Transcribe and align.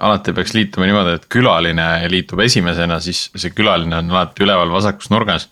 alati 0.00 0.34
peaks 0.36 0.54
liituma 0.56 0.88
niimoodi, 0.88 1.16
et 1.18 1.26
külaline 1.32 1.86
liitub 2.12 2.40
esimesena, 2.44 3.00
siis 3.04 3.28
see 3.36 3.52
külaline 3.56 3.98
on 4.00 4.12
alati 4.14 4.46
üleval 4.46 4.72
vasakus 4.72 5.10
nurgas. 5.12 5.48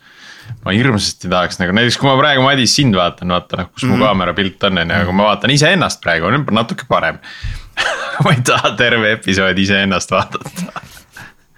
ma 0.65 0.73
hirmsasti 0.73 1.29
tahaks 1.29 1.59
nagu 1.61 1.75
näiteks, 1.77 1.99
kui 2.01 2.09
ma 2.09 2.15
praegu 2.17 2.43
Madis 2.43 2.73
sind 2.79 2.97
vaatan, 2.97 3.29
vaata 3.35 3.59
noh, 3.61 3.67
kus 3.73 3.85
mm 3.85 3.91
-hmm. 3.91 3.99
mu 3.99 4.05
kaamera 4.05 4.35
pilt 4.35 4.65
on, 4.65 4.79
on 4.79 4.91
ju, 4.91 5.01
aga 5.03 5.13
ma 5.13 5.25
vaatan 5.25 5.51
iseennast 5.51 6.01
praegu, 6.01 6.27
on 6.27 6.47
natuke 6.51 6.89
parem 6.89 7.19
ma 8.25 8.33
ei 8.33 8.41
taha 8.41 8.71
terve 8.77 9.13
episoodi 9.13 9.63
iseennast 9.63 10.11
vaadata 10.11 10.98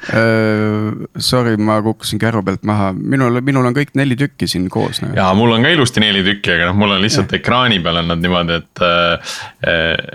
sorry, 0.09 1.57
ma 1.61 1.77
kukkusin 1.85 2.19
käru 2.21 2.41
pealt 2.45 2.62
maha, 2.64 2.91
minul, 2.96 3.37
minul 3.45 3.66
on 3.69 3.75
kõik 3.77 3.93
neli 3.98 4.16
tükki 4.16 4.48
siin 4.48 4.69
koos 4.73 5.03
nagu.. 5.03 5.12
ja 5.19 5.27
mul 5.37 5.53
on 5.53 5.66
ka 5.66 5.73
ilusti 5.75 6.01
neli 6.01 6.23
tükki, 6.25 6.55
aga 6.55 6.71
noh, 6.71 6.79
mul 6.80 6.95
on 6.95 7.03
lihtsalt 7.05 7.34
ja. 7.34 7.41
ekraani 7.41 7.83
peal 7.84 8.01
on 8.01 8.09
nad 8.15 8.23
niimoodi, 8.23 8.61
et. 8.62 8.84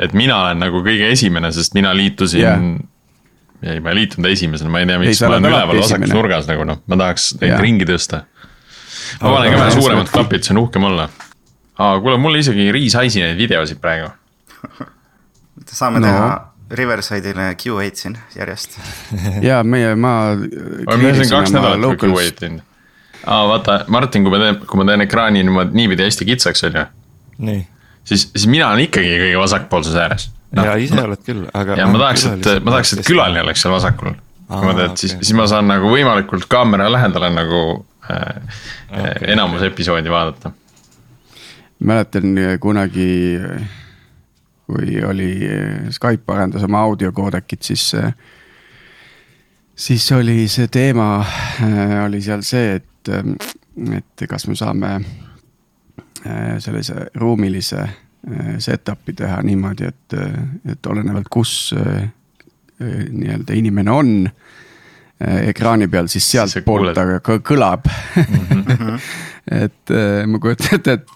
Et 0.05 0.13
mina 0.17 0.39
olen 0.41 0.59
nagu 0.65 0.81
kõige 0.85 1.11
esimene, 1.13 1.51
sest 1.53 1.75
mina 1.77 1.91
liitusin 1.95 2.41
ja. 2.41 2.55
ei, 3.61 3.79
ma 3.83 3.93
ei 3.93 3.99
liitunud 4.01 4.29
esimesena, 4.31 4.71
ma 4.73 4.81
ei 4.81 4.89
tea, 4.89 4.97
miks 5.01 5.21
ei, 5.21 5.27
ma 5.29 5.35
olen 5.35 5.49
üleval 5.51 5.81
vasakus 5.83 6.15
nurgas 6.15 6.49
nagu 6.49 6.65
noh, 6.67 6.81
ma 6.89 6.99
tahaks 7.03 7.29
neid 7.43 7.53
ja. 7.53 7.61
ringi 7.61 7.87
tõsta. 7.89 8.23
ma 9.21 9.35
panen 9.37 9.53
ka 9.53 9.61
vähe 9.61 9.77
suuremad 9.77 10.11
klapid, 10.11 10.47
see 10.47 10.55
on 10.55 10.63
uhkem 10.65 10.89
olla. 10.89 11.07
aa, 11.77 12.01
kuule, 12.01 12.17
mul 12.21 12.41
isegi 12.41 12.71
Riis 12.73 12.97
Aisi 12.97 13.21
neid 13.21 13.37
videosid 13.37 13.81
praegu. 13.83 14.09
saame 15.77 16.01
no. 16.01 16.09
teha 16.09 16.54
Riverside'ile 16.71 17.51
Q8 17.53 17.95
siin 17.95 18.17
järjest. 18.35 18.79
ja 19.49 19.63
meie, 19.63 19.95
ma. 19.95 20.35
me 20.97 21.13
siin 21.13 21.29
kaks 21.29 21.53
nädalat 21.53 21.99
Q8 22.01 22.39
teinud. 22.39 22.63
aa, 23.25 23.47
vaata, 23.47 23.79
Martin, 23.87 24.25
kui 24.25 24.33
ma 24.33 24.41
teen, 24.41 24.57
kui 24.65 24.81
ma 24.81 24.87
teen 24.89 25.05
ekraani 25.05 25.43
niimoodi 25.45 25.77
niipidi 25.77 26.07
hästi 26.07 26.25
kitsaks, 26.25 26.63
on 26.63 26.79
ju. 26.79 26.85
nii. 27.49 27.67
siis, 28.03 28.29
siis 28.31 28.47
mina 28.49 28.71
olen 28.71 28.87
ikkagi 28.87 29.13
kõige 29.13 29.37
vasakpoolses 29.43 29.95
ääres 29.95 30.29
no,. 30.55 30.65
ja 30.65 30.75
ise 30.81 31.01
oled 31.01 31.23
küll, 31.25 31.45
aga. 31.53 31.77
ja 31.79 31.87
ma 31.89 32.01
tahaks, 32.01 32.25
et, 32.33 32.51
ma 32.65 32.75
tahaks, 32.77 32.95
et 32.97 33.05
külaline 33.05 33.45
oleks 33.45 33.65
seal 33.65 33.73
vasakul. 33.75 34.15
niimoodi, 34.49 34.87
et 34.87 34.91
okay. 34.95 35.03
siis, 35.05 35.17
siis 35.21 35.37
ma 35.37 35.47
saan 35.51 35.69
nagu 35.69 35.93
võimalikult 35.93 36.49
kaamera 36.49 36.89
lähedale 36.91 37.29
nagu 37.33 37.63
äh, 38.09 38.59
okay, 38.89 39.33
enamus 39.37 39.61
okay. 39.61 39.73
episoodi 39.73 40.13
vaadata. 40.13 40.53
mäletan 41.79 42.37
kunagi 42.59 43.09
kui 44.65 44.97
oli 45.05 45.31
Skype 45.93 46.33
arendas 46.33 46.63
oma 46.65 46.81
audiokoodekit, 46.89 47.61
siis. 47.61 47.91
siis 49.75 50.11
oli 50.11 50.47
see 50.47 50.67
teema, 50.67 51.25
oli 52.05 52.21
seal 52.21 52.41
see, 52.41 52.75
et, 52.79 53.11
et 53.97 54.25
kas 54.29 54.47
me 54.47 54.55
saame 54.55 54.95
sellise 56.59 57.11
ruumilise 57.21 57.83
setup'i 58.57 59.13
teha 59.13 59.41
niimoodi, 59.45 59.85
et, 59.85 60.15
et 60.71 60.87
olenevalt, 60.89 61.27
kus 61.29 61.75
nii-öelda 62.79 63.53
inimene 63.53 63.91
on 63.91 64.15
ekraani 65.21 65.87
peal, 65.87 66.09
siis 66.11 66.25
sealtpoolt 66.27 66.95
ta 66.97 67.37
kõlab 67.39 67.87
mm. 67.87 68.65
-hmm. 68.67 68.99
et 69.63 69.95
ma 70.27 70.39
kujutan 70.43 70.79
ette, 70.79 70.97
et 70.99 71.07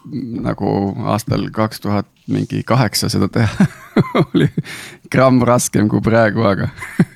nagu 0.45 0.71
aastal 1.11 1.49
kaks 1.51 1.83
tuhat 1.83 2.07
mingi 2.29 2.63
kaheksa 2.63 3.09
seda 3.09 3.27
teha 3.27 3.67
oli 4.23 4.49
gramm 5.11 5.41
raskem 5.45 5.89
kui 5.89 6.01
praegu, 6.01 6.45
aga 6.47 6.69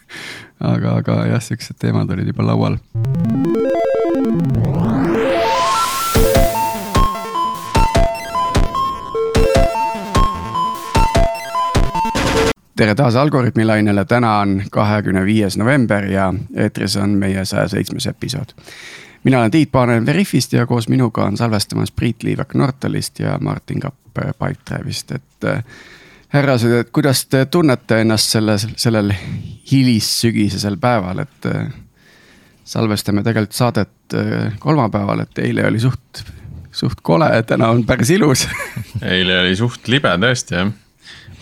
aga, 0.73 0.97
aga 0.99 1.19
jah, 1.33 1.43
siuksed 1.43 1.79
teemad 1.79 2.11
olid 2.13 2.33
juba 2.33 2.47
laual. 2.51 2.79
Tere 12.75 12.95
taas 12.95 13.15
Algorütmi 13.15 13.65
lainele, 13.65 14.05
täna 14.05 14.39
on 14.39 14.61
kahekümne 14.71 15.25
viies 15.25 15.57
november 15.57 16.05
ja 16.09 16.33
eetris 16.55 16.97
on 16.97 17.17
meie 17.21 17.45
saja 17.45 17.67
seitsmes 17.67 18.07
episood. 18.09 18.55
Mina 19.23 19.39
olen 19.39 19.51
Tiit 19.51 19.71
Paananen 19.71 20.05
Veriffist 20.05 20.53
ja 20.53 20.65
koos 20.67 20.89
minuga 20.89 21.23
on 21.23 21.37
salvestamas 21.37 21.91
Priit 21.91 22.23
Liivak 22.23 22.53
Nortalist 22.53 23.19
ja 23.19 23.37
Martin 23.41 23.79
Kapp 23.79 23.95
Pipedrive'ist, 24.13 25.11
et 25.11 25.45
äh, 25.45 25.63
härrased, 26.29 26.71
et 26.71 26.89
kuidas 26.91 27.25
te 27.25 27.45
tunnete 27.45 28.01
ennast 28.01 28.35
selles, 28.35 28.67
sellel 28.75 29.13
hilissügisesel 29.71 30.77
päeval, 30.77 31.23
et 31.23 31.49
äh, 31.49 31.71
salvestame 32.65 33.23
tegelikult 33.23 33.57
saadet 33.57 34.17
äh, 34.17 34.53
kolmapäeval, 34.59 35.23
et 35.23 35.41
eile 35.45 35.65
oli 35.69 35.79
suht, 35.79 36.25
suht 36.71 37.01
kole, 37.01 37.31
täna 37.47 37.69
on 37.73 37.85
päris 37.85 38.11
ilus. 38.13 38.47
Eile 39.15 39.39
oli 39.39 39.55
suht 39.55 39.87
libe 39.87 40.13
tõesti 40.21 40.59
jah. 40.59 40.73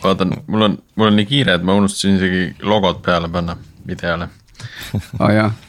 Vaatan, 0.04 0.38
mul 0.48 0.68
on, 0.70 0.78
mul 0.96 1.12
on 1.12 1.20
nii 1.20 1.28
kiire, 1.30 1.58
et 1.60 1.66
ma 1.66 1.76
unustasin 1.80 2.18
isegi 2.20 2.48
logod 2.68 3.04
peale 3.06 3.30
panna 3.32 3.58
videole 3.88 4.30
aa 5.20 5.26
ah, 5.26 5.34
jah 5.36 5.60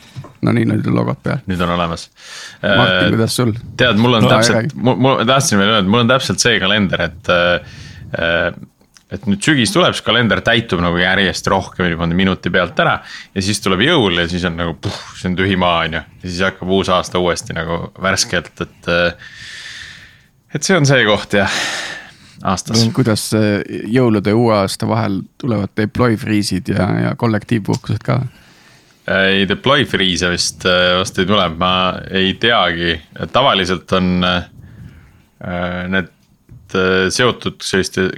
no 0.43 0.55
nii, 0.55 0.67
nüüd 0.69 0.89
on 0.91 0.99
logod 0.99 1.21
peal. 1.23 1.41
nüüd 1.47 1.61
on 1.63 1.71
olemas. 1.77 2.09
Martin, 2.63 3.07
äh, 3.07 3.13
kuidas 3.15 3.39
sul? 3.39 3.55
tead, 3.79 4.01
mul 4.03 4.19
on 4.19 4.27
no, 4.27 4.33
täpselt, 4.35 4.75
mul, 4.75 5.23
tahtsin 5.29 5.61
veel 5.61 5.71
öelda, 5.71 5.85
et 5.85 5.95
mul 5.95 6.05
on 6.05 6.11
täpselt 6.11 6.43
see 6.43 6.59
kalender, 6.63 7.07
et 7.09 7.33
äh, 7.33 8.53
et 9.13 9.27
nüüd 9.29 9.45
sügis 9.45 9.73
tuleb, 9.75 9.93
siis 9.93 10.05
kalender 10.07 10.41
täitub 10.45 10.81
nagu 10.81 10.97
järjest 10.97 11.49
rohkem 11.53 11.91
niimoodi 11.91 12.17
minuti 12.17 12.53
pealt 12.53 12.79
ära. 12.81 12.99
ja 13.35 13.45
siis 13.45 13.61
tuleb 13.61 13.85
jõul 13.85 14.23
ja 14.23 14.27
siis 14.31 14.45
on 14.49 14.57
nagu 14.59 14.77
puh, 14.81 15.01
see 15.21 15.31
on 15.31 15.39
tühi 15.39 15.59
maa, 15.61 15.85
on 15.87 15.99
ju, 15.99 16.05
ja 16.25 16.29
siis 16.29 16.45
hakkab 16.49 16.75
uus 16.79 16.91
aasta 16.93 17.23
uuesti 17.23 17.57
nagu 17.57 17.85
värskelt, 18.03 18.55
et. 18.67 18.93
Äh, 18.93 19.33
et 20.53 20.67
see 20.67 20.77
on 20.77 20.85
see 20.85 21.05
koht 21.09 21.33
jah, 21.33 21.61
aastas. 22.43 22.85
kuidas 22.95 23.29
jõulude 23.33 24.33
ja 24.33 24.39
uue 24.39 24.55
aasta 24.57 24.89
vahel 24.89 25.21
tulevad 25.41 25.73
deploy 25.79 26.17
freeze'id 26.21 26.73
ja, 26.75 26.89
ja 27.09 27.15
kollektiivpuhkused 27.19 28.03
ka? 28.07 28.21
ei 29.11 29.47
deploy 29.49 29.87
freeze'e 29.89 30.33
vist 30.33 30.67
äh, 30.69 30.97
vast 31.01 31.19
ei 31.19 31.29
tule, 31.29 31.47
ma 31.59 31.75
ei 32.11 32.35
teagi, 32.41 32.97
tavaliselt 33.33 33.93
on 33.99 34.13
äh, 34.27 34.45
need 35.91 36.13
äh, 36.79 37.09
seotud 37.11 37.63
selliste 37.67 38.11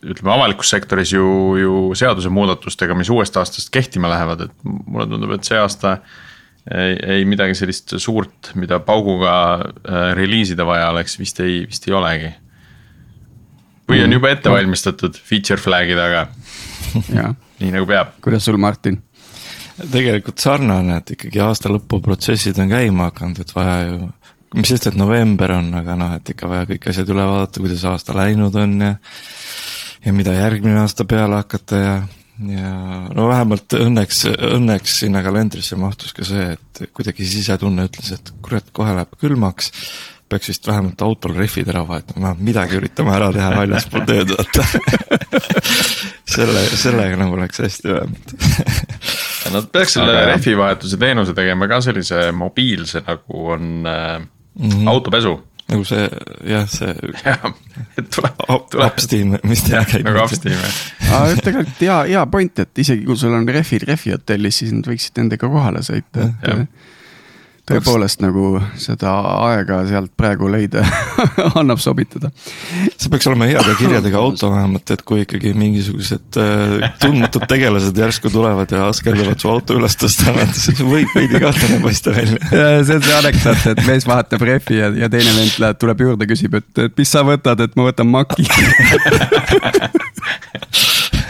ütleme 0.00 0.32
avalikus 0.32 0.70
sektoris 0.72 1.12
ju, 1.12 1.26
ju 1.60 1.76
seadusemuudatustega, 1.98 2.96
mis 2.96 3.10
uuest 3.12 3.36
aastast 3.36 3.70
kehtima 3.74 4.08
lähevad, 4.10 4.46
et 4.46 4.54
mulle 4.64 5.06
tundub, 5.10 5.34
et 5.36 5.44
see 5.44 5.58
aasta 5.60 5.98
ei, 6.70 6.96
ei 7.16 7.26
midagi 7.28 7.56
sellist 7.58 7.94
suurt, 8.00 8.52
mida 8.60 8.80
pauguga 8.84 9.34
äh, 9.60 10.12
reliisida 10.16 10.66
vaja 10.68 10.90
oleks, 10.94 11.18
vist 11.20 11.40
ei, 11.44 11.64
vist 11.68 11.88
ei 11.88 11.96
olegi. 11.96 12.32
Või 13.90 14.00
on 14.04 14.08
mm. 14.08 14.16
juba 14.18 14.32
ette 14.32 14.52
valmistatud 14.52 15.18
feature 15.18 15.60
flag'i 15.60 15.98
taga 15.98 16.28
nii 17.60 17.72
nagu 17.74 17.86
peab. 17.88 18.16
kuidas 18.24 18.46
sul, 18.48 18.58
Martin? 18.60 19.00
tegelikult 19.80 20.42
sarnane, 20.42 21.00
et 21.00 21.14
ikkagi 21.14 21.40
aasta 21.40 21.70
lõpu 21.72 22.00
protsessid 22.04 22.58
on 22.60 22.68
käima 22.68 23.08
hakanud, 23.08 23.40
et 23.40 23.52
vaja 23.56 23.76
ju, 23.86 24.10
mis 24.58 24.72
sest, 24.72 24.90
et 24.90 24.98
november 24.98 25.54
on, 25.56 25.70
aga 25.80 25.96
noh, 25.96 26.14
et 26.18 26.32
ikka 26.34 26.50
vaja 26.50 26.68
kõik 26.68 26.90
asjad 26.92 27.12
üle 27.14 27.24
vaadata, 27.24 27.62
kuidas 27.62 27.84
aasta 27.88 28.16
läinud 28.18 28.56
on 28.60 28.76
ja. 28.84 28.94
ja 30.04 30.14
mida 30.16 30.36
järgmine 30.36 30.82
aasta 30.82 31.06
peale 31.08 31.40
hakata 31.40 31.80
ja, 31.80 31.94
ja 32.50 32.74
no 33.14 33.28
vähemalt 33.30 33.78
õnneks, 33.80 34.24
õnneks 34.50 35.00
sinna 35.04 35.24
kalendrisse 35.24 35.80
mahtus 35.80 36.12
ka 36.16 36.28
see, 36.28 36.50
et 36.58 36.84
kuidagi 36.96 37.28
sisetunne 37.28 37.88
ütles, 37.88 38.12
et 38.18 38.32
kurat, 38.44 38.68
kohe 38.76 38.96
läheb 38.98 39.16
külmaks 39.22 39.72
peaks 40.30 40.50
vist 40.52 40.66
vähemalt 40.66 41.02
autol 41.02 41.34
rehvid 41.36 41.68
ära 41.72 41.82
vahetama, 41.88 42.34
midagi 42.38 42.78
üritame 42.78 43.14
ära 43.16 43.30
teha 43.34 43.50
väljaspool 43.56 44.06
tööd, 44.08 44.32
vaata 44.36 44.66
selle, 46.34 46.64
sellega 46.78 47.18
nagu 47.20 47.38
läks 47.40 47.62
hästi 47.64 47.94
vähemalt 47.94 48.34
Nad 49.50 49.70
peaks 49.72 49.96
selle 49.96 50.12
Aga... 50.14 50.26
rehvivahetuse 50.34 50.98
teenuse 51.00 51.34
tegema 51.34 51.68
ka 51.70 51.80
sellise 51.84 52.28
mobiilse, 52.36 53.02
nagu 53.06 53.46
on 53.54 53.86
äh, 53.88 54.18
mm 54.20 54.70
-hmm. 54.70 54.88
autopesu. 54.88 55.40
nagu 55.70 55.84
see 55.84 56.08
jah, 56.50 56.68
see. 56.68 56.94
jah, 57.24 57.52
et 57.98 58.10
tuleb, 58.10 58.34
tuleb. 58.70 58.86
Upsteam, 58.86 59.36
mis 59.42 59.62
ta 59.62 59.84
käib. 59.84 60.04
nagu 60.04 60.24
Upsteam 60.24 60.54
jah. 60.54 61.34
tegelikult 61.44 61.80
hea, 61.80 61.98
hea 62.12 62.26
point, 62.26 62.58
et 62.58 62.78
isegi 62.78 63.04
kui 63.04 63.16
sul 63.16 63.34
on 63.34 63.48
rehvid 63.48 63.82
rehvi 63.88 64.12
hotellis, 64.12 64.58
siis 64.58 64.72
nad 64.72 64.86
võiksid 64.86 65.22
nendega 65.22 65.48
kohale 65.48 65.82
sõita, 65.86 66.30
et 66.42 66.68
tõepoolest 67.70 68.22
nagu 68.24 68.60
seda 68.80 69.12
aega 69.48 69.80
sealt 69.88 70.12
praegu 70.18 70.50
leida 70.50 70.82
annab 71.60 71.80
sobitada. 71.82 72.30
see 72.96 73.10
peaks 73.12 73.28
olema 73.30 73.48
heade 73.50 73.74
kirjadega 73.78 74.20
auto 74.24 74.50
vähemalt, 74.52 74.90
et 74.94 75.04
kui 75.06 75.24
ikkagi 75.24 75.52
mingisugused 75.58 76.40
äh, 76.40 76.90
tundmatud 77.02 77.46
tegelased 77.50 77.96
järsku 78.04 78.32
tulevad 78.32 78.72
ja 78.74 78.88
askerdavad 78.90 79.40
su 79.40 79.50
auto 79.52 79.78
üles 79.78 79.96
tõsta, 80.00 80.34
siis 80.56 80.82
võib 80.84 81.10
veidi 81.16 81.40
kahtlane 81.42 81.80
paista 81.84 82.14
välja. 82.16 82.40
see 82.86 82.98
on 82.98 83.06
see 83.06 83.18
anekdoot, 83.18 83.66
et 83.74 83.84
mees 83.88 84.08
vahetab 84.08 84.46
rehvi 84.50 84.80
ja, 84.80 84.92
ja 85.04 85.10
teine 85.12 85.34
vend 85.36 85.60
läheb, 85.64 85.80
tuleb 85.80 86.06
juurde, 86.06 86.30
küsib, 86.30 86.58
et, 86.60 86.70
et 86.86 86.98
mis 86.98 87.10
sa 87.16 87.24
võtad, 87.26 87.66
et 87.66 87.78
ma 87.78 87.90
võtan 87.90 88.10
maki 88.10 88.48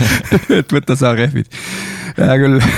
et 0.60 0.72
võta 0.72 0.96
sa 0.98 1.14
rehvid 1.16 1.48
hea 2.16 2.36
küll 2.40 2.56
äh, 2.64 2.72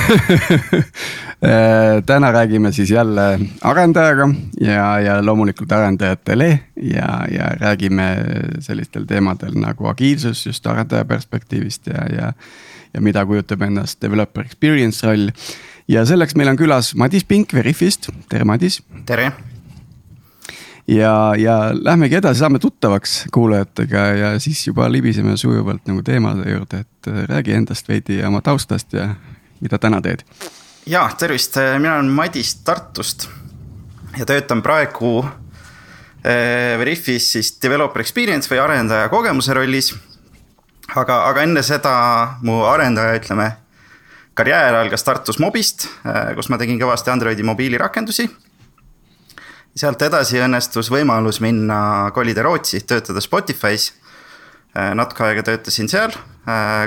täna 2.07 2.33
räägime 2.33 2.73
siis 2.73 2.91
jälle 2.91 3.39
arendajaga 3.61 4.29
ja, 4.61 5.01
ja 5.01 5.25
loomulikult 5.25 5.73
arendajatele 5.73 6.61
ja, 6.77 7.27
ja 7.31 7.51
räägime 7.61 8.17
sellistel 8.61 9.07
teemadel 9.07 9.55
nagu 9.61 9.87
agiilsus 9.91 10.47
just 10.47 10.67
arendaja 10.67 11.05
perspektiivist 11.05 11.87
ja, 11.87 12.07
ja. 12.17 12.33
ja 12.95 13.01
mida 13.01 13.27
kujutab 13.27 13.63
endast 13.63 14.03
developer 14.03 14.45
experience 14.45 15.07
roll. 15.07 15.31
ja 15.89 16.07
selleks 16.07 16.37
meil 16.37 16.53
on 16.53 16.61
külas 16.61 16.95
Madis 16.95 17.25
Pink 17.25 17.55
Veriffist, 17.55 18.11
tere 18.29 18.45
Madis. 18.45 18.83
tere. 19.07 19.33
Ja, 20.89 21.35
ja 21.39 21.71
lähmegi 21.75 22.15
edasi, 22.15 22.39
saame 22.39 22.59
tuttavaks 22.59 23.25
kuulajatega 23.33 23.99
ja 23.99 24.33
siis 24.41 24.67
juba 24.67 24.93
libiseme 24.93 25.37
sujuvalt 25.37 25.87
nagu 25.87 26.03
teemade 26.03 26.51
juurde, 26.51 26.83
et 26.87 27.09
äh, 27.09 27.23
räägi 27.29 27.53
endast 27.53 27.89
veidi 27.89 28.19
ja 28.19 28.29
oma 28.29 28.41
taustast 28.41 28.93
ja 28.93 29.15
mida 29.61 29.79
täna 29.79 30.01
teed. 30.01 30.27
ja 30.87 31.11
tervist, 31.19 31.57
mina 31.79 31.95
olen 31.95 32.11
Madis 32.11 32.55
Tartust 32.55 33.29
ja 34.19 34.27
töötan 34.27 34.63
praegu 34.63 35.25
äh, 35.25 36.79
Veriffis 36.79 37.33
siis 37.33 37.57
developer 37.63 38.01
experience 38.01 38.51
või 38.51 38.61
arendaja 38.63 39.09
kogemuse 39.09 39.55
rollis. 39.55 39.95
aga, 40.97 41.25
aga 41.29 41.43
enne 41.43 41.63
seda 41.63 41.93
mu 42.43 42.63
arendaja, 42.69 43.15
ütleme, 43.17 43.53
karjäär 44.35 44.75
algas 44.75 45.05
Tartus 45.05 45.39
Mobist, 45.39 45.87
äh, 46.07 46.35
kus 46.35 46.49
ma 46.49 46.59
tegin 46.59 46.81
kõvasti 46.81 47.11
Androidi 47.11 47.43
mobiilirakendusi. 47.43 48.29
Sealt 49.77 50.03
edasi 50.03 50.41
õnnestus 50.43 50.91
võimalus 50.93 51.41
minna, 51.41 52.11
kolida 52.15 52.43
Rootsi, 52.43 52.81
töötada 52.87 53.21
Spotify's. 53.21 53.93
Äh, 54.77 54.95
natuke 54.97 55.25
aega 55.27 55.43
töötasin 55.45 55.89
seal, 55.89 56.15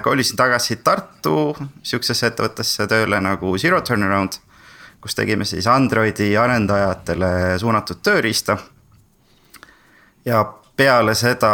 kolisin 0.04 0.36
tagasi 0.36 0.76
Tartu 0.84 1.54
sihukesesse 1.86 2.28
ettevõttesse 2.28 2.88
tööle 2.92 3.22
nagu 3.24 3.54
Zero 3.62 3.78
Turnaround 3.86 4.40
kus 5.06 5.16
tegime 5.16 5.46
siis 5.46 5.68
Androidi 5.70 6.32
arendajatele 6.38 7.60
suunatud 7.62 8.00
tööriista. 8.02 8.58
ja 10.26 10.40
peale 10.78 11.14
seda 11.16 11.52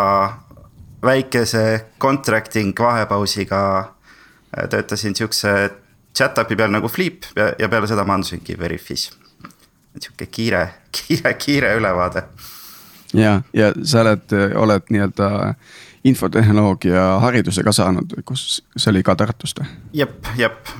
väikese 1.04 1.88
contracting 2.00 2.80
vahepausiga 2.80 3.60
äh, 3.80 4.70
töötasin 4.70 5.16
sihukese 5.16 5.70
chat-up'i 6.16 6.56
peal 6.56 6.72
nagu 6.72 6.88
Flip 6.88 7.28
ja, 7.36 7.52
ja 7.60 7.70
peale 7.70 7.88
seda 7.92 8.06
maandusingi 8.08 8.56
Veriffis. 8.60 9.10
Sihuke 10.00 10.26
kiire, 10.26 10.68
kiire, 10.92 11.34
kiire 11.34 11.76
ülevaade. 11.76 12.24
ja, 13.14 13.42
ja 13.54 13.72
sa 13.84 14.02
oled, 14.06 14.36
oled 14.56 14.90
nii-öelda 14.90 15.32
infotehnoloogia 16.08 17.04
hariduse 17.22 17.64
ka 17.64 17.74
saanud, 17.76 18.16
kus, 18.26 18.62
see 18.76 18.92
oli 18.94 19.04
ka 19.06 19.16
Tartust 19.20 19.62
või? 19.62 19.70
jep, 20.02 20.32
jep 20.40 20.72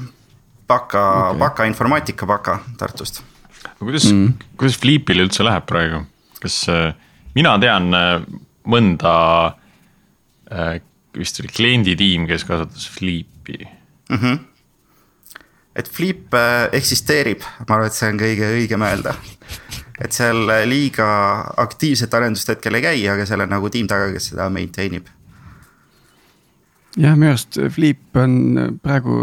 baka 0.68 1.04
okay., 1.30 1.40
baka 1.40 1.68
informaatika 1.70 2.26
baka 2.30 2.60
Tartust. 2.78 3.24
kuidas 3.80 4.08
mm., 4.12 4.34
kuidas 4.58 4.80
Flipil 4.80 5.26
üldse 5.26 5.46
läheb 5.46 5.68
praegu, 5.70 6.06
kas 6.42 6.64
äh, 6.72 6.94
mina 7.36 7.58
tean 7.62 7.92
äh, 7.98 8.16
mõnda 8.72 9.14
äh,, 10.52 10.80
vist 11.18 11.42
oli 11.42 11.52
klienditiim, 11.52 12.28
kes 12.30 12.46
kasutas 12.48 12.88
Flipi 12.90 13.60
mm. 13.62 14.18
-hmm. 14.18 14.40
Et 15.76 15.88
Flip 15.90 16.34
äh, 16.36 16.68
eksisteerib, 16.76 17.46
ma 17.68 17.78
arvan, 17.78 17.88
et 17.88 17.98
see 17.98 18.12
on 18.12 18.20
kõige 18.20 18.52
õigem 18.58 18.84
öelda. 18.88 19.16
et 20.02 20.12
seal 20.16 20.50
äh, 20.50 20.66
liiga 20.68 21.08
aktiivset 21.62 22.14
arendust 22.14 22.50
hetkel 22.50 22.80
ei 22.80 22.86
käi, 22.86 23.02
aga 23.14 23.26
seal 23.30 23.46
on 23.46 23.52
nagu 23.56 23.70
tiim 23.72 23.88
taga, 23.88 24.12
kes 24.14 24.32
seda 24.34 24.50
maintain 24.52 25.00
ib 25.00 25.12
jah, 27.00 27.16
minu 27.16 27.32
arust 27.32 27.60
Flip 27.72 28.20
on 28.20 28.34
praegu 28.84 29.18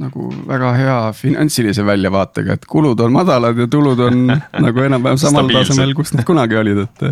nagu 0.00 0.28
väga 0.48 0.70
hea 0.78 1.00
finantsilise 1.16 1.84
väljavaatega, 1.86 2.56
et 2.58 2.64
kulud 2.70 3.00
on 3.04 3.12
madalad 3.12 3.58
ja 3.58 3.66
tulud 3.70 4.00
on 4.06 4.30
nagu 4.66 4.86
enam-vähem 4.86 5.20
samal 5.20 5.50
tasemel, 5.52 5.94
kus 5.96 6.14
nad 6.14 6.24
kunagi 6.24 6.56
olid, 6.60 6.84
et. 6.86 7.04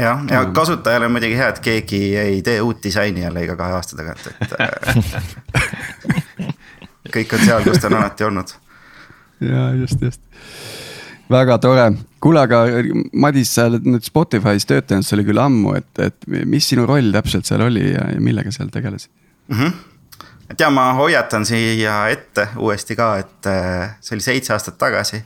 jah, 0.00 0.24
ja 0.30 0.44
kasutajale 0.56 1.10
on 1.10 1.16
muidugi 1.18 1.36
hea, 1.36 1.50
et 1.52 1.60
keegi 1.64 2.02
ei 2.20 2.40
tee 2.46 2.60
uut 2.64 2.80
disaini 2.84 3.26
jälle 3.26 3.44
iga 3.44 3.58
kahe 3.60 3.76
aasta 3.76 4.00
tagant, 4.00 4.24
et 4.32 4.48
kõik 7.14 7.36
on 7.36 7.44
seal, 7.46 7.66
kus 7.66 7.82
ta 7.82 7.90
on 7.90 7.98
alati 8.00 8.26
olnud. 8.28 8.54
ja 9.40 9.68
just, 9.78 10.02
just 10.02 10.22
väga 11.30 11.56
tore, 11.62 11.86
kuule, 12.22 12.42
aga 12.44 12.64
Madis, 13.20 13.54
sa 13.56 13.68
oled 13.70 13.86
nüüd 13.88 14.04
Spotify's 14.06 14.66
töötanud, 14.68 15.06
see 15.06 15.16
oli 15.18 15.26
küll 15.28 15.40
ammu, 15.40 15.74
et, 15.78 15.90
et 16.02 16.28
mis 16.28 16.66
sinu 16.68 16.86
roll 16.88 17.12
täpselt 17.14 17.48
seal 17.48 17.64
oli 17.64 17.86
ja, 17.92 18.08
ja 18.14 18.20
millega 18.22 18.52
seal 18.54 18.70
tegelesid 18.72 19.10
mm? 19.48 19.58
-hmm. 19.58 19.72
et 20.50 20.60
ja 20.60 20.70
ma 20.70 20.90
hoiatan 20.98 21.46
siia 21.48 22.04
ette 22.12 22.48
uuesti 22.56 22.96
ka, 22.96 23.16
et 23.22 23.50
äh, 23.50 23.96
see 24.00 24.16
oli 24.16 24.26
seitse 24.28 24.52
aastat 24.52 24.78
tagasi. 24.78 25.24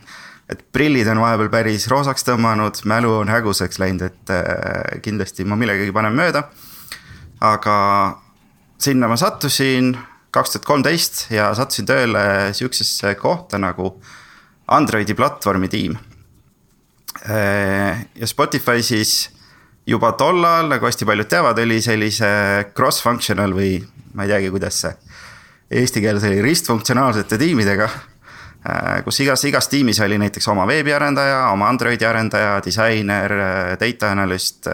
et 0.49 0.65
prillid 0.73 1.09
on 1.09 1.21
vahepeal 1.21 1.51
päris 1.53 1.89
roosaks 1.89 2.25
tõmmanud, 2.25 2.85
mälu 2.85 3.13
on 3.19 3.29
häguseks 3.29 3.79
läinud, 3.79 4.03
et 4.03 4.31
äh, 4.31 5.03
kindlasti 5.03 5.45
ma 5.45 5.57
millegagi 5.57 5.93
panen 5.93 6.15
mööda. 6.15 6.43
aga 7.41 7.77
sinna 8.79 9.09
ma 9.09 9.17
sattusin 9.17 9.97
kaks 10.31 10.55
tuhat 10.55 10.67
kolmteist 10.69 11.27
ja 11.33 11.49
sattusin 11.57 11.89
tööle 11.89 12.23
sihukesesse 12.57 13.15
kohta 13.21 13.59
nagu 13.61 13.95
Androidi 14.69 15.15
platvormi 15.17 15.69
tiim. 15.73 15.97
Äh, 17.25 18.05
ja 18.15 18.27
Spotify 18.27 18.83
siis 18.83 19.31
juba 19.89 20.13
tollal, 20.13 20.69
nagu 20.69 20.87
hästi 20.87 21.09
paljud 21.09 21.29
teavad, 21.29 21.59
oli 21.59 21.81
sellise 21.83 22.29
cross-functional 22.77 23.57
või 23.57 23.79
ma 24.15 24.27
ei 24.27 24.35
teagi, 24.35 24.53
kuidas 24.53 24.83
see 24.85 24.93
eesti 25.81 26.01
keeles 26.05 26.25
oli 26.29 26.43
ristfunktsionaalsete 26.45 27.39
tiimidega. 27.41 27.89
Äh, 28.69 29.01
kus 29.07 29.21
igas, 29.25 29.45
igas 29.49 29.71
tiimis 29.73 30.01
oli 30.05 30.19
näiteks 30.21 30.49
oma 30.53 30.67
veebiarendaja, 30.69 31.47
oma 31.55 31.71
Androidi 31.73 32.05
arendaja, 32.05 32.59
disainer, 32.65 33.35
data 33.81 34.13
analyst, 34.13 34.69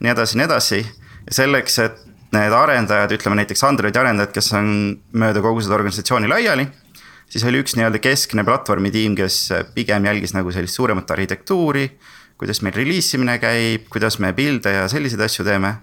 nii 0.00 0.12
edasi, 0.12 0.36
nii 0.36 0.44
edasi. 0.44 0.82
ja 1.26 1.40
selleks, 1.40 1.78
et 1.78 2.04
need 2.32 2.52
arendajad, 2.52 3.12
ütleme 3.14 3.38
näiteks 3.42 3.62
Androidi 3.68 3.98
arendajad, 4.00 4.32
kes 4.34 4.52
on 4.58 4.68
mööda 5.12 5.42
kogu 5.44 5.62
seda 5.62 5.78
organisatsiooni 5.78 6.28
laiali 6.30 6.66
siis 7.28 7.44
oli 7.44 7.60
üks 7.62 7.76
nii-öelda 7.76 8.00
keskne 8.02 8.44
platvormi 8.46 8.90
tiim, 8.94 9.16
kes 9.18 9.38
pigem 9.74 10.06
jälgis 10.06 10.34
nagu 10.36 10.52
sellist 10.54 10.78
suuremat 10.78 11.10
arhitektuuri. 11.10 11.90
kuidas 12.38 12.60
meil 12.62 12.74
reliisimine 12.74 13.38
käib, 13.38 13.86
kuidas 13.90 14.18
me 14.18 14.32
pilde 14.32 14.72
ja 14.72 14.88
selliseid 14.88 15.20
asju 15.20 15.44
teeme. 15.44 15.74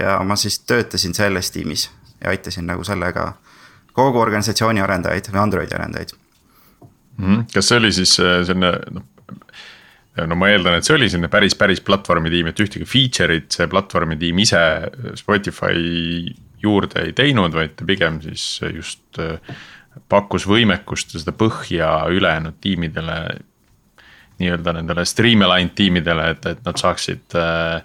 ja 0.00 0.18
ma 0.24 0.36
siis 0.36 0.58
töötasin 0.58 1.14
selles 1.14 1.50
tiimis 1.50 1.90
ja 2.20 2.30
aitasin 2.30 2.66
nagu 2.66 2.84
sellega 2.84 3.32
kogu 3.92 4.18
organisatsiooni 4.18 4.80
arendajaid 4.80 5.28
või 5.32 5.40
Androidi 5.40 5.74
arendajaid 5.74 6.14
mm. 7.18 7.44
kas 7.52 7.68
see 7.68 7.76
oli 7.76 7.92
siis 7.92 8.14
äh, 8.20 8.40
selline 8.46 8.72
noh, 8.90 9.04
no 10.24 10.36
ma 10.38 10.48
eeldan, 10.48 10.78
et 10.78 10.86
see 10.86 10.96
oli 10.96 11.08
selline 11.12 11.28
päris, 11.32 11.56
päris 11.58 11.82
platvormi 11.84 12.32
tiim, 12.32 12.48
et 12.50 12.60
ühtegi 12.64 12.88
feature'it 12.88 13.52
see 13.52 13.68
platvormi 13.68 14.16
tiim 14.20 14.38
ise 14.40 14.60
Spotify 15.18 15.74
juurde 16.62 17.04
ei 17.04 17.12
teinud, 17.16 17.54
vaid 17.56 17.82
pigem 17.88 18.20
siis 18.24 18.46
just 18.72 19.20
äh, 19.20 19.36
pakkus 20.08 20.46
võimekust 20.48 21.14
ja 21.14 21.22
seda 21.22 21.34
põhja 21.36 21.90
ülejäänud 22.12 22.60
tiimidele. 22.60 23.20
nii-öelda 24.36 24.72
nendele 24.76 25.04
streamline 25.08 25.70
tiimidele, 25.72 26.30
et, 26.34 26.46
et 26.46 26.58
nad 26.64 26.76
saaksid 26.76 27.36
äh, 27.40 27.76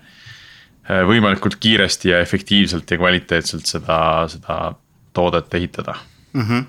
äh, 0.89 1.03
võimalikult 1.07 1.55
kiiresti 1.63 2.11
ja 2.11 2.19
efektiivselt 2.19 2.91
ja 2.91 2.97
kvaliteetselt 2.99 3.65
seda, 3.65 4.27
seda 4.27 4.57
toodet 5.13 5.53
ehitada 5.53 5.95
mm. 6.33 6.41
-hmm, 6.41 6.65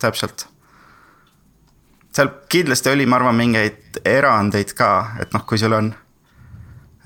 täpselt 0.00 0.48
seal 2.18 2.34
kindlasti 2.50 2.90
oli, 2.90 3.06
ma 3.06 3.18
arvan, 3.20 3.38
mingeid 3.38 4.02
erandeid 4.06 4.74
ka, 4.78 4.90
et 5.22 5.34
noh, 5.36 5.44
kui 5.46 5.60
sul 5.60 5.74
on 5.76 5.92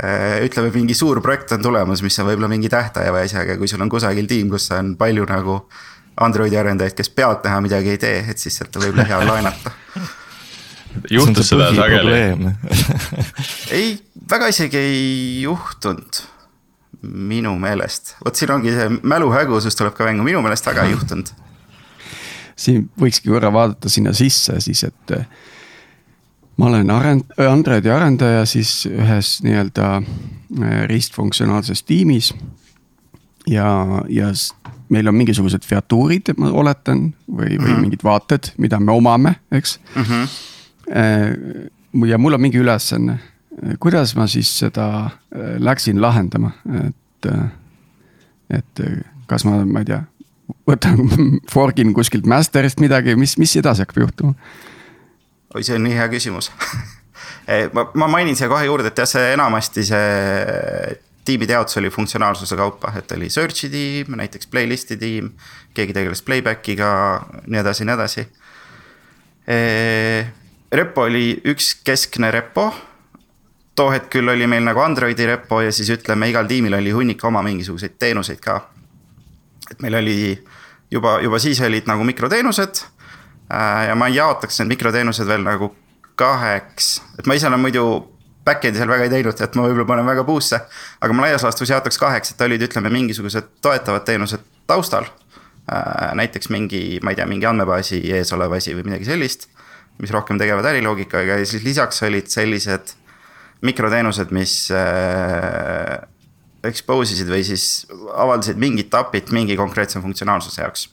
äh, 0.01 0.41
ütleme, 0.47 0.73
mingi 0.75 0.97
suur 0.97 1.21
projekt 1.25 1.53
on 1.57 1.65
tulemas, 1.65 2.05
mis 2.05 2.19
on 2.23 2.31
võib-olla 2.31 2.51
mingi 2.53 2.73
tähtaja 2.73 3.13
või 3.15 3.27
asjaga, 3.29 3.59
kui 3.61 3.71
sul 3.71 3.85
on 3.85 3.93
kusagil 3.93 4.31
tiim, 4.31 4.51
kus 4.53 4.71
on 4.77 4.97
palju 5.01 5.29
nagu 5.29 5.61
Androidi 6.23 6.59
arendajaid, 6.61 6.97
kes 6.97 7.09
pealtnäha 7.17 7.61
midagi 7.65 7.95
ei 7.95 8.01
tee, 8.01 8.19
et 8.33 8.41
siis 8.41 8.59
sealt 8.59 8.77
võib 8.81 8.99
hea 9.01 9.21
laenata 9.25 9.73
juhtus 11.17 11.49
seda 11.49 11.71
sageli? 11.77 12.53
ei, 13.79 13.95
väga 14.31 14.51
isegi 14.53 14.79
ei 14.81 15.07
juhtunud 15.45 16.21
minu 17.03 17.55
meelest, 17.59 18.17
vot 18.25 18.39
siin 18.39 18.53
ongi 18.55 18.75
see 18.75 18.91
mäluhägusus 19.03 19.77
tuleb 19.79 19.97
ka 19.97 20.07
mängu, 20.07 20.25
minu 20.27 20.43
meelest 20.45 20.69
väga 20.69 20.87
ei 20.87 20.95
juhtunud. 20.95 21.33
Siin 22.63 22.87
võikski 23.01 23.33
korra 23.33 23.53
vaadata 23.53 23.91
sinna 23.93 24.15
sisse 24.17 24.59
siis, 24.63 24.85
et 24.89 25.17
eh, 25.17 25.27
ma 26.61 26.71
olen 26.71 26.93
arend-, 26.95 27.37
Androidi 27.49 27.93
arendaja 27.93 28.45
siis 28.49 28.83
ühes 28.91 29.39
nii-öelda 29.47 29.95
eh, 30.03 30.83
ristfunktsionaalses 30.91 31.85
tiimis. 31.89 32.33
ja, 33.51 33.69
ja 34.09 34.33
meil 34.93 35.09
on 35.09 35.17
mingisugused 35.17 35.65
featuurid, 35.67 36.35
ma 36.39 36.51
oletan, 36.53 37.15
või, 37.27 37.57
või 37.57 37.59
mm 37.59 37.65
-hmm. 37.65 37.81
mingid 37.81 38.05
vaated, 38.05 38.53
mida 38.59 38.81
me 38.81 38.93
omame, 38.93 39.35
eks 39.51 39.81
mm. 39.95 40.03
-hmm. 40.03 40.29
ja 42.09 42.19
mul 42.19 42.33
on 42.33 42.41
mingi 42.41 42.59
ülesanne, 42.59 43.19
kuidas 43.81 44.17
ma 44.17 44.27
siis 44.27 44.59
seda 44.59 45.11
läksin 45.59 46.01
lahendama, 46.01 46.51
et, 46.85 47.27
et 48.51 48.81
kas 49.27 49.45
ma, 49.45 49.65
ma 49.65 49.81
ei 49.81 49.89
tea, 49.89 50.03
võtan, 50.69 51.01
forgin 51.55 51.95
kuskilt 51.97 52.27
master'ist 52.29 52.83
midagi, 52.83 53.17
mis, 53.19 53.37
mis 53.41 53.57
edasi 53.61 53.87
hakkab 53.87 54.07
juhtuma? 54.07 54.35
oi, 55.55 55.63
see 55.63 55.77
on 55.77 55.87
nii 55.87 55.97
hea 55.99 56.09
küsimus 56.13 56.51
ma, 57.77 57.89
ma 57.95 58.11
mainin 58.11 58.39
siia 58.39 58.51
kohe 58.53 58.67
juurde, 58.69 58.93
et 58.93 59.03
jah, 59.03 59.09
see 59.09 59.33
enamasti 59.37 59.87
see 59.89 61.01
tiimide 61.25 61.53
jaotus 61.53 61.77
oli 61.77 61.91
funktsionaalsuse 61.91 62.57
kaupa, 62.57 62.93
et 62.99 63.13
oli 63.13 63.31
search'i 63.31 63.71
tiim, 63.71 64.17
näiteks 64.17 64.47
playlist'i 64.47 64.97
tiim. 64.97 65.33
keegi 65.75 65.93
tegeles 65.93 66.23
playback'iga, 66.23 66.89
nii 67.47 67.61
edasi, 67.61 67.85
nii 67.85 67.95
edasi. 67.95 68.27
Repo 70.73 71.07
oli 71.09 71.41
üks 71.49 71.75
keskne 71.85 72.31
repo. 72.31 72.73
too 73.75 73.91
hetk 73.91 74.11
küll 74.13 74.29
oli 74.29 74.47
meil 74.47 74.65
nagu 74.65 74.81
Androidi 74.81 75.27
repo 75.27 75.61
ja 75.61 75.73
siis 75.73 75.89
ütleme, 75.91 76.29
igal 76.29 76.47
tiimil 76.47 76.75
oli 76.75 76.91
hunnik 76.91 77.25
oma 77.25 77.43
mingisuguseid 77.43 77.95
teenuseid 77.99 78.41
ka. 78.41 78.61
Et 79.73 79.83
meil 79.85 79.97
oli 80.01 80.17
juba, 80.93 81.19
juba 81.25 81.41
siis 81.43 81.61
olid 81.65 81.89
nagu 81.89 82.05
mikroteenused. 82.05 82.83
ja 83.89 83.95
ma 83.99 84.09
jaotaks 84.09 84.61
need 84.61 84.77
mikroteenused 84.77 85.29
veel 85.29 85.45
nagu 85.45 85.73
kaheks, 86.17 86.95
et 87.19 87.27
ma 87.27 87.37
ise 87.37 87.49
olen 87.49 87.61
muidu 87.61 87.85
back-end'i 88.47 88.81
seal 88.81 88.91
väga 88.91 89.07
ei 89.07 89.13
teinud, 89.13 89.41
et 89.41 89.57
ma 89.57 89.67
võib-olla 89.67 89.89
panen 89.89 90.09
väga 90.09 90.25
puusse. 90.27 90.61
aga 91.01 91.17
ma 91.17 91.27
laias 91.27 91.45
laastus 91.47 91.71
jaotaks 91.71 91.99
kaheks, 91.99 92.35
et 92.35 92.47
olid, 92.47 92.63
ütleme, 92.69 92.91
mingisugused 92.93 93.51
toetavad 93.63 94.07
teenused 94.09 94.45
taustal. 94.67 95.07
näiteks 96.19 96.51
mingi, 96.51 96.99
ma 97.03 97.13
ei 97.13 97.17
tea, 97.17 97.27
mingi 97.31 97.47
andmebaasi 97.47 98.01
ees 98.17 98.33
olev 98.35 98.57
asi 98.59 98.75
või 98.75 98.89
midagi 98.91 99.07
sellist. 99.07 99.49
mis 99.99 100.11
rohkem 100.11 100.39
tegelevad 100.39 100.67
äriloogikaga 100.67 101.37
ja 101.39 101.47
siis 101.47 101.63
lisaks 101.63 102.03
olid 102.03 102.27
sellised 102.27 102.95
mikroteenused, 103.63 104.33
mis 104.35 104.71
äh, 104.75 106.01
expose 106.65 107.17
isid 107.17 107.31
või 107.31 107.43
siis 107.47 107.87
avaldasid 108.15 108.59
mingit 108.61 108.95
API-t 108.95 109.33
mingi 109.35 109.57
konkreetse 109.57 110.01
funktsionaalsuse 110.01 110.63
jaoks. 110.63 110.89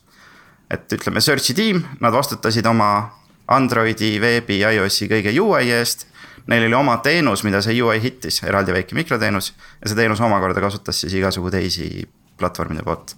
et 0.70 0.94
ütleme, 0.94 1.22
search'i 1.22 1.54
tiim, 1.54 1.84
nad 2.00 2.14
vastutasid 2.14 2.66
oma 2.66 3.12
Androidi, 3.50 4.20
veebi, 4.22 4.60
iOS-i 4.62 5.08
kõige 5.10 5.34
UI 5.42 5.72
eest 5.74 6.06
neil 6.50 6.66
oli 6.66 6.74
oma 6.74 6.98
teenus, 6.98 7.44
mida 7.46 7.62
see 7.62 7.78
UI 7.82 8.02
hittis, 8.02 8.42
eraldi 8.44 8.74
väike 8.74 8.98
mikroteenus. 8.98 9.54
ja 9.82 9.90
see 9.90 9.98
teenus 9.98 10.22
omakorda 10.22 10.62
kasutas 10.62 11.02
siis 11.02 11.14
igasugu 11.14 11.52
teisi 11.52 12.10
platvormide 12.38 12.84
poolt 12.84 13.16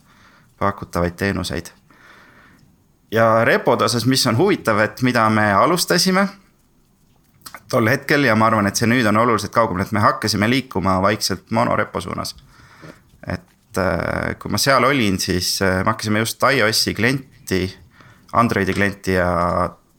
pakutavaid 0.59 1.15
teenuseid. 1.17 1.71
ja 3.11 3.45
repode 3.45 3.85
osas, 3.85 4.05
mis 4.05 4.27
on 4.27 4.37
huvitav, 4.37 4.79
et 4.79 5.01
mida 5.01 5.29
me 5.29 5.53
alustasime 5.53 6.27
tol 7.71 7.87
hetkel 7.87 8.27
ja 8.27 8.35
ma 8.35 8.49
arvan, 8.51 8.67
et 8.67 8.79
see 8.79 8.89
nüüd 8.89 9.07
on 9.07 9.19
oluliselt 9.21 9.53
kaugemal, 9.55 9.85
et 9.85 9.93
me 9.95 10.03
hakkasime 10.03 10.49
liikuma 10.51 10.97
vaikselt 11.03 11.51
monorepo 11.55 12.01
suunas. 12.03 12.35
et 13.27 13.77
äh, 13.77 14.33
kui 14.39 14.51
ma 14.51 14.59
seal 14.59 14.83
olin, 14.83 15.19
siis 15.19 15.61
äh, 15.61 15.79
me 15.85 15.93
hakkasime 15.93 16.19
just 16.19 16.43
iOS-i 16.43 16.93
klienti, 16.93 17.61
Androidi 18.33 18.73
klienti 18.73 19.13
ja 19.13 19.29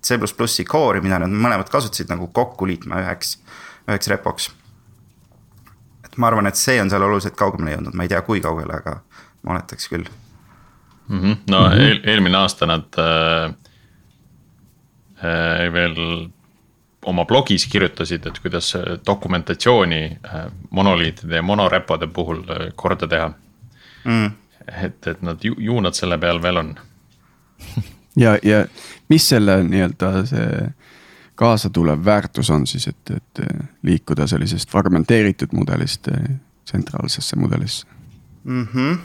C++-i 0.03 0.65
core'i, 0.65 1.01
mida 1.05 1.21
nad 1.23 1.31
mõlemad 1.31 1.71
kasutasid 1.71 2.11
nagu 2.11 2.27
kokku 2.35 2.67
liitma 2.67 3.01
üheks, 3.05 3.37
üheks 3.89 4.11
repoks. 4.11 4.51
et 6.05 6.19
ma 6.19 6.29
arvan, 6.29 6.47
et 6.51 6.59
see 6.61 6.81
on 6.83 6.91
seal 6.91 7.07
oluliselt 7.07 7.39
kaugemale 7.39 7.77
jõudnud, 7.77 7.97
ma 7.97 8.05
ei 8.05 8.13
tea, 8.13 8.21
kui 8.27 8.43
kaugele, 8.45 8.83
aga 8.83 8.99
ma 9.43 9.55
oletaks 9.57 9.89
küll 9.89 10.05
mm. 11.09 11.21
-hmm. 11.21 11.37
no 11.51 11.61
mm 11.61 11.73
-hmm. 11.73 11.81
eel, 11.81 12.01
eelmine 12.05 12.37
aasta 12.37 12.67
nad 12.67 12.99
äh, 12.99 13.55
äh, 15.25 15.73
veel 15.73 15.97
oma 17.07 17.25
blogis 17.25 17.67
kirjutasid, 17.67 18.27
et 18.27 18.39
kuidas 18.39 18.73
dokumentatsiooni 19.07 20.19
äh, 20.25 20.45
monoliitide 20.71 21.37
ja 21.37 21.43
monorepode 21.43 22.07
puhul 22.07 22.43
äh, 22.51 22.69
korda 22.77 23.09
teha. 23.09 23.33
Mm.. 24.05 24.31
et, 24.83 25.07
et 25.07 25.23
nad 25.23 25.39
ju, 25.45 25.55
ju 25.59 25.81
nad 25.81 25.95
selle 25.95 26.19
peal 26.19 26.43
veel 26.43 26.57
on. 26.57 26.75
Ja, 28.17 28.35
ja 28.43 28.65
mis 29.09 29.29
selle 29.29 29.63
nii-öelda 29.65 30.09
see 30.29 30.49
kaasatulev 31.39 32.03
väärtus 32.05 32.51
on 32.51 32.67
siis, 32.67 32.89
et, 32.91 33.11
et 33.11 33.41
liikuda 33.83 34.27
sellisest 34.27 34.71
fragmenteeritud 34.71 35.55
mudelist 35.57 36.11
tsentraalsesse 36.65 37.37
mudelisse? 37.37 37.87
Mm? 38.45 38.67
-hmm. 38.67 38.99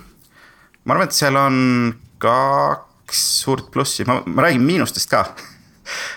ma 0.84 0.94
arvan, 0.94 1.08
et 1.08 1.16
seal 1.16 1.36
on 1.36 1.96
kaks 2.18 3.42
suurt 3.42 3.72
plussi, 3.72 4.06
ma, 4.06 4.22
ma 4.26 4.42
räägin 4.42 4.62
miinustest 4.62 5.10
ka 5.10 5.26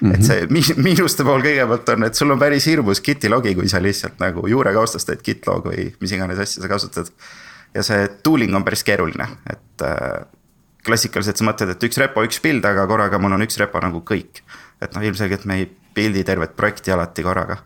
Mm 0.00 0.10
-hmm. 0.10 0.14
et 0.14 0.24
see 0.24 0.74
miinuste 0.86 1.24
pool 1.24 1.42
kõigepealt 1.44 1.92
on, 1.94 2.04
et 2.04 2.14
sul 2.14 2.30
on 2.30 2.38
päris 2.38 2.66
hirmus 2.66 3.02
Giti 3.02 3.28
logi, 3.28 3.54
kui 3.54 3.68
sa 3.68 3.82
lihtsalt 3.82 4.18
nagu 4.20 4.46
juurekaustast 4.48 5.06
teed 5.06 5.22
git 5.24 5.46
log 5.46 5.66
või 5.70 5.90
mis 6.00 6.12
iganes 6.12 6.38
asja 6.38 6.62
sa 6.62 6.68
kasutad. 6.68 7.12
ja 7.74 7.82
see 7.82 8.08
tooling 8.22 8.54
on 8.54 8.64
päris 8.64 8.84
keeruline, 8.84 9.28
et 9.50 9.82
äh, 9.82 10.26
klassikaliselt 10.86 11.36
sa 11.36 11.44
mõtled, 11.44 11.70
et 11.70 11.84
üks 11.84 11.98
repo, 11.98 12.24
üks 12.24 12.40
build, 12.42 12.64
aga 12.64 12.86
korraga 12.86 13.18
mul 13.18 13.32
on 13.32 13.42
üks 13.42 13.58
repo 13.58 13.80
nagu 13.80 14.02
kõik. 14.10 14.42
et 14.80 14.94
noh, 14.94 15.02
ilmselgelt 15.02 15.44
me 15.44 15.60
ei 15.60 15.70
build'i 15.94 16.24
tervet 16.24 16.56
projekti 16.56 16.92
alati 16.92 17.22
korraga. 17.22 17.56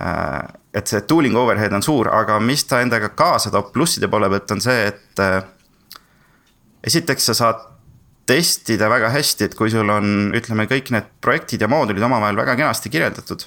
Äh, 0.00 0.48
et 0.74 0.86
see 0.86 1.00
tooling 1.00 1.36
overhead 1.36 1.72
on 1.72 1.82
suur, 1.82 2.08
aga 2.14 2.38
mis 2.40 2.64
ta 2.64 2.80
endaga 2.80 3.08
kaasa 3.08 3.50
toob 3.50 3.72
plusside 3.72 4.08
poole 4.08 4.28
pealt, 4.28 4.50
on 4.50 4.60
see, 4.60 4.86
et. 4.86 5.18
Äh, 5.18 5.42
esiteks 6.86 7.26
sa 7.30 7.34
saad 7.34 7.64
testida 8.28 8.90
väga 8.92 9.08
hästi, 9.14 9.48
et 9.48 9.54
kui 9.56 9.70
sul 9.72 9.88
on, 9.90 10.34
ütleme, 10.36 10.68
kõik 10.68 10.92
need 10.92 11.06
projektid 11.24 11.64
ja 11.64 11.70
moodulid 11.70 12.04
omavahel 12.04 12.36
väga 12.36 12.58
kenasti 12.60 12.92
kirjeldatud 12.92 13.46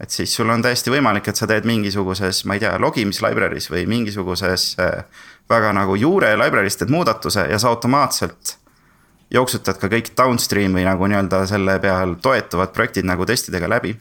et 0.00 0.10
siis 0.10 0.32
sul 0.32 0.48
on 0.48 0.62
täiesti 0.64 0.92
võimalik, 0.92 1.28
et 1.28 1.36
sa 1.36 1.46
teed 1.48 1.66
mingisuguses, 1.68 2.44
ma 2.48 2.56
ei 2.56 2.62
tea, 2.62 2.72
logimis 2.80 3.20
library's 3.20 3.68
või 3.68 3.84
mingisuguses 3.90 4.70
äh, 4.80 5.02
väga 5.50 5.74
nagu 5.76 5.96
juure 6.00 6.32
library's 6.40 6.78
teed 6.80 6.92
muudatuse 6.92 7.44
ja 7.50 7.58
sa 7.60 7.72
automaatselt 7.74 8.56
jooksutad 9.34 9.78
ka 9.78 9.90
kõik 9.92 10.12
downstream 10.18 10.78
või 10.78 10.86
nagu 10.88 11.06
nii-öelda 11.10 11.42
selle 11.50 11.76
peal 11.82 12.16
toetuvad 12.22 12.72
projektid 12.74 13.06
nagu 13.06 13.26
testidega 13.28 13.68
läbi. 13.70 13.94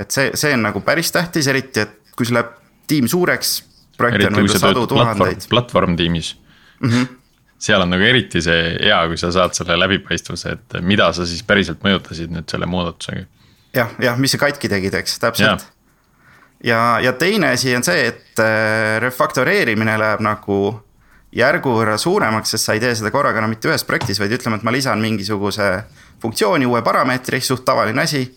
et 0.00 0.10
see, 0.10 0.32
see 0.34 0.52
on 0.56 0.66
nagu 0.66 0.80
päris 0.82 1.12
tähtis, 1.14 1.46
eriti 1.46 1.84
et 1.84 1.94
kui 2.16 2.26
sul 2.26 2.34
läheb 2.34 2.50
tiim 2.90 3.06
suureks, 3.08 3.60
projekte 3.96 4.26
on 4.28 4.40
võib-olla 4.40 4.60
sadu 4.66 4.86
tuhandeid. 4.90 5.46
platvorm 5.50 5.96
tiimis 5.96 6.34
mm. 6.80 6.90
-hmm. 6.90 7.06
Seal 7.58 7.80
on 7.80 7.90
nagu 7.94 8.02
eriti 8.04 8.42
see 8.42 8.74
hea, 8.80 8.98
kui 9.08 9.20
sa 9.20 9.30
saad 9.32 9.54
selle 9.56 9.76
läbipaistvuse, 9.78 10.56
et 10.58 10.80
mida 10.82 11.12
sa 11.16 11.26
siis 11.28 11.42
päriselt 11.46 11.84
mõjutasid 11.84 12.34
nüüd 12.34 12.50
selle 12.50 12.66
muudatusega 12.70 13.24
jah, 13.74 13.94
jah, 13.98 14.18
mis 14.20 14.34
sa 14.34 14.40
katki 14.40 14.70
tegid, 14.70 14.94
eks, 14.98 15.18
täpselt. 15.22 15.66
ja, 16.64 16.98
ja 17.02 17.12
teine 17.18 17.54
asi 17.54 17.74
on 17.76 17.84
see, 17.86 18.08
et 18.12 18.42
äh, 18.42 18.98
refaktoreerimine 19.02 19.96
läheb 20.00 20.24
nagu 20.24 20.58
järgu 21.34 21.74
võrra 21.74 21.96
suuremaks, 21.98 22.54
sest 22.54 22.68
sa 22.68 22.76
ei 22.76 22.82
tee 22.82 22.94
seda 22.94 23.10
korraga 23.14 23.42
enam 23.42 23.54
mitte 23.54 23.68
ühes 23.70 23.84
projektis, 23.86 24.20
vaid 24.22 24.34
ütleme, 24.36 24.60
et 24.60 24.66
ma 24.66 24.74
lisan 24.74 25.02
mingisuguse 25.02 25.68
funktsiooni, 26.22 26.66
uue 26.70 26.82
parameetri, 26.86 27.42
suht 27.42 27.64
tavaline 27.66 28.04
asi. 28.04 28.28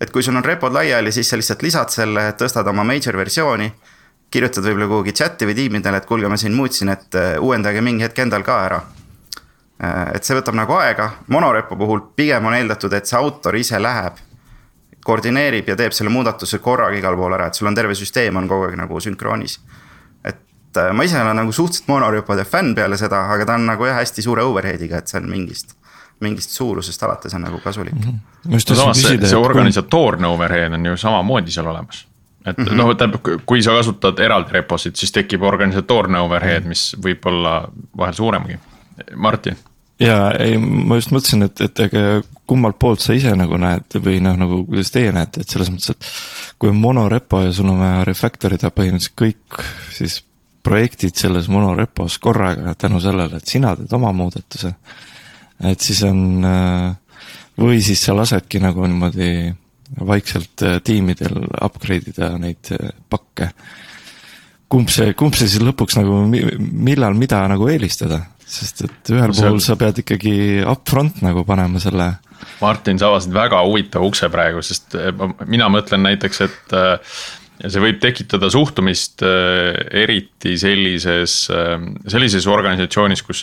et 0.00 0.12
kui 0.14 0.22
sul 0.22 0.36
on 0.38 0.44
repod 0.44 0.72
laiali, 0.72 1.12
siis 1.12 1.28
sa 1.28 1.36
lihtsalt 1.36 1.62
lisad 1.62 1.90
selle, 1.90 2.30
tõstad 2.38 2.68
oma 2.70 2.84
major 2.86 3.16
versiooni. 3.18 3.72
Kirjutad 4.30 4.64
võib-olla 4.64 4.88
kuhugi 4.90 5.14
chat'i 5.16 5.48
või 5.48 5.56
tiimidele, 5.56 6.00
et 6.00 6.06
kuulge, 6.06 6.28
ma 6.28 6.36
siin 6.36 6.54
muutsin, 6.56 6.92
et 6.92 7.16
äh, 7.16 7.34
uuendage 7.40 7.82
mingi 7.84 8.04
hetk 8.04 8.18
endal 8.24 8.44
ka 8.46 8.58
ära. 8.66 8.80
Äh, 9.82 10.16
et 10.18 10.24
see 10.24 10.36
võtab 10.36 10.56
nagu 10.58 10.76
aega, 10.76 11.10
monorepo 11.32 11.78
puhul 11.80 12.02
pigem 12.16 12.48
on 12.50 12.56
eeldatud, 12.58 12.92
et 12.92 13.08
see 13.08 13.18
autor 13.18 13.56
ise 13.56 13.80
läheb 13.80 14.20
koordineerib 15.08 15.68
ja 15.70 15.76
teeb 15.78 15.94
selle 15.96 16.12
muudatuse 16.12 16.58
korraga 16.60 16.98
igal 16.98 17.16
pool 17.16 17.36
ära, 17.38 17.48
et 17.48 17.56
sul 17.56 17.70
on 17.70 17.76
terve 17.76 17.96
süsteem 17.96 18.36
on 18.36 18.48
kogu 18.50 18.68
aeg 18.68 18.76
nagu 18.76 19.00
sünkroonis. 19.00 19.58
et 20.24 20.76
äh, 20.76 20.92
ma 20.92 21.06
ise 21.06 21.20
olen 21.22 21.36
nagu 21.36 21.52
suhteliselt 21.52 21.88
monorüpode 21.88 22.44
fänn 22.44 22.74
peale 22.76 22.98
seda, 23.00 23.24
aga 23.32 23.46
ta 23.46 23.56
on 23.56 23.66
nagu 23.70 23.86
jah, 23.88 23.96
hästi 24.02 24.22
suure 24.22 24.44
overhead'iga, 24.44 25.00
et 25.00 25.08
see 25.08 25.20
on 25.22 25.30
mingist 25.30 25.78
mingist 26.20 26.50
suurusest 26.50 27.02
alates 27.06 27.34
on 27.34 27.44
nagu 27.46 27.60
kasulik 27.62 27.94
mm. 27.94 28.02
-hmm. 28.02 28.52
no 28.52 28.60
samas 28.60 29.02
see, 29.02 29.18
see 29.26 29.38
organisatoorne 29.38 30.26
overhead 30.26 30.72
on 30.72 30.86
ju 30.86 30.96
samamoodi 30.96 31.50
seal 31.50 31.66
olemas. 31.66 32.06
Et 32.46 32.58
mm 32.58 32.64
-hmm. 32.64 32.76
noh, 32.76 32.96
tähendab, 32.96 33.22
kui 33.46 33.62
sa 33.62 33.74
kasutad 33.76 34.18
eraldi 34.18 34.52
reposid, 34.52 34.96
siis 34.96 35.12
tekib 35.12 35.42
organisatoorne 35.42 36.20
overhead, 36.20 36.64
mis 36.64 36.96
võib 37.04 37.26
olla 37.26 37.68
vahel 37.96 38.14
suuremgi. 38.14 38.58
Martin 39.16 39.56
ja 40.00 40.30
ei, 40.38 40.58
ma 40.58 40.98
just 40.98 41.12
mõtlesin, 41.14 41.44
et, 41.48 41.60
et 41.60 41.80
ega 41.86 42.02
kummalt 42.48 42.78
poolt 42.80 43.02
sa 43.02 43.16
ise 43.16 43.34
nagu 43.36 43.58
näed 43.60 43.98
või 44.02 44.20
noh, 44.24 44.36
nagu 44.38 44.62
kuidas 44.68 44.92
teie 44.94 45.12
näete, 45.14 45.42
et 45.42 45.52
selles 45.52 45.70
mõttes, 45.74 45.90
et. 45.90 46.10
kui 46.58 46.70
on 46.70 46.80
monorepo 46.80 47.42
ja 47.42 47.52
sul 47.54 47.68
on 47.72 47.82
vaja 47.82 48.04
refactor 48.06 48.54
ida 48.54 48.70
põhimõtteliselt 48.74 49.18
kõik 49.18 49.62
siis 49.94 50.22
projektid 50.62 51.16
selles 51.18 51.48
monorepos 51.48 52.18
korraga 52.22 52.74
tänu 52.78 53.00
sellele, 53.00 53.38
et 53.38 53.46
sina 53.46 53.74
teed 53.76 53.92
oma 53.98 54.12
muudatuse. 54.12 54.74
et 55.70 55.80
siis 55.80 56.02
on 56.06 56.46
või 57.58 57.80
siis 57.82 58.02
sa 58.04 58.14
lasedki 58.16 58.60
nagu 58.62 58.86
niimoodi 58.86 59.54
vaikselt 60.08 60.64
tiimidel 60.84 61.46
upgrade 61.64 62.12
ida 62.12 62.32
neid 62.40 62.72
pakke. 63.10 63.50
kumb 64.68 64.90
see, 64.92 65.14
kumb 65.16 65.36
see 65.38 65.48
siis 65.48 65.64
lõpuks 65.64 65.96
nagu, 65.96 66.20
millal 66.28 67.16
mida 67.16 67.40
nagu 67.48 67.70
eelistada, 67.72 68.20
sest 68.44 68.84
et 68.84 69.12
ühel 69.14 69.32
no, 69.32 69.36
puhul 69.36 69.62
sa 69.64 69.78
pead 69.80 70.02
ikkagi 70.04 70.34
upfront 70.68 71.22
nagu 71.24 71.44
panema 71.48 71.80
selle 71.80 72.10
Martin, 72.60 72.98
sa 73.00 73.08
avasid 73.08 73.32
väga 73.34 73.62
huvitava 73.66 74.06
ukse 74.06 74.28
praegu, 74.30 74.60
sest 74.62 74.94
eh, 74.98 75.10
mina 75.48 75.70
mõtlen 75.72 76.04
näiteks, 76.06 76.42
et 76.44 76.76
see 77.66 77.82
võib 77.82 77.98
tekitada 78.02 78.50
suhtumist 78.52 79.24
eriti 79.24 80.54
sellises, 80.60 81.40
sellises 82.06 82.46
organisatsioonis, 82.46 83.24
kus 83.26 83.42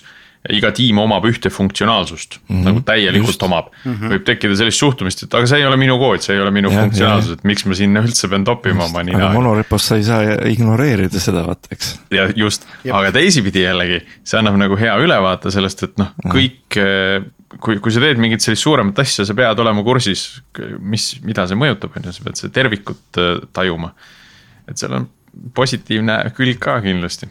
iga 0.53 0.71
tiim 0.75 0.99
omab 1.01 1.25
ühte 1.29 1.49
funktsionaalsust 1.53 2.37
mm, 2.37 2.55
-hmm. 2.55 2.63
nagu 2.67 2.81
täielikult 2.85 3.35
Just. 3.35 3.43
omab 3.43 3.69
mm. 3.71 3.93
-hmm. 3.93 4.13
võib 4.13 4.25
tekkida 4.27 4.57
sellist 4.59 4.81
suhtumist, 4.81 5.23
et 5.23 5.33
aga 5.33 5.47
see 5.49 5.61
ei 5.61 5.67
ole 5.67 5.77
minu 5.81 5.97
kood, 6.01 6.21
see 6.25 6.35
ei 6.35 6.41
ole 6.41 6.51
minu 6.55 6.71
ja, 6.71 6.81
funktsionaalsus, 6.81 7.37
et 7.39 7.43
miks 7.43 7.65
ma 7.65 7.77
sinna 7.77 8.03
üldse 8.05 8.29
pean 8.31 8.45
toppima 8.47 8.85
oma 8.85 9.03
nina. 9.03 9.21
aga 9.21 9.33
monorepos 9.33 9.87
sa 9.91 9.99
ei 9.99 10.03
saa 10.07 10.35
ignoreerida 10.51 11.21
seda 11.21 11.45
vaata, 11.47 11.71
eks. 11.71 11.95
ja 12.13 12.27
just, 12.35 12.67
aga 12.91 13.11
teisipidi 13.15 13.65
jällegi, 13.65 14.01
see 14.23 14.39
annab 14.39 14.59
nagu 14.61 14.77
hea 14.79 14.97
ülevaate 15.01 15.53
sellest, 15.53 15.83
et 15.89 15.97
noh, 16.01 16.11
kõik 16.25 16.79
kui, 17.61 17.79
kui 17.79 17.93
sa 17.93 18.03
teed 18.03 18.19
mingit 18.21 18.43
sellist 18.43 18.65
suuremat 18.65 18.99
asja, 19.03 19.25
sa 19.27 19.35
pead 19.37 19.59
olema 19.63 19.83
kursis, 19.85 20.25
mis, 20.79 21.13
mida 21.25 21.45
see 21.47 21.57
mõjutab, 21.59 21.95
on 21.95 22.09
ju, 22.09 22.15
sa 22.15 22.25
pead 22.25 22.41
seda 22.41 22.53
tervikut 22.59 23.21
äh, 23.21 23.39
tajuma. 23.55 23.93
et 24.65 24.81
seal 24.81 24.95
on 24.97 25.09
positiivne 25.55 26.17
külg 26.35 26.57
ka 26.61 26.79
kindlasti 26.81 27.29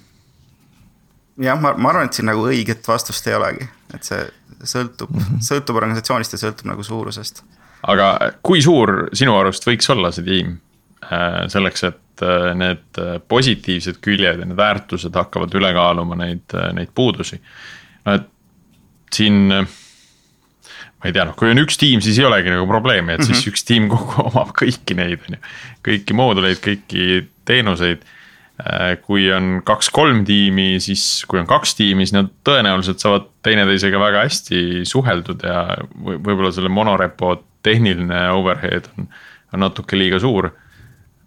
jah, 1.43 1.61
ma, 1.61 1.75
ma 1.76 1.91
arvan, 1.91 2.09
et 2.09 2.17
siin 2.17 2.29
nagu 2.31 2.45
õiget 2.49 2.87
vastust 2.88 3.26
ei 3.29 3.37
olegi, 3.38 3.69
et 3.95 4.07
see 4.07 4.23
sõltub 4.64 5.12
mm, 5.12 5.26
-hmm. 5.26 5.45
sõltub 5.45 5.79
organisatsioonist 5.81 6.37
ja 6.37 6.41
sõltub 6.47 6.71
nagu 6.71 6.83
suurusest. 6.87 7.43
aga 7.83 8.33
kui 8.43 8.62
suur 8.62 9.09
sinu 9.12 9.37
arust 9.38 9.67
võiks 9.67 9.91
olla 9.93 10.12
see 10.14 10.25
tiim 10.25 10.57
äh, 11.05 11.45
selleks, 11.53 11.85
et 11.91 12.23
äh, 12.23 12.50
need 12.57 13.00
äh, 13.00 13.17
positiivsed 13.29 14.00
küljed 14.00 14.41
ja 14.41 14.47
need 14.47 14.57
väärtused 14.57 15.14
hakkavad 15.14 15.55
üle 15.55 15.73
kaaluma 15.75 16.17
neid, 16.17 16.57
neid 16.73 16.95
puudusi? 16.95 17.41
no 18.05 18.19
et 18.21 18.31
siin 19.14 19.49
ma 19.49 21.11
ei 21.11 21.12
tea, 21.12 21.26
noh, 21.29 21.37
kui 21.37 21.50
on 21.53 21.61
üks 21.61 21.76
tiim, 21.79 22.00
siis 22.00 22.19
ei 22.19 22.25
olegi 22.25 22.49
nagu 22.49 22.67
probleemi, 22.67 23.12
et 23.12 23.23
siis 23.23 23.37
mm 23.37 23.41
-hmm. 23.43 23.53
üks 23.53 23.64
tiim 23.69 23.88
kogu 23.93 24.23
omab 24.31 24.55
kõiki 24.57 24.97
neid, 24.97 25.21
on 25.29 25.37
ju. 25.37 25.41
kõiki 25.91 26.17
mooduleid, 26.17 26.61
kõiki 26.64 27.26
teenuseid 27.45 28.07
kui 29.02 29.26
on 29.34 29.62
kaks-kolm 29.66 30.23
tiimi, 30.25 30.76
siis 30.80 31.25
kui 31.26 31.40
on 31.40 31.49
kaks 31.50 31.75
tiimi, 31.75 32.06
siis 32.06 32.14
nad 32.14 32.28
tõenäoliselt 32.46 33.02
saavad 33.02 33.26
teineteisega 33.42 33.99
väga 33.99 34.23
hästi 34.28 34.84
suheldud 34.87 35.42
ja 35.42 35.64
võib-olla 35.99 36.52
selle 36.54 36.70
monorepo 36.70 37.34
tehniline 37.66 38.28
overhead 38.30 38.87
on, 38.94 39.08
on 39.54 39.64
natuke 39.64 39.99
liiga 39.99 40.20
suur. 40.23 40.52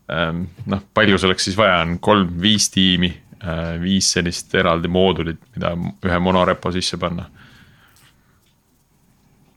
Ähm, 0.07 0.45
noh, 0.71 0.83
palju 0.95 1.19
selleks 1.19 1.49
siis 1.49 1.57
vaja 1.59 1.81
on, 1.83 1.97
kolm-viis 1.99 2.69
tiimi, 2.71 3.11
äh, 3.41 3.75
viis 3.81 4.13
sellist 4.15 4.55
eraldi 4.55 4.87
moodulit, 4.87 5.41
mida 5.57 5.73
ühe 5.75 6.19
monorepo 6.23 6.71
sisse 6.71 6.99
panna. 7.01 7.27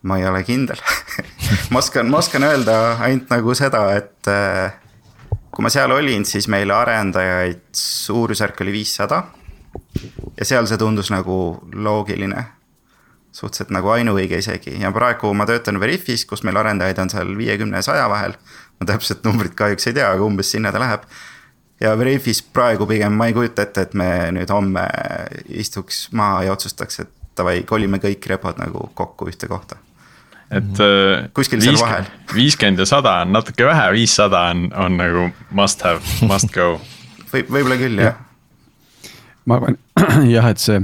Ma 0.03 0.17
ei 0.19 0.27
ole 0.27 0.43
kindel. 0.49 0.81
Ma 1.71 1.79
oskan, 1.79 2.09
ma 2.09 2.19
oskan 2.23 2.47
öelda 2.47 2.77
ainult 3.05 3.31
nagu 3.31 3.55
seda, 3.55 3.83
et 3.99 4.31
äh, 4.33 4.73
kui 5.61 5.67
ma 5.67 5.69
seal 5.69 5.93
olin, 5.93 6.23
siis 6.25 6.47
meil 6.49 6.71
arendajaid 6.73 7.67
suurusjärk 7.77 8.63
oli 8.65 8.73
viissada. 8.73 9.25
ja 10.39 10.45
seal 10.49 10.65
see 10.67 10.79
tundus 10.81 11.11
nagu 11.13 11.35
loogiline, 11.75 12.45
suhteliselt 13.33 13.75
nagu 13.77 13.91
ainuõige 13.93 14.39
isegi 14.41 14.79
ja 14.81 14.89
praegu 14.91 15.35
ma 15.37 15.45
töötan 15.47 15.81
Veriffis, 15.81 16.25
kus 16.25 16.43
meil 16.49 16.57
arendajaid 16.57 17.03
on 17.05 17.13
seal 17.13 17.35
viiekümne 17.37 17.77
ja 17.77 17.83
saja 17.83 18.09
vahel. 18.09 18.33
ma 18.81 18.87
täpset 18.89 19.21
numbrit 19.25 19.53
kahjuks 19.55 19.87
ei 19.91 19.99
tea, 20.01 20.09
aga 20.09 20.25
umbes 20.25 20.51
sinna 20.51 20.73
ta 20.73 20.81
läheb. 20.81 21.05
ja 21.81 21.93
Veriffis 21.99 22.41
praegu 22.43 22.87
pigem 22.87 23.13
ma 23.13 23.29
ei 23.29 23.37
kujuta 23.37 23.69
ette, 23.69 23.83
et 23.83 23.95
me 23.95 24.09
nüüd 24.33 24.49
homme 24.49 24.87
istuks 25.49 26.09
maha 26.13 26.43
ja 26.49 26.57
otsustaks, 26.57 27.01
et 27.05 27.13
davai, 27.37 27.61
kolime 27.69 28.01
kõik 28.01 28.33
repod 28.33 28.65
nagu 28.65 28.89
kokku 28.95 29.29
ühte 29.29 29.53
kohta 29.53 29.77
et. 30.51 30.81
Äh, 30.83 31.29
kuskil 31.37 31.63
seal 31.65 31.79
vahel. 31.81 32.09
viiskümmend 32.35 32.83
ja 32.83 32.89
sada 32.89 33.21
on 33.25 33.35
natuke 33.37 33.67
vähe, 33.67 33.91
viissada 33.97 34.47
on, 34.51 34.69
on 34.75 34.99
nagu 35.01 35.29
must 35.57 35.85
have, 35.87 36.01
must 36.27 36.53
go 36.55 36.73
võib, 37.33 37.51
võib-olla 37.51 37.81
küll 37.81 38.01
jah 38.03 38.13
ja.. 38.13 39.11
ma 39.47 39.61
arvan 39.61 39.79
jah, 40.35 40.51
et 40.51 40.63
see, 40.63 40.81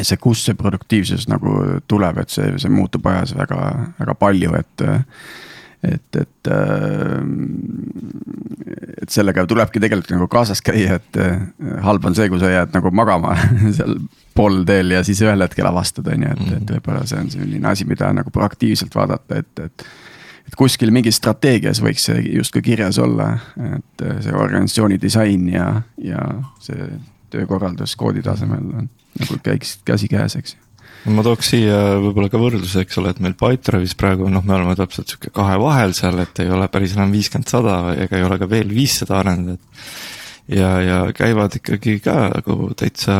see, 0.00 0.18
kust 0.20 0.48
see 0.48 0.58
produktiivsus 0.58 1.28
nagu 1.30 1.56
tuleb, 1.90 2.24
et 2.24 2.32
see, 2.32 2.52
see 2.60 2.72
muutub 2.72 3.06
ajas 3.12 3.36
väga, 3.38 3.60
väga 4.00 4.18
palju, 4.20 4.56
et 4.60 4.90
et, 5.80 6.16
et, 6.16 6.48
äh, 6.52 7.22
et 9.00 9.12
sellega 9.12 9.46
tulebki 9.48 9.80
tegelikult 9.80 10.12
nagu 10.12 10.26
kaasas 10.28 10.60
käia, 10.64 10.98
et 11.00 11.20
äh, 11.20 11.38
halb 11.86 12.04
on 12.04 12.16
see, 12.16 12.28
kui 12.28 12.40
sa 12.42 12.50
jääd 12.52 12.76
nagu 12.76 12.92
magama 12.92 13.32
seal 13.78 13.96
poolteel 14.40 14.96
ja 14.96 15.02
siis 15.06 15.20
ühel 15.24 15.44
hetkel 15.44 15.68
avastad, 15.68 16.08
on 16.12 16.24
ju, 16.26 16.36
et, 16.36 16.46
et 16.46 16.54
mhm. 16.56 16.70
võib-olla 16.76 17.04
see 17.08 17.20
on 17.20 17.32
selline 17.36 17.68
asi, 17.72 17.88
mida 17.88 18.08
nagu 18.16 18.32
proaktiivselt 18.34 18.96
vaadata, 18.96 19.42
et, 19.44 19.66
et. 19.66 19.90
et 20.50 20.56
kuskil 20.58 20.90
mingis 20.90 21.20
strateegias 21.20 21.78
võiks 21.84 22.08
see 22.08 22.24
justkui 22.34 22.64
kirjas 22.72 22.98
olla, 22.98 23.28
et 23.76 24.06
see 24.24 24.32
organisatsiooni 24.34 24.98
disain 24.98 25.46
ja, 25.52 25.68
ja 26.02 26.24
see 26.64 26.88
töökorraldus 27.30 27.94
koodi 28.00 28.24
tasemel 28.26 28.72
on 28.80 28.90
nagu 29.20 29.38
käiksid 29.44 29.84
käsikäes, 29.86 30.36
eks 30.40 30.56
ma 31.08 31.24
tooks 31.24 31.52
siia 31.54 31.76
võib-olla 32.02 32.28
ka 32.32 32.40
võrdluse, 32.40 32.84
eks 32.84 32.98
ole, 33.00 33.14
et 33.14 33.20
meil 33.24 33.36
Pipedrive'is 33.38 33.96
praegu 33.98 34.28
noh, 34.32 34.44
me 34.44 34.56
oleme 34.58 34.76
täpselt 34.78 35.08
sihuke 35.08 35.32
kahe 35.34 35.56
vahel 35.62 35.94
seal, 35.96 36.18
et 36.20 36.42
ei 36.42 36.50
ole 36.52 36.68
päris 36.72 36.96
enam 36.96 37.12
viiskümmend, 37.14 37.48
sada 37.48 37.76
ega 37.96 38.18
ei 38.18 38.26
ole 38.26 38.36
ka 38.40 38.48
veel 38.50 38.72
viissada 38.74 39.20
arendajat. 39.22 39.62
ja, 40.52 40.70
ja 40.84 40.98
käivad 41.16 41.56
ikkagi 41.60 41.98
ka 42.04 42.16
nagu 42.34 42.72
täitsa 42.76 43.16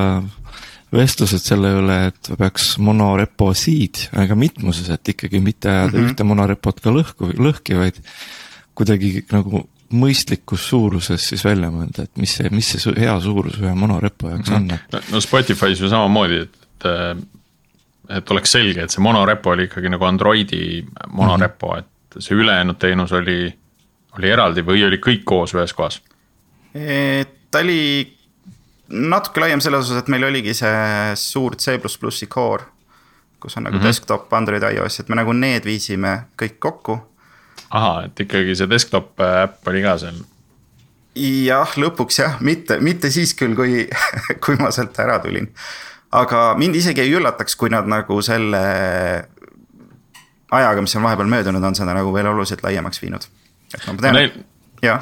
vestlused 0.92 1.42
selle 1.44 1.72
üle, 1.78 1.98
et 2.10 2.30
peaks 2.38 2.72
monoreposid, 2.82 4.08
aga 4.18 4.36
mitmuses, 4.38 4.88
et 4.90 5.12
ikkagi 5.14 5.40
mitte 5.40 5.70
ajada 5.70 5.92
mm 5.92 5.98
-hmm. 5.98 6.10
ühte 6.10 6.24
monorepot 6.26 6.80
ka 6.80 6.90
lõhku, 6.90 7.32
lõhki, 7.38 7.76
vaid 7.78 8.00
kuidagi 8.74 9.24
nagu 9.32 9.68
mõistlikus 9.90 10.68
suuruses 10.70 11.28
siis 11.28 11.44
välja 11.44 11.70
mõelda, 11.70 12.06
et 12.06 12.16
mis 12.16 12.36
see, 12.38 12.50
mis 12.50 12.68
see 12.70 12.94
hea 12.96 13.20
suurus 13.20 13.58
ühe 13.58 13.74
monorepo 13.74 14.28
jaoks 14.30 14.50
mm 14.50 14.56
-hmm. 14.56 14.78
on, 14.94 15.00
et. 15.00 15.12
no 15.12 15.20
Spotify's 15.20 15.80
ju 15.80 15.88
samamoodi, 15.88 16.42
et, 16.46 16.58
et 16.84 17.28
et 18.10 18.30
oleks 18.30 18.52
selge, 18.52 18.82
et 18.82 18.90
see 18.90 19.02
monorepo 19.02 19.54
oli 19.54 19.68
ikkagi 19.68 19.90
nagu 19.92 20.04
Androidi 20.04 20.84
monorepo 21.12 21.74
mm, 21.74 21.80
-hmm. 21.80 22.16
et 22.16 22.22
see 22.22 22.36
ülejäänud 22.36 22.78
teenus 22.78 23.12
oli, 23.12 23.58
oli 24.18 24.30
eraldi 24.30 24.64
või 24.66 24.86
oli 24.86 24.98
kõik 24.98 25.24
koos 25.24 25.54
ühes 25.54 25.74
kohas? 25.74 26.02
ta 27.50 27.58
oli 27.58 28.16
natuke 28.90 29.40
laiem 29.40 29.62
selles 29.62 29.86
osas, 29.86 30.02
et 30.02 30.10
meil 30.12 30.26
oligi 30.26 30.54
see 30.56 31.14
suur 31.18 31.56
C++-i 31.56 32.26
core, 32.30 32.64
kus 33.40 33.56
on 33.56 33.64
nagu 33.64 33.76
mm 33.76 33.80
-hmm. 33.80 33.86
desktop, 33.86 34.32
Android, 34.32 34.62
iOS, 34.62 35.00
et 35.00 35.08
me 35.08 35.16
nagu 35.16 35.32
need 35.32 35.64
viisime 35.64 36.26
kõik 36.42 36.58
kokku. 36.58 36.98
ahah, 37.70 38.04
et 38.04 38.20
ikkagi 38.20 38.56
see 38.56 38.70
desktop 38.70 39.20
äpp 39.20 39.68
oli 39.68 39.82
ka 39.82 39.98
seal? 39.98 40.24
jah, 41.44 41.76
lõpuks 41.76 42.18
jah, 42.18 42.40
mitte, 42.40 42.80
mitte 42.80 43.10
siis 43.10 43.34
küll, 43.34 43.54
kui 43.54 43.88
kui 44.44 44.56
ma 44.56 44.70
sealt 44.70 44.98
ära 44.98 45.18
tulin 45.18 45.50
aga 46.10 46.54
mind 46.58 46.78
isegi 46.78 47.04
ei 47.04 47.12
üllataks, 47.14 47.56
kui 47.58 47.70
nad 47.72 47.88
nagu 47.90 48.18
selle 48.24 48.60
ajaga, 50.50 50.82
mis 50.82 50.96
on 50.98 51.06
vahepeal 51.06 51.30
möödunud, 51.30 51.64
on 51.64 51.76
seda 51.78 51.94
nagu 51.94 52.12
veel 52.14 52.30
oluliselt 52.32 52.62
laiemaks 52.66 53.02
viinud. 53.02 53.26
et 53.74 53.86
ma 53.86 53.94
tean, 54.02 54.16
neil, 54.18 54.32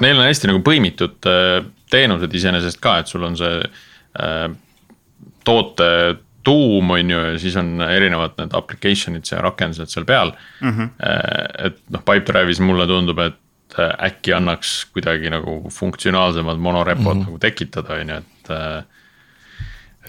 neil 0.00 0.18
on 0.18 0.26
hästi 0.26 0.50
nagu 0.50 0.62
põimitud 0.66 1.28
äh, 1.30 1.58
teenused 1.90 2.34
iseenesest 2.34 2.80
ka, 2.84 2.98
et 3.02 3.10
sul 3.10 3.26
on 3.28 3.36
see 3.38 3.60
äh, 4.20 4.48
toote 5.46 5.90
tuum 6.46 6.90
on 6.94 7.10
ju 7.10 7.18
ja 7.18 7.38
siis 7.40 7.56
on 7.60 7.82
erinevad 7.84 8.36
need 8.38 8.54
application'id 8.56 9.26
ja 9.30 9.42
rakendused 9.44 9.92
seal 9.92 10.06
peal 10.08 10.32
mm. 10.60 10.70
-hmm. 10.70 10.90
et 11.66 11.80
noh, 11.92 12.04
Pipedrive'is 12.04 12.60
mulle 12.64 12.86
tundub, 12.86 13.18
et 13.18 13.78
äh, 13.78 13.94
äkki 14.10 14.32
annaks 14.32 14.84
kuidagi 14.92 15.30
nagu 15.30 15.60
funktsionaalsemad 15.70 16.56
monorepod 16.56 17.16
mm 17.16 17.22
-hmm. 17.22 17.26
nagu 17.26 17.38
tekitada, 17.38 18.00
on 18.00 18.08
ju, 18.08 18.16
et 18.16 18.54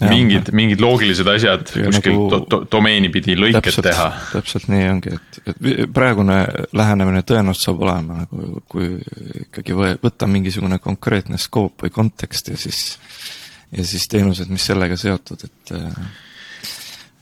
mingid, 0.07 0.51
mingid 0.55 0.81
loogilised 0.83 1.27
asjad 1.27 1.65
kuskil 1.69 2.13
nagu, 2.15 2.27
do, 2.31 2.39
do, 2.51 2.59
domeeni 2.71 3.11
pidi 3.13 3.35
lõiked 3.39 3.59
täpselt, 3.69 3.89
teha. 3.89 4.07
täpselt 4.33 4.69
nii 4.71 4.87
ongi, 4.93 5.15
et, 5.17 5.41
et 5.51 5.83
praegune 5.95 6.39
lähenemine 6.75 7.23
tõenäoliselt 7.27 7.69
saab 7.69 7.83
olema 7.85 8.21
nagu, 8.23 8.63
kui 8.71 8.93
ikkagi 9.43 9.77
võtta 9.77 10.29
mingisugune 10.31 10.79
konkreetne 10.83 11.39
skoop 11.41 11.85
või 11.85 11.93
kontekst 11.95 12.53
ja 12.53 12.57
siis. 12.59 12.83
ja 13.75 13.85
siis 13.85 14.07
teenused, 14.11 14.49
mis 14.49 14.65
sellega 14.65 14.97
seotud, 14.97 15.45
et. 15.45 15.75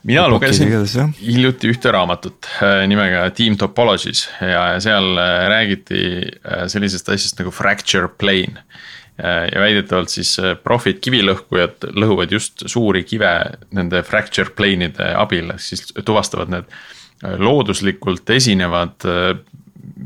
mina 0.08 0.28
lugesin 0.32 1.16
hiljuti 1.20 1.74
ühte 1.74 1.92
raamatut 1.92 2.48
äh, 2.62 2.84
nimega 2.88 3.26
Team 3.36 3.58
Topologies 3.58 4.28
ja 4.42 4.78
seal 4.84 5.18
äh, 5.18 5.40
räägiti 5.52 6.04
äh, 6.22 6.68
sellisest 6.72 7.10
asjast 7.10 7.42
nagu 7.42 7.52
fracture 7.52 8.08
plane 8.08 8.64
Äh, 8.64 8.97
ja 9.18 9.62
väidetavalt 9.62 10.14
siis 10.14 10.36
äh, 10.42 10.56
profid 10.64 11.02
kivilõhkujad 11.02 11.90
lõhuvad 11.98 12.34
just 12.36 12.66
suuri 12.70 13.04
kive 13.08 13.32
nende 13.74 14.04
fracture 14.06 14.54
plane'ide 14.54 15.14
abil, 15.18 15.54
ehk 15.56 15.64
siis 15.64 15.88
tuvastavad 16.06 16.54
need 16.54 16.68
äh, 16.70 17.38
looduslikult 17.42 18.30
esinevad 18.36 19.08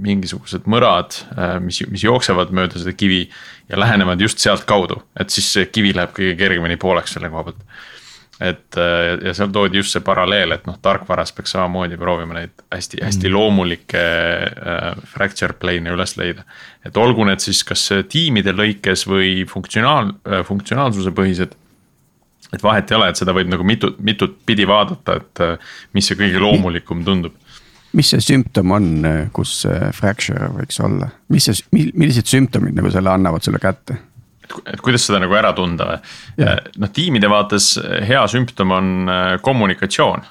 mingisugused 0.02 0.68
mõrad, 0.72 1.16
mis, 1.62 1.82
mis 1.92 2.04
jooksevad 2.06 2.52
mööda 2.56 2.80
seda 2.80 2.94
kivi 2.96 3.26
ja 3.70 3.80
lähenevad 3.80 4.22
just 4.22 4.40
sealtkaudu, 4.40 5.02
et 5.20 5.34
siis 5.34 5.50
see 5.52 5.68
kivi 5.74 5.92
läheb 5.98 6.14
kõige 6.16 6.36
kergemini 6.40 6.78
pooleks 6.80 7.18
selle 7.18 7.30
koha 7.34 7.50
pealt 7.50 7.66
et 8.42 8.78
äh, 8.78 9.20
ja 9.22 9.34
seal 9.38 9.52
toodi 9.54 9.78
just 9.78 9.94
see 9.94 10.04
paralleel, 10.06 10.56
et 10.56 10.66
noh, 10.66 10.78
tarkvaras 10.82 11.34
peaks 11.38 11.54
samamoodi 11.54 12.00
proovima 12.02 12.40
neid 12.40 12.54
hästi, 12.74 13.02
hästi 13.06 13.28
mm. 13.30 13.36
loomulikke 13.36 14.02
äh, 14.02 15.04
fracture 15.14 15.54
plane'e 15.62 15.94
üles 15.94 16.16
leida. 16.18 16.46
et 16.86 16.98
olgu 16.98 17.26
need 17.28 17.44
siis 17.44 17.62
kas 17.68 17.84
tiimide 18.10 18.56
lõikes 18.58 19.06
või 19.10 19.44
funktsionaal 19.50 20.10
äh,, 20.10 20.46
funktsionaalsuse 20.48 21.14
põhised 21.18 21.54
et 22.52 22.64
vahet 22.64 22.90
ei 22.92 22.98
ole, 22.98 23.12
et 23.12 23.22
seda 23.22 23.36
võib 23.38 23.52
nagu 23.52 23.64
mitut, 23.64 24.02
mitut 24.04 24.34
pidi 24.46 24.66
vaadata, 24.68 25.20
et 25.22 25.46
äh, 25.46 25.72
mis 25.94 26.10
see 26.10 26.18
kõige 26.20 26.42
loomulikum 26.42 27.06
tundub. 27.06 27.38
mis 27.94 28.10
see 28.10 28.24
sümptom 28.24 28.72
on, 28.72 28.92
kus 29.36 29.60
see 29.66 29.92
fracture 29.94 30.50
võiks 30.58 30.82
olla, 30.82 31.12
mis 31.30 31.46
see, 31.46 31.62
millised 31.94 32.26
sümptomid 32.26 32.74
nagu 32.80 32.90
selle 32.90 33.14
annavad 33.14 33.46
sulle 33.46 33.62
kätte? 33.62 34.02
Et, 34.66 34.82
kuidas 34.84 35.08
seda 35.08 35.22
nagu 35.24 35.36
ära 35.38 35.54
tunda 35.58 35.88
või? 35.90 35.98
noh, 36.82 36.94
tiimide 36.94 37.30
vaates 37.32 37.74
hea 38.08 38.22
sümptom 38.32 38.76
on 38.78 38.92
äh, 39.12 39.34
kommunikatsioon. 39.44 40.26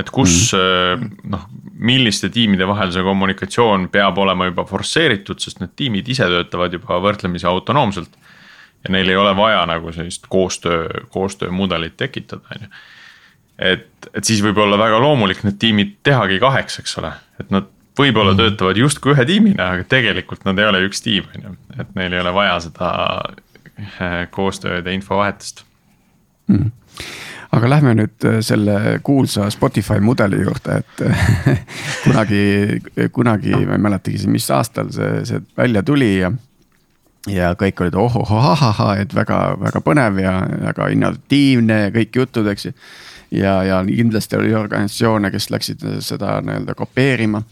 et 0.00 0.10
kus 0.14 0.52
mm. 0.56 1.10
noh, 1.32 1.46
milliste 1.80 2.30
tiimide 2.32 2.68
vahel 2.68 2.92
see 2.94 3.04
kommunikatsioon 3.04 3.88
peab 3.92 4.18
olema 4.22 4.50
juba 4.50 4.66
forsseeritud, 4.68 5.40
sest 5.42 5.62
need 5.62 5.74
tiimid 5.76 6.08
ise 6.08 6.28
töötavad 6.30 6.76
juba 6.76 7.00
võrdlemisi 7.02 7.48
autonoomselt 7.48 8.16
ja 8.84 8.94
neil 8.94 9.08
ei 9.08 9.16
ole 9.16 9.34
vaja 9.36 9.64
nagu 9.68 9.92
sellist 9.92 10.26
koostöö, 10.28 10.88
koostöömudelit 11.12 11.96
tekitada, 11.96 12.42
on 12.54 12.64
ju. 12.64 12.70
et, 13.72 14.08
et 14.14 14.24
siis 14.24 14.40
võib 14.44 14.58
olla 14.62 14.78
väga 14.80 15.00
loomulik 15.02 15.44
need 15.44 15.58
tiimid 15.60 15.98
tehagi 16.06 16.40
kaheks, 16.40 16.80
eks 16.82 16.96
ole, 17.02 17.12
et 17.42 17.52
nad 17.52 17.68
võib-olla 18.00 18.32
mm. 18.32 18.40
töötavad 18.40 18.80
justkui 18.80 19.14
ühe 19.14 19.26
tiimina, 19.28 19.72
aga 19.74 19.86
tegelikult 19.90 20.46
nad 20.48 20.58
ei 20.60 20.70
ole 20.70 20.82
üks 20.88 21.04
tiim, 21.04 21.28
on 21.34 21.46
ju, 21.48 21.54
et 21.82 21.94
neil 21.98 22.16
ei 22.16 22.22
ole 22.22 22.34
vaja 22.36 22.56
seda 22.68 22.90
eh, 23.28 23.40
koostööd 24.34 24.86
ja 24.86 24.92
infovahetust 24.96 25.64
mm 26.48 26.70
aga 27.56 27.70
lähme 27.70 27.94
nüüd 27.98 28.26
eh, 28.28 28.38
selle 28.46 28.76
kuulsa 29.06 29.48
Spotify 29.50 29.98
mudeli 30.04 30.42
juurde, 30.44 30.80
et 30.82 31.02
kunagi, 32.04 32.44
kunagi 33.12 33.56
ma 33.66 33.76
ei 33.76 33.82
mäletagi, 33.88 34.22
mis 34.30 34.46
aastal 34.54 34.92
see, 34.94 35.24
see 35.28 35.42
välja 35.58 35.82
tuli 35.86 36.12
ja 36.20 36.32
ja 37.28 37.50
kõik 37.58 37.82
olid 37.84 37.96
ohohohahaha, 38.00 38.94
et 39.02 39.14
väga-väga 39.14 39.82
põnev 39.84 40.22
ja 40.22 40.38
väga 40.70 40.88
innovatiivne 40.94 41.80
ja 41.82 41.90
kõik 41.92 42.16
jutud, 42.16 42.48
eks 42.48 42.70
ju. 42.70 42.72
ja, 43.36 43.58
ja 43.66 43.82
kindlasti 43.84 44.38
oli 44.38 44.54
organisatsioone, 44.56 45.30
kes 45.34 45.50
läksid 45.52 45.84
seda 46.06 46.38
nii-öelda 46.40 46.74
kopeerima. 46.78 47.42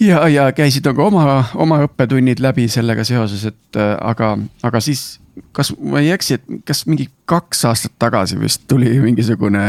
Ja, 0.00 0.28
ja 0.28 0.50
käisid 0.56 0.86
nagu 0.88 1.06
oma, 1.06 1.44
oma 1.54 1.80
õppetunnid 1.86 2.42
läbi 2.42 2.68
sellega 2.72 3.04
seoses, 3.04 3.44
et 3.52 3.80
aga, 3.80 4.36
aga 4.66 4.80
siis 4.84 5.20
kas 5.56 5.70
ma 5.78 6.00
ei 6.02 6.10
eksi, 6.14 6.36
et 6.38 6.66
kas 6.68 6.82
mingi 6.88 7.06
kaks 7.30 7.64
aastat 7.68 7.94
tagasi 8.02 8.38
vist 8.40 8.66
tuli 8.70 8.90
mingisugune 9.02 9.64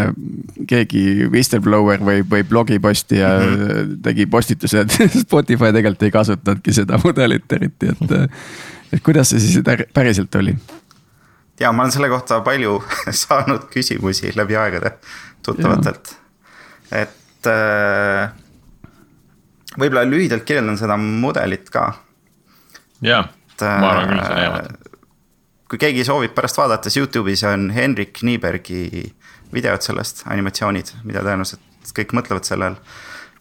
keegi 0.70 1.28
whistleblower 1.32 2.04
või, 2.06 2.26
või 2.28 2.44
blogiposti 2.48 3.22
ja 3.22 3.32
mm 3.39 3.56
-hmm. 3.56 3.96
tegi 4.04 4.26
postituse, 4.26 4.86
et 4.86 4.98
Spotify 5.26 5.72
tegelikult 5.72 6.08
ei 6.08 6.12
kasutanudki 6.12 6.74
seda 6.74 7.00
mudelit 7.04 7.58
eriti, 7.58 7.94
et. 7.94 8.30
et 8.94 9.04
kuidas 9.04 9.30
see 9.32 9.39
siis 9.39 9.63
päriselt 9.94 10.36
oli? 10.36 10.56
ja 11.60 11.72
ma 11.72 11.84
olen 11.84 11.91
selle 11.91 12.10
kohta 12.10 12.41
palju 12.41 12.84
saanud 13.24 13.70
küsimusi 13.74 14.34
läbi 14.36 14.58
aegade 14.58 14.98
tuttavatelt, 15.46 16.15
et 16.91 17.48
äh, 17.48 18.32
võib-olla 19.78 20.06
lühidalt 20.08 20.46
kirjeldan 20.48 20.80
seda 20.80 20.98
mudelit 21.00 21.70
ka. 21.74 21.92
jaa, 23.02 23.26
ma 23.62 23.92
arvan 23.92 24.16
küll, 24.16 24.24
see 24.26 24.34
on 24.34 24.42
hea 24.44 24.56
mõte 24.56 24.92
kui 25.72 25.80
keegi 25.80 26.04
soovib 26.04 26.34
pärast 26.36 26.58
vaadata, 26.60 26.92
siis 26.92 27.00
Youtube'is 27.00 27.46
on 27.48 27.70
Henrik 27.72 28.20
Niibergi 28.28 29.06
videod 29.56 29.84
sellest, 29.86 30.26
animatsioonid, 30.28 30.90
mida 31.08 31.24
tõenäoliselt 31.24 31.94
kõik 31.96 32.12
mõtlevad 32.18 32.48
selle 32.48 32.68
all. 32.68 32.82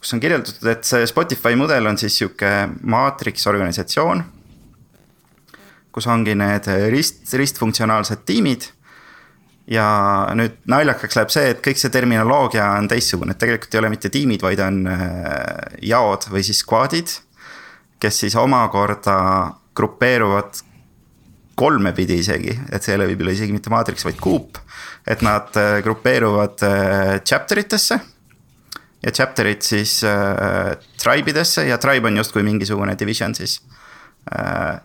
kus 0.01 0.15
on 0.15 0.21
kirjeldatud, 0.23 0.69
et 0.71 0.87
see 0.87 1.09
Spotify 1.11 1.59
mudel 1.59 1.91
on 1.91 1.99
siis 1.99 2.15
sihuke 2.21 2.51
maatriks 2.83 3.47
organisatsioon. 3.51 4.23
kus 5.91 6.07
ongi 6.07 6.37
need 6.39 6.69
rist, 6.95 7.27
ristfunktsionaalsed 7.35 8.23
tiimid. 8.25 8.71
Ja 9.71 9.87
nüüd 10.35 10.59
naljakaks 10.71 11.17
läheb 11.17 11.33
see, 11.33 11.51
et 11.55 11.61
kõik 11.65 11.79
see 11.79 11.93
terminoloogia 11.95 12.73
on 12.79 12.89
teistsugune, 12.91 13.37
et 13.37 13.43
tegelikult 13.43 13.75
ei 13.75 13.83
ole 13.83 13.93
mitte 13.93 14.11
tiimid, 14.13 14.43
vaid 14.43 14.63
on 14.65 14.83
äh, 14.91 15.77
jaod 15.93 16.27
või 16.33 16.43
siis 16.47 16.65
squad'id. 16.65 17.21
kes 18.01 18.19
siis 18.25 18.35
omakorda 18.41 19.17
grupeeruvad 19.77 20.63
kolme 21.61 21.93
pidi 21.93 22.17
isegi, 22.23 22.55
et 22.73 22.83
see 22.83 22.95
ei 22.95 22.99
ole 22.99 23.11
võib-olla 23.11 23.35
isegi 23.37 23.53
mitte 23.53 23.71
maatriks, 23.73 24.07
vaid 24.09 24.21
kuup. 24.21 24.59
et 25.07 25.23
nad 25.23 25.55
äh, 25.57 25.81
grupeeruvad 25.85 26.63
äh, 26.67 27.21
chapter 27.25 27.59
itesse. 27.59 28.01
ja 29.03 29.11
chapter'id 29.11 29.63
siis 29.65 30.03
äh, 30.05 30.77
tribe 31.01 31.31
idesse 31.31 31.67
ja 31.69 31.79
tribe 31.79 32.09
on 32.09 32.17
justkui 32.17 32.43
mingisugune 32.43 32.99
division 32.99 33.35
siis 33.35 33.61
äh,. 34.35 34.81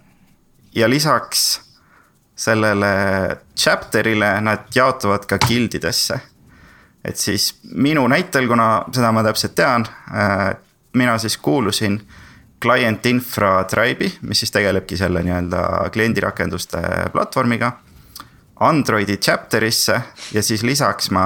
ja 0.76 0.90
lisaks 0.90 1.65
sellele 2.36 2.88
chapter'ile 3.56 4.42
nad 4.42 4.68
jaotuvad 4.76 5.26
ka 5.26 5.38
guildidesse. 5.48 6.20
et 7.06 7.18
siis 7.18 7.60
minu 7.76 8.08
näitel, 8.08 8.48
kuna 8.48 8.86
seda 8.92 9.12
ma 9.12 9.24
täpselt 9.24 9.56
tean 9.56 9.86
äh,, 10.12 10.56
mina 10.94 11.18
siis 11.18 11.38
kuulusin 11.38 12.00
client 12.62 13.06
infra 13.06 13.64
tribe'i, 13.64 14.10
mis 14.22 14.40
siis 14.40 14.52
tegelebki 14.52 14.98
selle 14.98 15.22
nii-öelda 15.24 15.90
kliendirakenduste 15.94 16.82
platvormiga. 17.14 17.72
Androidi 18.60 19.18
chapter'isse 19.18 20.00
ja 20.34 20.44
siis 20.44 20.64
lisaks 20.64 21.12
ma 21.12 21.26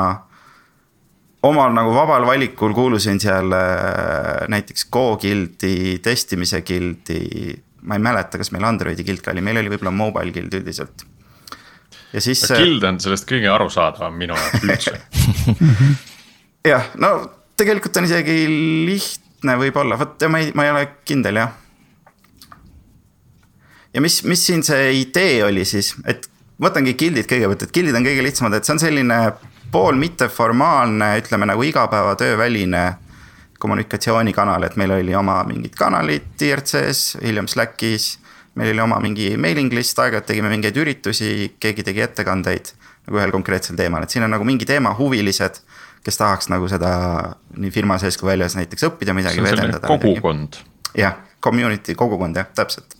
omal 1.44 1.74
nagu 1.74 1.94
vabal 1.96 2.26
valikul 2.28 2.74
kuulusin 2.74 3.20
seal 3.22 3.54
äh, 3.56 4.48
näiteks 4.52 4.88
Go 4.92 5.18
guild'i, 5.22 6.00
testimise 6.04 6.62
guild'i. 6.62 7.54
Ma 7.82 7.96
ei 7.98 8.04
mäleta, 8.04 8.40
kas 8.42 8.52
meil 8.56 8.68
Androidi 8.68 9.06
guild 9.08 9.24
ka 9.24 9.34
oli, 9.34 9.44
meil 9.46 9.62
oli 9.62 9.72
võib-olla 9.72 9.94
mobile 9.96 10.34
guild 10.36 10.54
üldiselt. 10.60 11.06
ja 12.14 12.22
siis. 12.22 12.46
Guild 12.52 12.84
on 12.84 13.00
sellest 13.00 13.28
kõige 13.30 13.50
arusaadavam 13.54 14.18
minu 14.20 14.38
jaoks 14.38 14.66
üldse 14.66 14.96
jah, 16.74 16.90
no 17.00 17.14
tegelikult 17.60 18.00
on 18.00 18.08
isegi 18.10 18.38
lihtne 18.88 19.58
võib-olla, 19.60 19.98
vot 20.00 20.28
ma 20.32 20.42
ei, 20.44 20.52
ma 20.56 20.66
ei 20.66 20.74
ole 20.74 20.86
kindel 21.08 21.42
jah. 21.42 21.54
ja 23.94 24.04
mis, 24.04 24.22
mis 24.28 24.46
siin 24.46 24.66
see 24.66 24.92
idee 25.02 25.44
oli 25.48 25.66
siis, 25.68 25.96
et 26.10 26.30
võtangi 26.60 26.96
gildid 27.00 27.30
kõigepealt, 27.30 27.68
et 27.68 27.76
gildid 27.76 27.96
on 27.96 28.08
kõige 28.08 28.26
lihtsamad, 28.26 28.58
et 28.58 28.68
see 28.68 28.76
on 28.76 28.82
selline 28.82 29.20
pool 29.72 30.00
mitteformaalne, 30.02 31.14
ütleme 31.22 31.48
nagu 31.50 31.64
igapäevatöö 31.64 32.38
väline 32.40 32.84
kommunikatsioonikanal, 33.60 34.64
et 34.64 34.76
meil 34.80 34.96
oli 34.96 35.16
oma 35.16 35.42
mingid 35.48 35.76
kanalid 35.78 36.42
IRC-s, 36.42 37.20
hiljem 37.24 37.48
Slackis. 37.48 38.18
meil 38.56 38.74
oli 38.74 38.82
oma 38.82 38.98
mingi 39.00 39.36
mailing 39.38 39.72
list, 39.74 40.00
aeg-ajalt 40.00 40.26
tegime 40.28 40.50
mingeid 40.52 40.76
üritusi, 40.78 41.54
keegi 41.60 41.84
tegi 41.86 42.02
ettekandeid 42.04 42.74
nagu 43.08 43.20
ühel 43.20 43.32
konkreetsel 43.32 43.78
teemal, 43.80 44.04
et 44.04 44.12
siin 44.12 44.26
on 44.26 44.34
nagu 44.34 44.48
mingi 44.48 44.68
teema, 44.68 44.92
huvilised 44.98 45.62
kes 46.04 46.20
tahaks 46.20 46.50
nagu 46.52 46.68
seda 46.72 46.92
nii 47.60 47.72
firma 47.74 48.00
sees 48.02 48.18
kui 48.20 48.30
väljas 48.30 48.56
näiteks 48.58 48.88
õppida 48.90 49.16
midagi 49.16 49.44
või 49.44 49.54
edendada. 49.54 49.88
kogukond. 49.88 50.62
jah, 50.98 51.20
community, 51.44 51.96
kogukond 52.00 52.40
jah, 52.40 52.48
täpselt. 52.56 52.96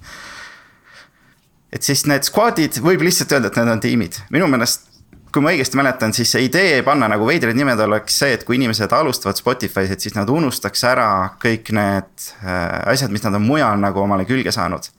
et 1.72 1.86
siis 1.86 2.06
need 2.10 2.28
squad'id, 2.28 2.82
võib 2.84 3.04
lihtsalt 3.06 3.32
öelda, 3.38 3.52
et 3.52 3.60
need 3.62 3.74
on 3.76 3.84
tiimid, 3.84 4.20
minu 4.36 4.50
meelest 4.52 4.89
kui 5.34 5.44
ma 5.46 5.52
õigesti 5.54 5.78
mäletan, 5.78 6.14
siis 6.16 6.32
see 6.34 6.48
idee 6.48 6.82
panna 6.86 7.10
nagu 7.12 7.26
veidrad 7.28 7.58
nimed 7.58 7.80
oleks 7.86 8.16
see, 8.22 8.34
et 8.34 8.46
kui 8.48 8.58
inimesed 8.58 8.94
alustavad 8.96 9.38
Spotify's, 9.38 9.92
et 9.94 10.02
siis 10.02 10.16
nad 10.18 10.30
unustaks 10.30 10.84
ära 10.90 11.10
kõik 11.42 11.70
need 11.76 12.30
äh, 12.42 12.80
asjad, 12.90 13.14
mis 13.14 13.26
nad 13.26 13.38
on 13.38 13.46
mujal 13.46 13.78
nagu 13.82 14.02
omale 14.02 14.26
külge 14.30 14.54
saanud. 14.56 14.90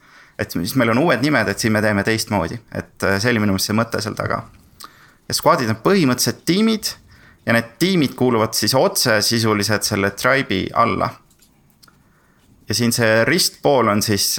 et 0.41 0.55
siis 0.55 0.73
meil 0.81 0.95
on 0.95 1.03
uued 1.03 1.21
nimed, 1.21 1.49
et 1.53 1.59
siin 1.61 1.73
me 1.73 1.83
teeme 1.85 2.05
teistmoodi, 2.07 2.57
et 2.73 3.05
äh, 3.05 3.19
see 3.21 3.33
oli 3.35 3.43
minu 3.43 3.57
meelest 3.57 3.73
see 3.73 3.77
mõte 3.77 4.03
seal 4.03 4.15
taga. 4.19 4.45
ja 5.29 5.35
squad'id 5.37 5.73
on 5.73 5.81
põhimõtteliselt 5.83 6.45
tiimid 6.47 6.93
ja 7.47 7.57
need 7.57 7.75
tiimid 7.83 8.15
kuuluvad 8.15 8.55
siis 8.55 8.75
otse 8.79 9.19
sisuliselt 9.27 9.83
selle 9.83 10.13
tribe'i 10.15 10.69
alla. 10.73 11.11
ja 12.69 12.75
siin 12.75 12.95
see 12.95 13.25
ristpool 13.27 13.91
on 13.91 14.03
siis 14.03 14.37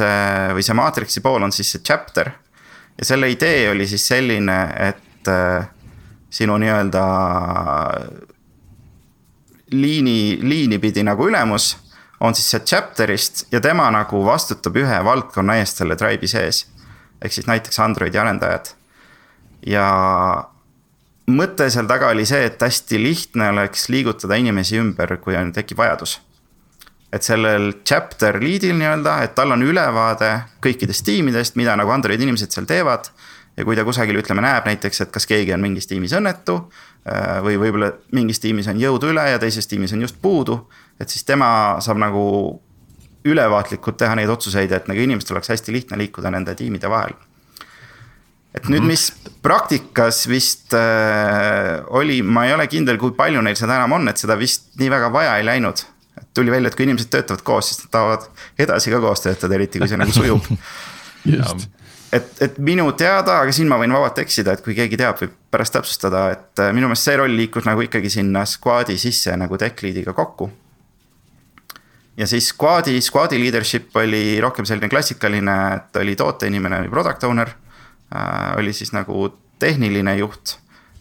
või 0.56 0.64
see 0.64 0.78
maatriksi 0.80 1.20
pool 1.20 1.44
on 1.44 1.52
siis 1.52 1.76
see 1.76 1.84
chapter. 1.84 2.32
ja 2.98 3.06
selle 3.06 3.30
idee 3.30 3.70
oli 3.76 3.88
siis 3.88 4.08
selline, 4.08 4.60
et 4.88 5.28
äh, 5.28 5.68
sinu 6.32 6.58
nii-öelda 6.58 7.06
liini, 9.72 10.40
liini 10.42 10.80
pidi 10.80 11.04
nagu 11.04 11.28
ülemus 11.28 11.76
on 12.22 12.36
siis 12.38 12.52
see 12.54 12.62
chapter'ist 12.72 13.46
ja 13.52 13.62
tema 13.62 13.90
nagu 13.94 14.22
vastutab 14.26 14.78
ühe 14.78 15.00
valdkonna 15.06 15.58
eest 15.62 15.82
selle 15.82 15.98
tribe'i 15.98 16.30
sees. 16.30 16.66
ehk 17.22 17.34
siis 17.34 17.48
näiteks 17.48 17.80
Androidi 17.80 18.18
arendajad. 18.18 18.74
ja 19.66 19.88
mõte 21.32 21.70
seal 21.70 21.88
taga 21.90 22.12
oli 22.14 22.26
see, 22.26 22.46
et 22.46 22.62
hästi 22.62 23.00
lihtne 23.02 23.50
oleks 23.54 23.88
liigutada 23.90 24.36
inimesi 24.36 24.80
ümber, 24.82 25.18
kui 25.18 25.38
on, 25.38 25.52
tekib 25.54 25.78
vajadus. 25.78 26.20
et 27.12 27.24
sellel 27.24 27.74
chapter 27.84 28.40
lead'il 28.40 28.78
nii-öelda, 28.78 29.18
et 29.24 29.36
tal 29.36 29.52
on 29.52 29.64
ülevaade 29.64 30.32
kõikidest 30.64 31.06
tiimidest, 31.06 31.58
mida 31.60 31.76
nagu 31.76 31.92
Androidi 31.92 32.24
inimesed 32.24 32.54
seal 32.54 32.66
teevad. 32.70 33.10
Ja 33.58 33.66
kui 33.68 33.76
ta 33.76 33.86
kusagil 33.88 34.20
ütleme 34.22 34.44
näeb 34.46 34.68
näiteks, 34.70 35.04
et 35.06 35.12
kas 35.14 35.28
keegi 35.30 35.54
on 35.56 35.64
mingis 35.64 35.90
tiimis 35.90 36.16
õnnetu. 36.18 36.58
Äh, 37.02 37.40
või 37.46 37.58
võib-olla 37.62 37.92
mingis 38.16 38.40
tiimis 38.40 38.70
on 38.72 38.80
jõudu 38.82 39.10
üle 39.12 39.24
ja 39.32 39.40
teises 39.42 39.68
tiimis 39.68 39.94
on 39.98 40.06
just 40.06 40.22
puudu. 40.22 40.68
et 41.02 41.10
siis 41.10 41.24
tema 41.26 41.78
saab 41.82 41.98
nagu 41.98 42.62
ülevaatlikult 43.26 43.98
teha 43.98 44.16
neid 44.16 44.30
otsuseid, 44.30 44.72
et 44.72 44.88
nagu 44.88 45.02
inimestel 45.02 45.36
oleks 45.36 45.50
hästi 45.50 45.74
lihtne 45.74 45.98
liikuda 45.98 46.30
nende 46.30 46.54
tiimide 46.56 46.90
vahel 46.90 47.16
et 48.54 48.68
nüüd, 48.70 48.86
mis 48.86 49.08
praktikas 49.42 50.26
vist 50.30 50.76
äh, 50.78 51.82
oli, 51.90 52.22
ma 52.22 52.46
ei 52.46 52.54
ole 52.54 52.68
kindel, 52.70 53.00
kui 53.02 53.16
palju 53.18 53.42
neil 53.42 53.58
seda 53.58 53.80
enam 53.80 53.98
on, 53.98 54.12
et 54.12 54.22
seda 54.22 54.38
vist 54.38 54.76
nii 54.82 54.92
väga 54.92 55.10
vaja 55.14 55.38
ei 55.40 55.48
läinud. 55.48 55.86
et 56.22 56.28
tuli 56.36 56.52
välja, 56.52 56.70
et 56.70 56.76
kui 56.78 56.86
inimesed 56.86 57.10
töötavad 57.10 57.42
koos, 57.48 57.72
siis 57.72 57.82
nad 57.86 57.92
tahavad 57.98 58.28
edasi 58.60 58.92
ka 58.92 59.00
koos 59.02 59.24
töötada, 59.24 59.56
eriti 59.58 59.80
kui 59.80 59.90
see 59.90 59.98
nagu 59.98 60.14
sujub 60.14 60.50
just 61.38 61.70
et, 62.12 62.32
et 62.44 62.58
minu 62.64 62.88
teada, 62.98 63.40
aga 63.44 63.54
siin 63.56 63.70
ma 63.72 63.78
võin 63.82 63.94
vabalt 63.96 64.20
eksida, 64.24 64.56
et 64.56 64.64
kui 64.66 64.76
keegi 64.78 65.00
teab, 65.00 65.20
võib 65.22 65.36
pärast 65.54 65.76
täpsustada, 65.78 66.26
et 66.36 66.64
äh, 66.64 66.72
minu 66.76 66.90
meelest 66.90 67.08
see 67.08 67.18
roll 67.20 67.38
liikus 67.38 67.68
nagu 67.68 67.84
ikkagi 67.86 68.12
sinna 68.12 68.44
squad'i 68.50 68.98
sisse 69.02 69.36
nagu 69.40 69.60
tech 69.62 69.84
lead'iga 69.86 70.16
kokku. 70.18 70.50
ja 72.20 72.28
siis 72.28 72.52
squad'i, 72.52 73.00
squad'i 73.02 73.40
leadership 73.40 73.96
oli 73.96 74.40
rohkem 74.44 74.68
selline 74.68 74.90
klassikaline, 74.92 75.58
et 75.78 76.02
oli 76.04 76.16
tooteinimene 76.20 76.84
või 76.86 76.92
product 76.98 77.24
owner 77.30 77.54
äh,. 77.54 78.58
oli 78.60 78.74
siis 78.74 78.92
nagu 78.94 79.30
tehniline 79.60 80.18
juht 80.18 80.58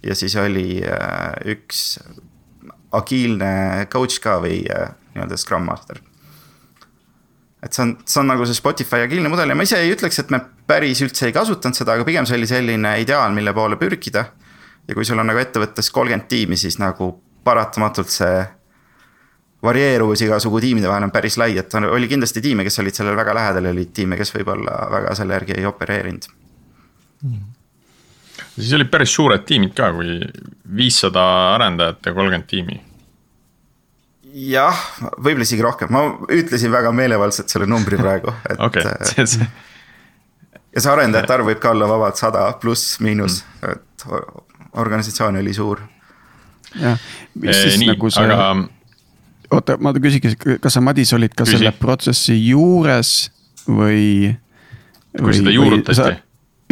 ja 0.07 0.15
siis 0.15 0.37
oli 0.37 0.83
äh, 0.85 1.57
üks 1.57 1.99
agiilne 2.93 3.87
coach 3.91 4.23
ka 4.23 4.39
või 4.43 4.63
äh, 4.71 4.95
nii-öelda 5.15 5.39
scrum 5.39 5.67
master 5.67 6.01
et 7.63 7.77
see 7.77 7.85
on, 7.85 7.93
see 8.09 8.21
on 8.23 8.31
nagu 8.31 8.47
see 8.49 8.57
Spotify 8.57 9.05
agiilne 9.05 9.31
mudel 9.33 9.53
ja 9.53 9.57
ma 9.59 9.67
ise 9.67 9.81
ei 9.83 9.93
ütleks, 9.93 10.23
et 10.23 10.33
me 10.33 10.41
päris 10.71 11.03
üldse 11.05 11.29
ei 11.29 11.35
kasutanud 11.35 11.77
seda, 11.77 11.97
aga 11.97 12.07
pigem 12.07 12.29
see 12.29 12.39
oli 12.39 12.49
selline 12.51 12.95
ideaal, 13.03 13.35
mille 13.35 13.55
poole 13.57 13.79
pürgida. 13.81 14.25
ja 14.89 14.95
kui 14.95 15.05
sul 15.07 15.19
on 15.23 15.29
nagu 15.31 15.39
ettevõttes 15.39 15.91
kolmkümmend 15.95 16.27
tiimi, 16.31 16.57
siis 16.59 16.79
nagu 16.83 17.13
paratamatult 17.45 18.11
see 18.11 18.41
varieeruvus 19.63 20.25
igasugu 20.25 20.61
tiimide 20.61 20.89
vahel 20.89 21.07
on 21.09 21.13
päris 21.15 21.37
lai, 21.39 21.53
et 21.59 21.75
oli 21.75 22.09
kindlasti 22.09 22.41
tiime, 22.45 22.65
kes 22.65 22.81
olid 22.81 22.97
sellele 22.97 23.17
väga 23.19 23.35
lähedal 23.37 23.69
ja 23.69 23.73
oli 23.77 23.87
tiime, 23.95 24.17
kes 24.21 24.33
võib-olla 24.35 24.77
väga 24.93 25.15
selle 25.19 25.37
järgi 25.37 25.59
ei 25.59 25.67
opereerinud 25.69 26.29
mm.. 27.23 27.41
siis 28.57 28.73
olid 28.79 28.91
päris 28.93 29.15
suured 29.15 29.45
tiimid 29.47 29.75
ka, 29.77 29.93
kui 29.97 30.17
viissada 30.81 31.27
arendajat 31.57 32.09
ja 32.09 32.17
kolmkümmend 32.17 32.49
tiimi 32.51 32.81
jah, 34.51 34.85
võib-olla 35.19 35.49
isegi 35.49 35.67
rohkem, 35.67 35.93
ma 35.93 36.07
ütlesin 36.33 36.73
väga 36.73 36.93
meelevaldselt 36.97 37.53
selle 37.53 37.69
numbri 37.69 38.01
praegu, 38.01 38.33
et 38.49 38.63
okay, 38.67 38.87
see, 39.13 39.27
see. 39.37 39.51
Ja 40.75 40.83
see 40.83 40.93
arendajate 40.93 41.35
arv 41.35 41.49
võib 41.51 41.63
ka 41.63 41.73
olla 41.75 41.89
vabalt 41.91 42.21
sada 42.21 42.47
pluss-miinus 42.61 43.41
mm., 43.43 43.73
et 43.73 44.07
organisatsioon 44.81 45.41
oli 45.41 45.55
suur. 45.55 45.81
jah, 46.81 46.99
mis 47.35 47.57
siis 47.57 47.79
nii, 47.81 47.91
nagu 47.93 48.11
see 48.15 48.27
aga... 48.27 48.51
oota, 49.51 49.77
ma 49.83 49.93
küsiks, 49.99 50.39
kas 50.63 50.79
sa, 50.79 50.83
Madis, 50.85 51.13
olid 51.17 51.35
ka 51.35 51.45
Küsi. 51.45 51.59
selle 51.59 51.73
protsessi 51.77 52.39
juures 52.39 53.15
või? 53.67 54.31
kui 55.19 55.35
seda 55.35 55.55
juurutati? 55.55 56.21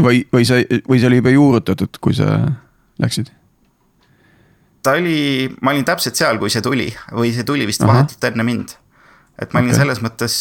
või, 0.02 0.22
või 0.32 0.46
sa, 0.46 0.61
või 0.87 1.00
see 1.00 1.11
oli 1.11 1.20
juba 1.22 1.34
juurutatud, 1.34 1.98
kui 2.00 2.14
sa 2.16 2.38
läksid? 3.02 3.32
ta 4.82 4.94
oli, 4.98 5.48
ma 5.61 5.74
olin 5.74 5.87
täpselt 5.87 6.18
seal, 6.18 6.38
kui 6.38 6.52
see 6.54 6.62
tuli 6.64 6.87
või 7.11 7.32
see 7.34 7.46
tuli 7.46 7.66
vist 7.68 7.82
vahetult 7.82 8.30
enne 8.30 8.46
mind. 8.46 8.76
et 9.38 9.50
ma 9.52 9.62
olin 9.62 9.74
okay. 9.74 9.82
selles 9.82 10.02
mõttes 10.04 10.37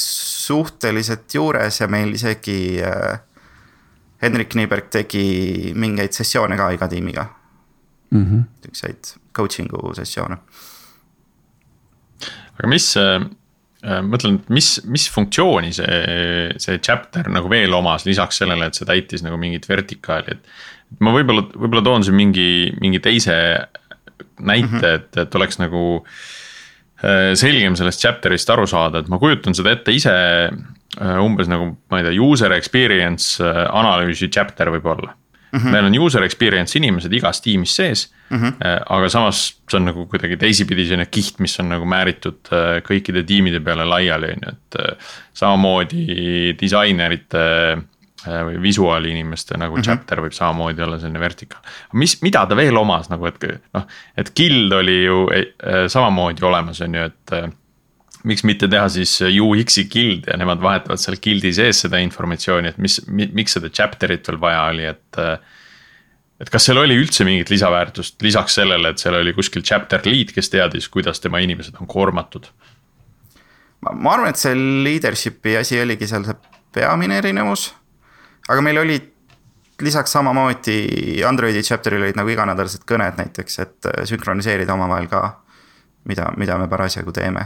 suhteliselt 0.45 1.33
juures 1.33 1.81
ja 1.81 1.89
meil 1.91 2.13
isegi 2.13 2.77
äh, 2.85 3.17
Henrik 4.21 4.55
Niiberg 4.57 4.89
tegi 4.93 5.73
mingeid 5.77 6.15
sessioone 6.15 6.57
ka 6.57 6.71
iga 6.75 6.87
tiimiga 6.91 7.27
mm 8.09 8.23
-hmm.. 8.23 8.43
Siukseid 8.63 9.11
coaching'u 9.33 9.93
sessioone. 9.95 10.37
aga 12.57 12.67
mis 12.67 12.95
äh,, 12.97 13.27
mõtlen, 13.85 14.39
mis, 14.49 14.79
mis 14.85 15.09
funktsiooni 15.13 15.73
see, 15.73 16.53
see 16.57 16.79
chapter 16.79 17.29
nagu 17.29 17.49
veel 17.49 17.73
omas, 17.73 18.05
lisaks 18.05 18.41
sellele, 18.41 18.65
et 18.65 18.75
see 18.75 18.87
täitis 18.89 19.23
nagu 19.23 19.37
mingit 19.37 19.69
vertikaali, 19.69 20.33
et. 20.33 20.49
ma 20.99 21.13
võib-olla, 21.13 21.45
võib-olla 21.53 21.83
toon 21.83 22.03
siin 22.03 22.15
mingi, 22.15 22.73
mingi 22.81 22.99
teise 22.99 23.35
näite 24.39 24.67
mm, 24.67 24.79
-hmm. 24.79 24.95
et, 24.95 25.17
et 25.17 25.35
oleks 25.35 25.59
nagu 25.59 25.83
äh, 27.03 27.35
selgem 27.35 27.75
sellest 27.75 28.01
chapter'ist 28.01 28.49
aru 28.49 28.65
saada, 28.67 28.99
et 28.99 29.07
ma 29.07 29.19
kujutan 29.19 29.53
seda 29.53 29.71
ette 29.71 29.93
ise 29.93 30.13
äh, 30.13 30.57
umbes 31.21 31.49
nagu, 31.51 31.71
ma 31.91 32.01
ei 32.01 32.07
tea, 32.07 32.19
user 32.21 32.53
experience 32.57 33.43
äh, 33.43 33.63
analüüsi 33.69 34.29
chapter 34.33 34.71
võib-olla 34.73 35.11
mm. 35.13 35.59
-hmm. 35.59 35.73
meil 35.73 35.89
on 35.89 35.99
user 36.05 36.23
experience 36.23 36.77
inimesed 36.79 37.13
igas 37.13 37.41
tiimis 37.41 37.75
sees 37.75 38.07
mm, 38.29 38.37
-hmm. 38.37 38.85
aga 38.89 39.09
samas 39.09 39.43
see 39.69 39.77
on 39.79 39.85
nagu 39.91 40.05
kuidagi 40.05 40.37
teisipidi 40.37 40.87
selline 40.87 41.05
kiht, 41.11 41.39
mis 41.39 41.59
on 41.59 41.69
nagu 41.69 41.85
määritud 41.85 42.49
kõikide 42.87 43.23
tiimide 43.27 43.59
peale 43.59 43.85
laiali, 43.85 44.33
on 44.37 44.47
ju, 44.47 44.55
et 44.55 45.03
samamoodi 45.33 46.55
disainerite 46.59 47.45
Äh, 48.27 48.39
või 48.45 48.61
visuaalinimeste 48.61 49.57
nagu 49.57 49.75
mm 49.75 49.81
-hmm. 49.81 49.85
chapter 49.85 50.19
võib 50.21 50.33
samamoodi 50.33 50.81
olla 50.81 50.97
selline 50.99 51.19
vertikaal. 51.19 51.61
mis, 51.93 52.21
mida 52.21 52.45
ta 52.45 52.55
veel 52.55 52.77
omas 52.77 53.09
nagu, 53.09 53.25
et 53.25 53.45
noh, 53.73 53.85
et 54.17 54.31
guild 54.35 54.73
oli 54.73 55.03
ju 55.03 55.27
äh, 55.31 55.85
samamoodi 55.87 56.43
olemas, 56.43 56.81
on 56.81 56.95
ju, 56.95 57.03
et 57.03 57.33
äh, 57.33 57.51
miks 58.27 58.43
mitte 58.47 58.69
teha 58.71 58.87
siis 58.91 59.17
UX-i 59.27 59.87
guild 59.91 60.27
ja 60.27 60.37
nemad 60.39 60.61
vahetavad 60.63 61.01
seal 61.01 61.19
guild'i 61.23 61.53
sees 61.55 61.83
seda 61.85 62.01
informatsiooni, 62.03 62.73
et 62.73 62.81
mis, 62.81 62.99
miks 63.07 63.57
seda 63.57 63.71
chapter'it 63.71 64.27
veel 64.27 64.41
vaja 64.41 64.65
oli, 64.73 64.85
et. 64.89 65.21
et 66.37 66.51
kas 66.53 66.67
seal 66.69 66.77
oli 66.77 66.97
üldse 66.99 67.25
mingit 67.25 67.49
lisaväärtust 67.49 68.21
lisaks 68.21 68.59
sellele, 68.59 68.91
et 68.93 69.01
seal 69.01 69.15
oli 69.17 69.33
kuskil 69.33 69.63
chapter 69.65 70.03
lead, 70.05 70.35
kes 70.35 70.51
teadis, 70.53 70.89
kuidas 70.93 71.23
tema 71.23 71.41
inimesed 71.41 71.79
on 71.81 71.89
koormatud? 71.89 72.51
ma 73.87 74.13
arvan, 74.13 74.33
et 74.33 74.39
see 74.41 74.55
leadership'i 74.57 75.53
asi 75.59 75.77
oligi 75.79 76.07
seal 76.09 76.25
see 76.25 76.35
peamine 76.75 77.19
erinevus 77.21 77.69
aga 78.47 78.63
meil 78.63 78.79
olid 78.81 79.11
lisaks 79.81 80.11
samamoodi 80.11 80.77
Androidi 81.27 81.61
chapter'il 81.61 82.07
olid 82.07 82.17
nagu 82.17 82.31
iganädalased 82.33 82.85
kõned 82.89 83.19
näiteks, 83.19 83.59
et 83.63 83.89
äh, 83.91 84.05
sünkroniseerida 84.09 84.73
omavahel 84.73 85.09
ka. 85.11 85.41
mida, 86.07 86.29
mida 86.37 86.57
me 86.57 86.67
parasjagu 86.71 87.11
teeme. 87.11 87.41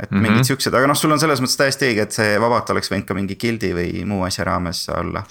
Et 0.00 0.10
mm 0.10 0.18
-hmm. 0.18 0.22
mingid 0.22 0.44
siuksed, 0.50 0.74
aga 0.74 0.86
noh, 0.90 0.96
sul 0.98 1.12
on 1.12 1.20
selles 1.22 1.40
mõttes 1.40 1.56
täiesti 1.56 1.90
õige, 1.92 2.02
et 2.08 2.12
see 2.12 2.36
vabalt 2.40 2.70
oleks 2.70 2.90
võinud 2.90 3.06
ka 3.06 3.14
mingi 3.14 3.36
guild'i 3.40 3.72
või 3.74 4.04
muu 4.04 4.22
asja 4.26 4.44
raames 4.44 4.88
olla 4.88 5.24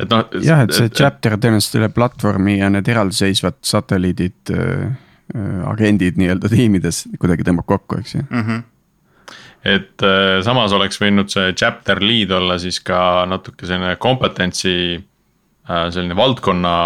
et 0.00 0.10
noh. 0.10 0.26
jah, 0.42 0.64
et 0.64 0.74
see 0.74 0.88
et, 0.88 0.96
chapter 0.96 1.36
tõenäoliselt 1.36 1.78
üle 1.80 1.88
platvormi 1.92 2.58
ja 2.58 2.70
need 2.72 2.88
eraldiseisvad 2.88 3.60
satelliidid 3.62 4.52
äh,, 4.56 4.92
äh 5.36 5.70
agendid 5.72 6.20
nii-öelda 6.20 6.48
tiimides 6.52 7.06
kuidagi 7.18 7.46
tõmbab 7.48 7.68
kokku, 7.68 8.00
eks 8.00 8.14
ju 8.14 8.26
mm. 8.28 8.44
-hmm 8.44 8.68
et 9.62 10.02
äh, 10.02 10.40
samas 10.42 10.72
oleks 10.74 10.98
võinud 10.98 11.30
see 11.30 11.52
chapter 11.54 12.00
lead 12.02 12.32
olla 12.34 12.56
siis 12.58 12.80
ka 12.82 13.24
natuke 13.30 13.66
selline 13.66 13.94
kompetentsi. 14.02 14.72
Selline 15.66 16.16
valdkonna 16.18 16.76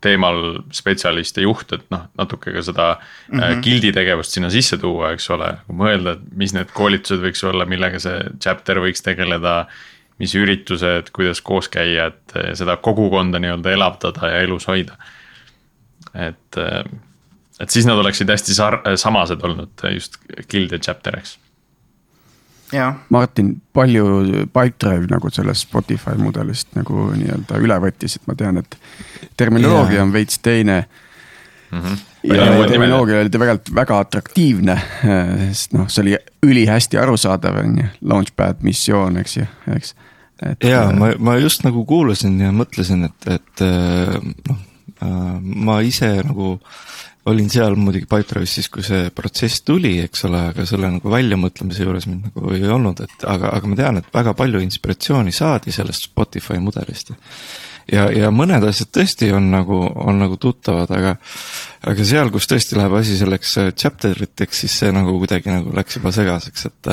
teemal 0.00 0.60
spetsialist 0.72 1.36
ja 1.38 1.44
juht, 1.44 1.72
et 1.76 1.84
noh, 1.92 2.06
natuke 2.18 2.54
ka 2.54 2.62
seda 2.64 2.86
mm 2.94 3.38
-hmm. 3.38 3.44
äh, 3.44 3.62
guild'i 3.64 3.92
tegevust 3.92 4.36
sinna 4.36 4.50
sisse 4.50 4.78
tuua, 4.78 5.12
eks 5.12 5.30
ole. 5.30 5.50
mõelda, 5.68 6.16
et 6.16 6.36
mis 6.36 6.54
need 6.56 6.72
koolitused 6.72 7.20
võiks 7.24 7.44
olla, 7.44 7.66
millega 7.66 7.98
see 7.98 8.20
chapter 8.40 8.80
võiks 8.80 9.02
tegeleda. 9.02 9.66
mis 10.20 10.34
üritused, 10.34 11.06
kuidas 11.16 11.40
koos 11.40 11.68
käia, 11.68 12.06
et 12.06 12.36
äh, 12.36 12.50
seda 12.54 12.76
kogukonda 12.76 13.38
nii-öelda 13.38 13.70
elavdada 13.72 14.28
ja 14.28 14.40
elus 14.40 14.66
hoida. 14.68 14.96
et, 16.14 16.56
äh, 16.56 16.84
et 17.60 17.70
siis 17.70 17.86
nad 17.86 17.98
oleksid 17.98 18.28
hästi 18.28 18.52
sar-, 18.52 18.96
samased 18.96 19.42
olnud 19.42 19.70
just 19.94 20.18
guild 20.50 20.72
ja 20.72 20.78
chapter, 20.78 21.18
eks 21.18 21.38
Martin, 23.08 23.54
palju 23.72 24.06
Pipedrive 24.52 25.08
nagu 25.10 25.30
sellest 25.32 25.66
Spotify 25.68 26.16
mudelist 26.18 26.70
nagu 26.78 27.08
nii-öelda 27.14 27.58
üle 27.62 27.78
võttis, 27.82 28.16
et 28.16 28.28
ma 28.30 28.36
tean, 28.38 28.60
et 28.62 28.76
terminoloogia 29.40 29.98
yeah. 29.98 30.06
on 30.06 30.12
veits 30.14 30.38
teine 30.38 30.84
mm. 31.70 31.80
-hmm. 31.80 31.98
ja 32.34 32.68
terminoloogia 32.68 33.20
oli 33.20 33.42
väga, 33.44 33.58
väga 33.74 33.98
atraktiivne, 33.98 34.78
sest 35.50 35.74
noh, 35.74 35.88
see 35.88 36.02
oli 36.02 36.16
ülihästi 36.46 36.98
arusaadav, 36.98 37.58
on 37.64 37.78
ju, 37.78 37.90
launchpad 38.00 38.62
missioon, 38.62 39.16
eks 39.16 39.36
ju, 39.36 39.46
eks. 39.76 39.94
ja 40.62 40.82
äh, 40.88 40.96
ma, 40.98 41.12
ma 41.18 41.36
just 41.36 41.64
nagu 41.64 41.84
kuulasin 41.84 42.40
ja 42.40 42.52
mõtlesin, 42.52 43.04
et, 43.10 43.30
et 43.38 43.66
noh, 44.48 44.56
äh, 44.56 44.69
ma 45.00 45.80
ise 45.86 46.10
nagu 46.26 46.54
äh, 46.54 46.80
olin 47.28 47.50
seal 47.52 47.76
muidugi 47.76 48.08
Pipedrive'is 48.08 48.54
siis, 48.58 48.68
kui 48.72 48.84
see 48.86 49.10
protsess 49.14 49.64
tuli, 49.66 49.96
eks 50.04 50.24
ole, 50.28 50.40
aga 50.52 50.64
selle 50.68 50.90
nagu 50.96 51.12
väljamõtlemise 51.12 51.84
juures 51.84 52.06
mind 52.08 52.30
nagu 52.30 52.54
ei 52.56 52.64
olnud, 52.64 53.02
et 53.04 53.26
aga, 53.28 53.52
aga 53.58 53.70
ma 53.70 53.78
tean, 53.78 54.00
et 54.00 54.14
väga 54.14 54.34
palju 54.38 54.62
inspiratsiooni 54.64 55.34
saadi 55.34 55.74
sellest 55.74 56.08
Spotify 56.08 56.60
mudelist. 56.62 57.12
Ja, 57.92 58.06
ja 58.12 58.30
mõned 58.34 58.64
asjad 58.68 58.90
tõesti 58.94 59.30
on 59.36 59.50
nagu, 59.52 59.78
on 60.04 60.20
nagu 60.20 60.36
tuttavad, 60.40 60.90
aga, 60.96 61.14
aga 61.90 62.06
seal, 62.06 62.32
kus 62.34 62.48
tõesti 62.50 62.78
läheb 62.78 62.96
asi 62.98 63.18
selleks 63.18 63.54
chapter 63.74 64.18
iteks, 64.26 64.64
siis 64.64 64.78
see 64.82 64.94
nagu 64.94 65.16
kuidagi 65.22 65.52
nagu 65.52 65.74
läks 65.76 66.00
juba 66.00 66.12
segaseks, 66.14 66.66
et. 66.70 66.90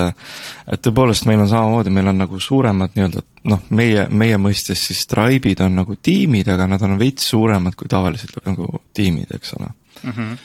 et 0.73 0.83
tõepoolest, 0.83 1.25
meil 1.29 1.41
on 1.43 1.49
samamoodi, 1.49 1.93
meil 1.93 2.11
on 2.11 2.21
nagu 2.21 2.39
suuremad 2.43 2.95
nii-öelda 2.95 3.23
noh, 3.51 3.63
meie, 3.75 4.07
meie 4.09 4.37
mõistes 4.41 4.81
siis 4.89 5.05
tribe'id 5.09 5.63
on 5.65 5.79
nagu 5.81 5.95
tiimid, 5.95 6.49
aga 6.51 6.67
nad 6.69 6.83
on 6.85 6.97
veits 6.99 7.27
suuremad 7.31 7.75
kui 7.79 7.89
tavaliselt 7.91 8.39
nagu 8.45 8.69
tiimid, 8.95 9.33
eks 9.35 9.57
ole 9.59 9.73
mm. 10.03 10.15
-hmm 10.17 10.37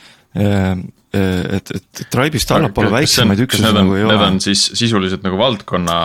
et, 1.13 1.71
et 1.75 1.99
Tribe'ist 2.09 2.51
allapoole 2.55 2.89
väiksemaid 2.89 3.43
üksusi 3.45 3.69
nagu 3.69 3.93
ei 3.93 4.05
ole. 4.05 4.15
Need 4.15 4.25
on 4.25 4.39
siis 4.41 4.63
sisuliselt 4.73 5.21
nagu 5.25 5.37
valdkonna 5.37 5.97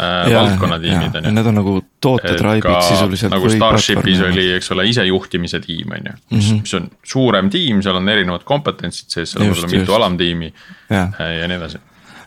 äh, 0.00 0.28
valdkonnatiimid 0.34 1.14
on 1.20 1.24
ju. 1.24 1.30
Need 1.36 1.46
on 1.46 1.54
nagu 1.60 1.74
tootetraibid 2.00 2.76
sisuliselt. 2.88 3.32
nagu 3.32 3.48
Starshipis 3.50 4.20
oli, 4.28 4.46
eks 4.56 4.70
ole, 4.74 4.84
isejuhtimise 4.90 5.60
tiim 5.64 5.92
on 5.98 6.10
ju, 6.10 6.14
mis, 6.30 6.50
Mhm. 6.50 6.60
mis 6.60 6.74
on 6.74 6.90
suurem 7.04 7.50
tiim, 7.50 7.82
seal 7.82 7.96
on 7.96 8.08
erinevad 8.08 8.44
kompetentsid 8.44 9.08
sees, 9.10 9.30
seal 9.32 9.44
Just, 9.46 9.62
võib 9.62 9.68
olla 9.72 9.80
mitu 9.80 9.94
alamtiimi 10.00 10.52
Jah. 10.90 11.08
äh, 11.20 11.38
ja 11.40 11.48
nii 11.48 11.56
edasi. 11.56 11.78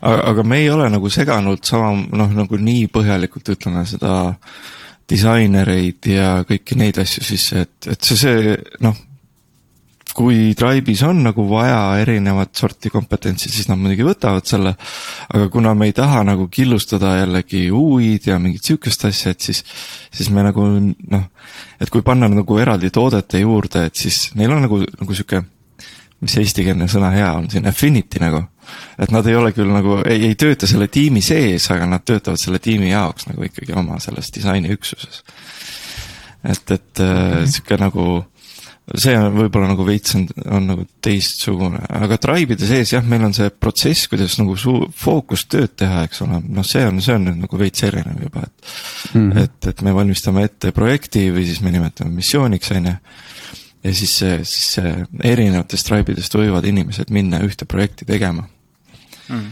aga, 0.02 0.22
aga 0.34 0.44
me 0.44 0.58
ei 0.64 0.70
ole 0.70 0.90
nagu 0.90 1.10
seganud 1.10 1.64
sama, 1.64 1.92
noh, 2.12 2.30
nagu 2.34 2.58
nii 2.58 2.88
põhjalikult 2.88 3.50
ütleme 3.56 3.86
seda 3.86 4.34
disainereid 5.10 6.06
ja 6.12 6.44
kõiki 6.48 6.78
neid 6.78 7.00
asju 7.02 7.24
sisse, 7.26 7.64
et, 7.66 7.88
et 7.96 8.02
see, 8.06 8.18
see 8.20 8.58
noh, 8.86 8.96
kui 10.20 10.54
Tribe'is 10.58 11.02
on 11.08 11.22
nagu 11.24 11.46
vaja 11.48 11.80
erinevat 12.02 12.52
sorti 12.60 12.92
kompetentsi, 12.92 13.52
siis 13.54 13.70
nad 13.70 13.80
muidugi 13.80 14.04
võtavad 14.04 14.48
selle. 14.50 14.74
aga 15.30 15.48
kuna 15.54 15.74
me 15.78 15.88
ei 15.88 15.94
taha 15.96 16.26
nagu 16.28 16.50
killustada 16.52 17.16
jällegi 17.22 17.70
UI-d 17.72 18.28
ja 18.34 18.40
mingit 18.40 18.68
sihukest 18.68 19.06
asja, 19.08 19.32
et 19.32 19.48
siis, 19.48 19.64
siis 20.12 20.32
me 20.36 20.44
nagu 20.44 20.66
noh, 20.80 21.24
et 21.80 21.94
kui 21.94 22.04
panna 22.04 22.28
nagu 22.32 22.60
eraldi 22.60 22.92
toodete 22.92 23.40
juurde, 23.46 23.86
et 23.88 23.96
siis 23.96 24.34
neil 24.36 24.52
on 24.52 24.68
nagu, 24.68 24.82
nagu 25.00 25.16
sihuke 25.16 25.44
mis 26.20 26.36
see 26.36 26.44
eestikeelne 26.44 26.88
sõna 26.92 27.12
hea 27.14 27.30
on 27.38 27.48
siin, 27.52 27.68
affinity 27.70 28.20
nagu. 28.20 28.44
et 29.00 29.12
nad 29.12 29.26
ei 29.26 29.36
ole 29.40 29.54
küll 29.56 29.72
nagu, 29.72 30.02
ei, 30.06 30.28
ei 30.28 30.36
tööta 30.36 30.68
selle 30.68 30.90
tiimi 30.92 31.24
sees, 31.26 31.70
aga 31.72 31.88
nad 31.90 32.04
töötavad 32.06 32.38
selle 32.42 32.60
tiimi 32.60 32.92
jaoks 32.92 33.30
nagu 33.32 33.48
ikkagi 33.48 33.74
oma 33.80 34.02
selles 34.04 34.34
disainiüksuses. 34.36 35.24
et, 36.44 36.76
et 36.76 37.04
äh, 37.06 37.46
sihuke 37.48 37.80
nagu, 37.80 38.10
see 38.98 39.16
on 39.18 39.36
võib-olla 39.36 39.70
nagu 39.72 39.86
veits 39.86 40.16
on, 40.18 40.26
on 40.50 40.68
nagu 40.72 40.86
teistsugune, 41.04 41.82
aga 42.00 42.18
Tribe'ide 42.22 42.68
sees 42.70 42.94
jah, 42.96 43.06
meil 43.06 43.28
on 43.28 43.36
see 43.38 43.50
protsess, 43.54 44.10
kuidas 44.12 44.38
nagu 44.42 44.56
suu-, 44.60 44.88
fookustööd 44.98 45.76
teha, 45.80 46.04
eks 46.08 46.24
ole, 46.26 46.42
noh, 46.46 46.66
see 46.68 46.86
on, 46.88 47.02
see 47.04 47.18
on 47.18 47.28
nüüd 47.30 47.42
nagu 47.46 47.62
veits 47.62 47.86
erinev 47.86 48.24
juba, 48.26 48.46
et 48.48 48.72
mm. 49.14 49.32
-hmm. 49.32 49.44
et, 49.44 49.72
et 49.74 49.82
me 49.86 49.96
valmistame 49.96 50.46
ette 50.50 50.74
projekti 50.76 51.30
või 51.34 51.46
siis 51.50 51.62
me 51.66 51.74
nimetame 51.76 52.16
missiooniks, 52.18 52.72
on 52.78 52.94
ju 52.94 52.96
ja 53.84 53.96
siis 53.96 54.16
see, 54.22 54.38
siis 54.44 54.72
see 54.76 54.94
erinevatest 55.24 55.88
tribe'idest 55.88 56.36
võivad 56.36 56.68
inimesed 56.68 57.12
minna 57.16 57.40
ühte 57.46 57.68
projekti 57.70 58.08
tegema 58.08 58.44
mm.. 59.30 59.46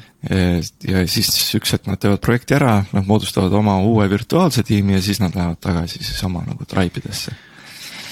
ja 0.87 1.03
siis 1.09 1.31
üks 1.57 1.75
hetk 1.75 1.87
nad 1.87 2.01
teevad 2.01 2.21
projekti 2.23 2.57
ära, 2.57 2.81
nad 2.91 3.07
moodustavad 3.07 3.53
oma 3.55 3.77
uue 3.85 4.09
virtuaalse 4.11 4.65
tiimi 4.67 4.97
ja 4.97 5.03
siis 5.03 5.21
nad 5.23 5.35
lähevad 5.35 5.61
tagasi 5.63 6.03
siis 6.03 6.23
oma 6.27 6.43
nagu 6.47 6.67
tribe 6.67 7.03
idesse. 7.03 7.35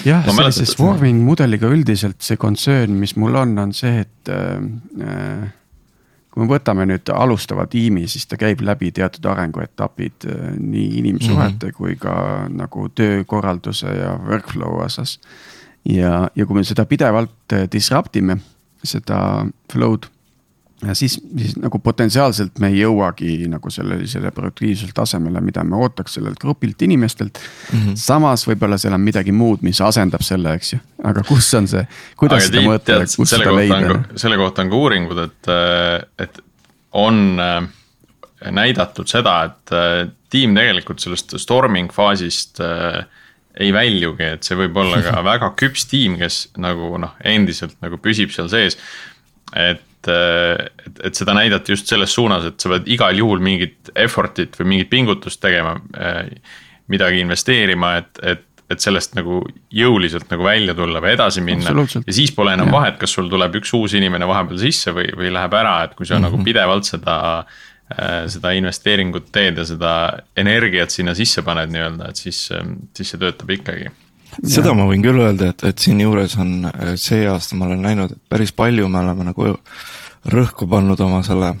Jah, 0.06 0.26
sellise 0.30 0.66
swarming 0.68 1.22
mudeliga 1.26 1.70
üldiselt 1.72 2.22
see 2.24 2.38
concern, 2.40 2.96
mis 3.00 3.16
mul 3.20 3.36
on, 3.42 3.56
on 3.62 3.74
see, 3.76 4.04
et 4.04 4.30
äh, 4.32 5.46
kui 6.30 6.44
me 6.44 6.50
võtame 6.50 6.84
nüüd 6.88 7.12
alustava 7.14 7.66
tiimi, 7.70 8.06
siis 8.12 8.28
ta 8.28 8.38
käib 8.40 8.60
läbi 8.66 8.92
teatud 8.96 9.26
arenguetapid 9.32 10.28
äh, 10.30 10.50
nii 10.58 10.98
inimsuhete 11.02 11.70
mm 11.70 11.70
-hmm. 11.70 11.76
kui 11.76 11.96
ka 11.96 12.46
nagu 12.50 12.88
töökorralduse 12.88 13.86
ja 13.86 14.18
workflow 14.28 14.82
osas. 14.84 15.18
ja, 15.84 16.28
ja 16.34 16.46
kui 16.46 16.56
me 16.56 16.64
seda 16.64 16.84
pidevalt 16.84 17.52
äh, 17.52 17.68
disrupt 17.72 18.16
ime, 18.16 18.38
seda 18.84 19.46
flow'd 19.72 20.10
ja 20.84 20.94
siis, 20.94 21.16
siis 21.38 21.54
nagu 21.56 21.78
potentsiaalselt 21.80 22.58
me 22.60 22.68
ei 22.68 22.82
jõuagi 22.82 23.46
nagu 23.48 23.70
sellisele 23.72 24.30
produktiivsele 24.34 24.92
tasemele, 24.94 25.40
mida 25.40 25.64
me 25.64 25.78
ootaks 25.80 26.18
sellelt 26.18 26.40
grupilt 26.40 26.82
inimestelt 26.82 27.38
mm. 27.38 27.78
-hmm. 27.78 27.94
samas 27.96 28.44
võib-olla 28.48 28.78
seal 28.78 28.94
on 28.94 29.00
midagi 29.00 29.32
muud, 29.32 29.64
mis 29.64 29.80
asendab 29.80 30.24
selle, 30.26 30.52
eks 30.58 30.74
ju, 30.74 30.80
aga 31.04 31.24
kus 31.28 31.48
on 31.54 31.68
see, 31.68 31.86
kuidas 32.16 32.44
aga 32.44 32.50
seda 32.50 32.66
mõõta 32.68 33.00
kus 33.16 33.30
selle 33.30 33.44
seda 33.44 33.50
kohta 33.50 33.56
leida 33.62 33.94
on, 33.94 34.20
selle 34.24 34.40
kohta 34.42 34.62
on 34.62 34.70
ka 34.70 34.82
uuringud, 34.82 35.24
et, 35.24 35.52
et 36.18 36.40
on 36.96 37.40
äh, 37.40 37.68
näidatud 38.50 39.08
seda, 39.08 39.38
et 39.48 39.72
äh, 39.72 40.08
tiim 40.32 40.54
tegelikult 40.56 41.00
sellest 41.02 41.36
storming 41.40 41.92
faasist 41.92 42.60
äh, 42.60 43.04
ei 43.60 43.72
väljugi, 43.72 44.34
et 44.36 44.44
see 44.44 44.58
võib 44.58 44.76
olla 44.82 45.00
ka 45.04 45.22
väga 45.32 45.52
küps 45.58 45.86
tiim, 45.90 46.18
kes 46.20 46.46
nagu 46.60 46.92
noh, 47.00 47.16
endiselt 47.24 47.76
nagu 47.84 47.98
püsib 48.02 48.34
seal 48.34 48.50
sees. 48.52 48.78
et, 49.56 49.82
et, 50.12 51.00
et 51.08 51.18
seda 51.18 51.34
näidati 51.36 51.74
just 51.74 51.90
selles 51.90 52.14
suunas, 52.14 52.46
et 52.48 52.60
sa 52.60 52.72
pead 52.72 52.88
igal 52.96 53.16
juhul 53.18 53.42
mingit 53.44 53.90
effort'it 53.94 54.56
või 54.60 54.72
mingit 54.74 54.92
pingutust 54.92 55.40
tegema. 55.42 55.76
midagi 56.86 57.18
investeerima, 57.18 57.96
et, 57.98 58.20
et, 58.22 58.44
et 58.70 58.82
sellest 58.82 59.16
nagu 59.18 59.40
jõuliselt 59.74 60.30
nagu 60.30 60.44
välja 60.46 60.74
tulla 60.78 61.00
või 61.02 61.16
edasi 61.16 61.42
minna. 61.42 61.72
Ja 62.06 62.14
siis 62.14 62.30
pole 62.34 62.52
enam 62.54 62.70
Jah. 62.70 62.76
vahet, 62.76 62.98
kas 63.00 63.16
sul 63.16 63.26
tuleb 63.30 63.58
üks 63.58 63.72
uus 63.74 63.96
inimene 63.98 64.28
vahepeal 64.28 64.60
sisse 64.62 64.94
või, 64.94 65.08
või 65.18 65.32
läheb 65.34 65.56
ära, 65.58 65.80
et 65.88 65.96
kui 65.98 66.06
sa 66.06 66.14
mm 66.14 66.22
-hmm. 66.22 66.30
nagu 66.30 66.46
pidevalt 66.46 66.86
seda 66.86 67.16
seda 68.26 68.50
investeeringut 68.58 69.28
teed 69.30 69.58
ja 69.58 69.64
seda 69.64 69.90
energiat 70.36 70.90
sinna 70.90 71.14
sisse 71.14 71.42
paned 71.46 71.70
nii-öelda, 71.70 72.08
et 72.10 72.16
siis, 72.18 72.48
siis 72.94 73.12
see 73.12 73.18
töötab 73.18 73.50
ikkagi 73.54 73.90
seda 74.44 74.74
ma 74.76 74.88
võin 74.88 75.04
küll 75.04 75.22
öelda, 75.22 75.52
et, 75.54 75.64
et 75.70 75.86
siinjuures 75.86 76.36
on 76.42 76.68
see 77.00 77.24
aasta 77.30 77.56
ma 77.56 77.68
olen 77.70 77.86
näinud, 77.86 78.12
et 78.12 78.22
päris 78.28 78.52
palju 78.56 78.88
me 78.88 79.00
oleme 79.00 79.30
nagu 79.30 79.54
rõhku 80.32 80.68
pannud 80.70 81.00
oma 81.00 81.22
selle 81.26 81.54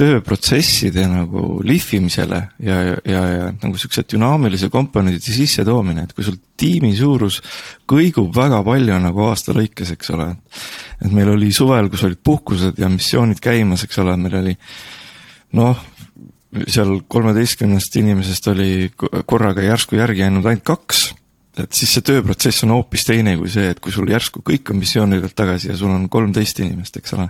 tööprotsesside 0.00 1.04
nagu 1.10 1.60
lihvimisele 1.66 2.38
ja, 2.64 2.78
ja, 2.86 2.96
ja, 3.04 3.20
ja 3.34 3.48
nagu 3.52 3.78
siukse 3.80 4.04
dünaamilise 4.08 4.70
komponendide 4.72 5.34
sissetoomine, 5.34 6.06
et 6.06 6.14
kui 6.16 6.24
sul 6.24 6.38
tiimi 6.60 6.94
suurus 6.96 7.40
kõigub 7.90 8.32
väga 8.36 8.62
palju 8.66 8.96
nagu 9.02 9.26
aasta 9.28 9.54
lõikes, 9.56 9.92
eks 9.96 10.12
ole. 10.16 10.30
et 11.04 11.12
meil 11.12 11.34
oli 11.34 11.52
suvel, 11.52 11.90
kus 11.92 12.06
olid 12.08 12.22
puhkused 12.24 12.80
ja 12.80 12.88
missioonid 12.92 13.42
käimas, 13.44 13.84
eks 13.84 14.00
ole, 14.00 14.16
meil 14.20 14.40
oli 14.40 14.56
noh, 15.58 15.84
seal 16.66 16.96
kolmeteistkümnest 17.08 17.96
inimesest 18.00 18.48
oli 18.54 18.90
korraga 19.26 19.62
järsku 19.62 20.00
järgi 20.00 20.24
jäänud 20.24 20.48
ainult 20.48 20.66
kaks 20.66 21.10
et 21.64 21.76
siis 21.76 21.92
see 21.96 22.04
tööprotsess 22.06 22.64
on 22.66 22.74
hoopis 22.76 23.06
teine 23.08 23.36
kui 23.40 23.50
see, 23.52 23.70
et 23.74 23.80
kui 23.82 23.94
sul 23.94 24.10
järsku 24.10 24.42
kõik 24.46 24.72
on 24.72 24.80
missioonidelt 24.80 25.36
tagasi 25.36 25.72
ja 25.72 25.78
sul 25.78 25.92
on 25.94 26.08
kolmteist 26.12 26.60
inimest, 26.64 27.00
eks 27.00 27.14
ole. 27.16 27.28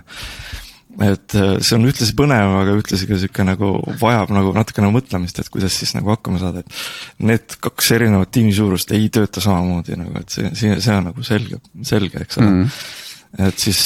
et 1.07 1.35
see 1.63 1.75
on 1.77 1.87
ühtlasi 1.87 2.15
põnev, 2.19 2.55
aga 2.61 2.73
ühtlasi 2.79 3.07
ka 3.07 3.19
sihuke 3.19 3.45
nagu 3.47 3.73
vajab 4.01 4.33
nagu 4.35 4.51
natukene 4.57 4.89
mõtlemist, 4.91 5.39
et 5.39 5.51
kuidas 5.53 5.77
siis 5.79 5.93
nagu 5.95 6.11
hakkama 6.11 6.41
saada, 6.41 6.65
et. 6.65 6.81
Need 7.23 7.55
kaks 7.63 7.93
erinevat 7.95 8.33
tiimi 8.35 8.51
suurust 8.55 8.91
ei 8.95 9.07
tööta 9.13 9.43
samamoodi 9.43 9.95
nagu, 9.99 10.17
et 10.19 10.33
see, 10.33 10.51
see, 10.57 10.75
see 10.83 10.97
on 10.97 11.07
nagu 11.11 11.23
selge, 11.23 11.61
selge, 11.87 12.25
eks 12.25 12.41
ole 12.41 12.49
mm. 12.49 12.59
-hmm. 12.65 13.47
et 13.47 13.63
siis, 13.63 13.81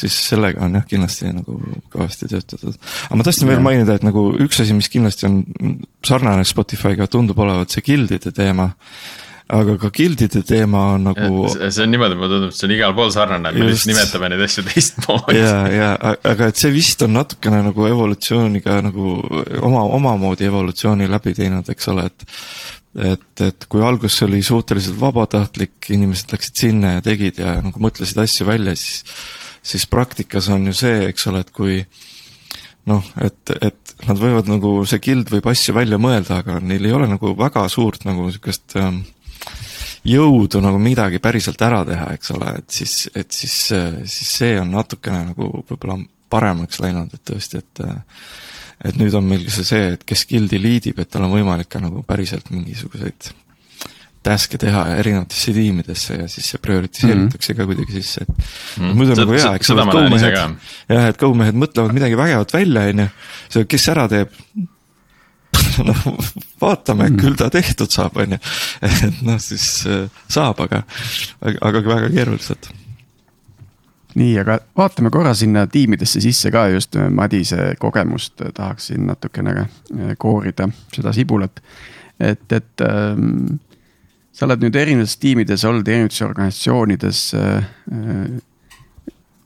siis 0.00 0.18
sellega 0.32 0.66
on 0.66 0.74
jah, 0.80 0.86
kindlasti 0.90 1.30
nagu 1.36 1.60
kõvasti 1.94 2.32
töötatud. 2.34 2.74
aga 3.06 3.22
ma 3.22 3.30
tahtsin 3.30 3.48
veel 3.48 3.62
mainida, 3.62 3.94
et 3.94 4.06
nagu 4.06 4.30
üks 4.42 4.60
asi, 4.64 4.74
mis 4.74 4.90
kindlasti 4.90 5.30
on 5.30 5.42
sarnane 6.02 6.44
Spotify'ga 6.44 7.06
tundub 7.06 7.38
olevat 7.38 7.70
see 7.70 7.86
gildide 7.92 8.34
teema 8.34 8.72
aga 9.50 9.76
ka 9.80 9.90
gildide 9.94 10.42
teema 10.46 10.82
on 10.94 11.06
nagu. 11.10 11.44
see 11.50 11.84
on 11.84 11.92
niimoodi, 11.92 12.16
mulle 12.18 12.30
tundub, 12.30 12.52
et 12.52 12.58
see 12.58 12.66
on 12.68 12.74
igal 12.76 12.94
pool 12.96 13.12
sarnane, 13.14 13.52
me 13.56 13.68
lihtsalt 13.68 13.90
nimetame 13.92 14.30
neid 14.32 14.44
asju 14.46 14.64
teistmoodi. 14.68 15.38
ja, 15.38 15.54
ja 15.74 15.88
aga 16.32 16.50
et 16.50 16.60
see 16.60 16.72
vist 16.74 17.02
on 17.06 17.16
natukene 17.18 17.62
nagu 17.66 17.88
evolutsiooniga 17.88 18.80
nagu 18.86 19.16
oma, 19.66 19.86
omamoodi 19.98 20.48
evolutsiooni 20.50 21.10
läbi 21.10 21.34
teinud, 21.38 21.70
eks 21.74 21.90
ole, 21.94 22.06
et. 22.10 22.28
et, 23.10 23.44
et 23.46 23.68
kui 23.70 23.84
alguses 23.86 24.26
oli 24.26 24.42
suhteliselt 24.46 24.98
vabatahtlik, 25.00 25.76
inimesed 25.94 26.34
läksid 26.34 26.64
sinna 26.64 26.96
ja 26.96 27.04
tegid 27.06 27.42
ja 27.42 27.58
nagu 27.62 27.82
mõtlesid 27.82 28.18
asju 28.22 28.48
välja, 28.48 28.76
siis. 28.78 29.04
siis 29.62 29.86
praktikas 29.90 30.48
on 30.50 30.70
ju 30.70 30.76
see, 30.76 31.04
eks 31.10 31.26
ole, 31.30 31.44
et 31.44 31.54
kui 31.54 31.82
noh, 32.88 33.06
et, 33.20 33.56
et 33.60 33.96
nad 34.08 34.18
võivad 34.18 34.48
nagu, 34.48 34.80
see 34.88 35.02
gild 35.04 35.30
võib 35.32 35.46
asju 35.50 35.74
välja 35.76 35.98
mõelda, 36.00 36.40
aga 36.40 36.58
neil 36.64 36.86
ei 36.86 36.94
ole 36.96 37.08
nagu 37.10 37.34
väga 37.38 37.66
suurt 37.72 38.06
nagu 38.08 38.30
sihukest 38.32 38.78
ähm, 38.80 39.02
jõudu 40.06 40.62
nagu 40.64 40.78
midagi 40.80 41.20
päriselt 41.22 41.60
ära 41.62 41.82
teha, 41.88 42.12
eks 42.16 42.32
ole, 42.36 42.54
et 42.62 42.70
siis, 42.70 42.94
et 43.14 43.30
siis, 43.32 43.56
siis 44.04 44.32
see 44.38 44.54
on 44.60 44.72
natukene 44.72 45.26
nagu 45.32 45.50
võib-olla 45.68 45.98
paremaks 46.30 46.80
läinud, 46.80 47.12
et 47.14 47.24
tõesti, 47.32 47.60
et 47.60 47.84
et 48.80 48.96
nüüd 48.96 49.12
on 49.12 49.26
meil 49.28 49.44
ka 49.44 49.52
see 49.52 49.66
see, 49.68 49.92
et 49.96 50.04
kes 50.08 50.24
guild'i 50.30 50.56
liidib, 50.60 51.02
et 51.02 51.10
tal 51.12 51.26
on 51.26 51.34
võimalik 51.34 51.68
ka 51.68 51.82
nagu 51.82 52.00
päriselt 52.06 52.48
mingisuguseid 52.48 53.28
task'e 54.24 54.58
teha 54.60 54.82
erinevatesse 55.00 55.52
tiimidesse 55.56 56.16
ja 56.18 56.26
siis 56.28 56.48
see 56.52 56.60
prioritiseeritakse 56.60 57.52
mm 57.52 57.56
-hmm. 57.56 57.60
ka 57.60 57.66
kuidagi 57.66 57.92
sisse, 57.92 58.24
et 58.24 58.80
mm 58.80 58.96
muidu 58.96 59.12
on 59.12 59.22
nagu 59.22 59.32
hea, 59.32 59.54
eks 59.56 59.70
ole, 59.70 59.82
et 59.82 59.92
go-mehed, 59.96 60.36
jah, 60.88 61.06
et 61.08 61.20
go-mehed 61.20 61.60
mõtlevad 61.62 61.96
midagi 61.96 62.16
vägevat 62.16 62.52
välja, 62.52 62.82
on 62.92 63.08
ju, 63.54 63.64
kes 63.68 63.88
ära 63.88 64.08
teeb, 64.08 64.28
noh, 65.90 66.02
vaatame 66.60 67.08
mm., 67.08 67.16
küll 67.20 67.38
ta 67.38 67.50
tehtud 67.52 67.90
saab, 67.92 68.18
on 68.20 68.36
ju. 68.36 68.40
et 68.86 69.22
noh, 69.26 69.40
siis 69.42 69.66
saab, 70.28 70.60
aga, 70.66 70.82
aga 71.40 71.82
väga 71.86 72.10
keeruliselt. 72.14 72.70
nii, 74.18 74.34
aga 74.42 74.58
vaatame 74.76 75.12
korra 75.14 75.34
sinna 75.38 75.66
tiimidesse 75.70 76.22
sisse 76.22 76.50
ka 76.50 76.66
just 76.72 76.98
Madise 77.10 77.74
kogemust 77.78 78.42
tahaksin 78.54 79.06
natukene 79.06 79.68
koorida 80.18 80.68
seda 80.94 81.12
sibulat. 81.16 81.62
et, 82.20 82.52
et 82.52 82.86
ähm, 82.86 83.60
sa 84.32 84.46
oled 84.46 84.62
nüüd 84.64 84.76
erinevates 84.78 85.18
tiimides 85.20 85.64
olnud, 85.68 85.88
erinevates 85.88 86.22
organisatsioonides 86.24 87.24
äh,. 87.38 87.64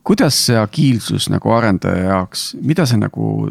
kuidas 0.04 0.36
see 0.46 0.58
agiilsus 0.60 1.30
nagu 1.32 1.52
arendaja 1.56 2.10
jaoks, 2.10 2.50
mida 2.60 2.84
see 2.86 3.00
nagu 3.00 3.48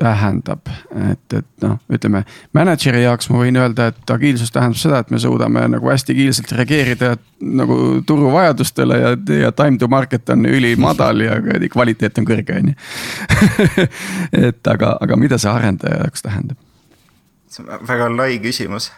tähendab, 0.00 0.68
et, 1.12 1.34
et 1.36 1.64
noh, 1.64 1.76
ütleme 1.92 2.22
mänedžeri 2.56 3.02
jaoks 3.02 3.28
ma 3.30 3.42
võin 3.42 3.58
öelda, 3.60 3.90
et 3.92 4.12
agiilsus 4.14 4.52
tähendab 4.54 4.80
seda, 4.80 4.96
et 5.02 5.10
me 5.12 5.18
suudame 5.20 5.66
nagu 5.74 5.90
hästi 5.92 6.16
kiirelt 6.16 6.54
reageerida 6.56 7.10
nagu 7.60 7.76
turu 8.08 8.32
vajadustele 8.32 8.96
ja, 9.00 9.10
ja 9.42 9.50
time 9.56 9.76
to 9.80 9.88
market 9.92 10.24
on 10.32 10.40
ülimadal 10.48 11.16
ja 11.24 11.36
kvaliteet 11.72 12.18
on 12.20 12.26
kõrge, 12.28 12.52
on 12.62 12.66
ju. 12.72 12.76
et 14.48 14.62
aga, 14.72 14.88
aga 15.04 15.14
mida 15.20 15.36
see 15.40 15.52
arendaja 15.52 15.96
jaoks 16.04 16.22
tähendab? 16.26 16.58
see 17.50 17.64
on 17.66 17.86
väga 17.86 18.06
lai 18.14 18.38
küsimus. 18.40 18.90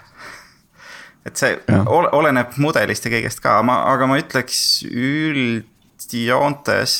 et 1.26 1.36
see 1.38 1.56
ja. 1.56 1.82
oleneb 1.88 2.48
mudelist 2.62 3.06
ja 3.06 3.10
kõigest 3.16 3.40
ka, 3.42 3.58
ma, 3.66 3.74
aga 3.90 4.04
ma 4.10 4.14
ütleks 4.22 4.58
üldjoontes 4.86 6.90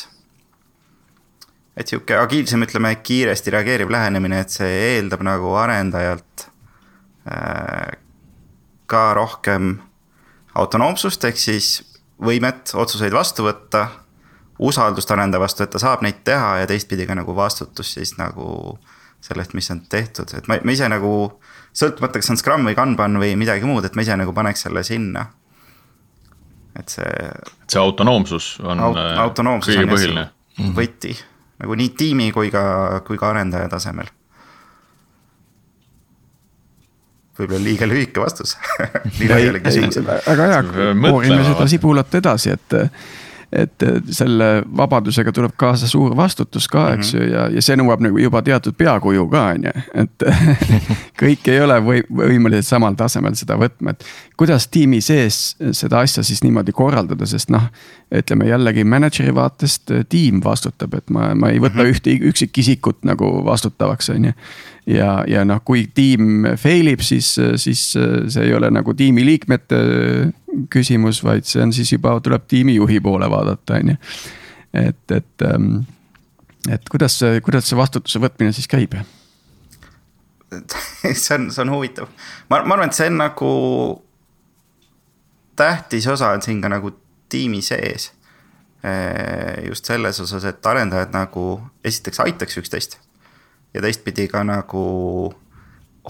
et 1.76 1.88
sihuke 1.88 2.16
agiilsem, 2.20 2.64
ütleme 2.66 2.94
kiiresti 3.04 3.52
reageeriv 3.54 3.92
lähenemine, 3.92 4.42
et 4.44 4.52
see 4.52 4.72
eeldab 4.96 5.24
nagu 5.24 5.54
arendajalt 5.56 6.46
äh, 7.30 7.96
ka 8.86 9.04
rohkem 9.16 9.78
autonoomsust, 10.58 11.24
ehk 11.24 11.40
siis 11.40 11.74
võimet 12.22 12.74
otsuseid 12.76 13.14
vastu 13.14 13.48
võtta. 13.48 13.88
usaldust 14.62 15.10
arendaja 15.10 15.40
vastu, 15.42 15.64
et 15.64 15.70
ta 15.74 15.78
saab 15.80 16.02
neid 16.04 16.20
teha 16.24 16.58
ja 16.60 16.66
teistpidi 16.70 17.06
ka 17.08 17.14
nagu 17.18 17.34
vastutus 17.34 17.94
siis 17.96 18.12
nagu 18.18 18.78
sellest, 19.20 19.54
mis 19.54 19.70
on 19.70 19.80
tehtud, 19.90 20.30
et 20.36 20.46
ma, 20.46 20.58
ma 20.62 20.72
ise 20.72 20.88
nagu. 20.88 21.40
sõltumata, 21.72 22.20
kas 22.20 22.30
on 22.30 22.36
Scrum 22.36 22.68
või 22.68 22.76
Kanban 22.76 23.16
või 23.18 23.32
midagi 23.40 23.64
muud, 23.64 23.84
et 23.88 23.96
ma 23.96 24.04
ise 24.04 24.16
nagu 24.16 24.34
paneks 24.36 24.68
selle 24.68 24.84
sinna. 24.84 25.26
et 26.78 26.88
see. 26.88 27.32
et 27.64 27.74
see 27.74 27.80
autonoomsus 27.80 28.58
on 28.60 28.80
aut 28.80 28.96
äh, 28.96 29.18
autonoomsus 29.24 29.74
kõige 29.74 29.90
põhiline. 29.90 30.28
võti 30.76 31.16
nagu 31.62 31.78
nii 31.78 31.94
tiimi 31.98 32.32
kui 32.34 32.50
ka, 32.50 32.64
kui 33.06 33.20
ka 33.20 33.30
arendaja 33.30 33.70
tasemel. 33.72 34.10
võib-olla 37.32 37.64
liiga 37.64 37.86
lühike 37.88 38.20
vastus 38.20 38.58
nii 39.18 39.28
laiale 39.30 39.62
küsimusele. 39.64 40.18
väga 40.26 40.48
hea, 40.50 40.62
koorime 41.00 41.42
seda 41.46 41.66
sibulat 41.70 42.14
edasi, 42.20 42.52
et 42.52 42.76
et 43.52 43.84
selle 44.10 44.46
vabadusega 44.76 45.32
tuleb 45.32 45.52
kaasa 45.60 45.88
suur 45.88 46.16
vastutus 46.16 46.68
ka, 46.72 46.86
eks 46.94 47.14
ju 47.14 47.20
mm 47.20 47.26
-hmm., 47.26 47.32
ja, 47.32 47.48
ja 47.54 47.62
see 47.62 47.76
nõuab 47.76 48.00
nagu 48.00 48.18
juba 48.18 48.42
teatud 48.42 48.76
peakuju 48.78 49.28
ka, 49.28 49.42
on 49.54 49.66
ju, 49.68 49.72
et 49.94 50.24
kõik 51.22 51.48
ei 51.52 51.60
ole 51.60 51.76
või, 51.84 52.02
võimelised 52.08 52.70
samal 52.70 52.96
tasemel 52.96 53.36
seda 53.36 53.58
võtma, 53.60 53.90
et. 53.90 54.04
kuidas 54.36 54.66
tiimi 54.68 55.00
sees 55.00 55.56
seda 55.72 56.00
asja 56.00 56.22
siis 56.22 56.42
niimoodi 56.42 56.72
korraldada, 56.72 57.26
sest 57.26 57.50
noh, 57.50 57.68
ütleme 58.14 58.48
jällegi 58.48 58.84
mänedžeri 58.84 59.34
vaatest 59.34 59.92
tiim 60.08 60.40
vastutab, 60.44 60.94
et 60.94 61.10
ma, 61.10 61.34
ma 61.34 61.50
ei 61.50 61.60
võta 61.60 61.74
mm 61.74 61.80
-hmm. 61.80 61.90
ühte 61.90 62.28
üksikisikut 62.28 63.04
nagu 63.04 63.44
vastutavaks, 63.44 64.10
on 64.10 64.24
ju 64.24 64.32
ja, 64.86 65.24
ja 65.28 65.44
noh, 65.44 65.60
kui 65.64 65.86
tiim 65.94 66.46
fail 66.58 66.92
ib, 66.92 67.00
siis, 67.00 67.34
siis 67.56 67.84
see 67.92 68.44
ei 68.44 68.54
ole 68.54 68.70
nagu 68.70 68.94
tiimiliikmete 68.94 69.78
küsimus, 70.72 71.22
vaid 71.24 71.48
see 71.48 71.62
on 71.62 71.72
siis 71.72 71.92
juba 71.92 72.14
tuleb 72.20 72.46
tiimijuhi 72.48 73.00
poole 73.00 73.28
vaadata, 73.30 73.80
on 73.80 73.92
ju. 73.94 73.96
et, 74.74 75.02
et, 75.10 75.44
ähm, 75.48 75.84
et 76.70 76.88
kuidas 76.90 77.18
see, 77.18 77.40
kuidas 77.44 77.68
see 77.68 77.78
vastutuse 77.78 78.22
võtmine 78.22 78.52
siis 78.52 78.68
käib? 78.70 78.96
see 81.02 81.36
on, 81.36 81.50
see 81.50 81.62
on 81.64 81.72
huvitav, 81.72 82.10
ma, 82.50 82.62
ma 82.62 82.76
arvan, 82.76 82.90
et 82.90 82.98
see 82.98 83.10
on 83.12 83.20
nagu. 83.20 83.52
tähtis 85.56 86.06
osa 86.08 86.32
on 86.32 86.42
siin 86.42 86.60
ka 86.62 86.68
nagu 86.72 86.94
tiimi 87.28 87.62
sees. 87.62 88.12
just 89.68 89.86
selles 89.86 90.18
osas, 90.20 90.44
et 90.44 90.66
arendajad 90.66 91.12
nagu 91.14 91.60
esiteks 91.84 92.18
aitaks 92.24 92.56
üksteist 92.58 92.96
ja 93.74 93.82
teistpidi 93.82 94.26
ka 94.28 94.42
nagu 94.44 94.82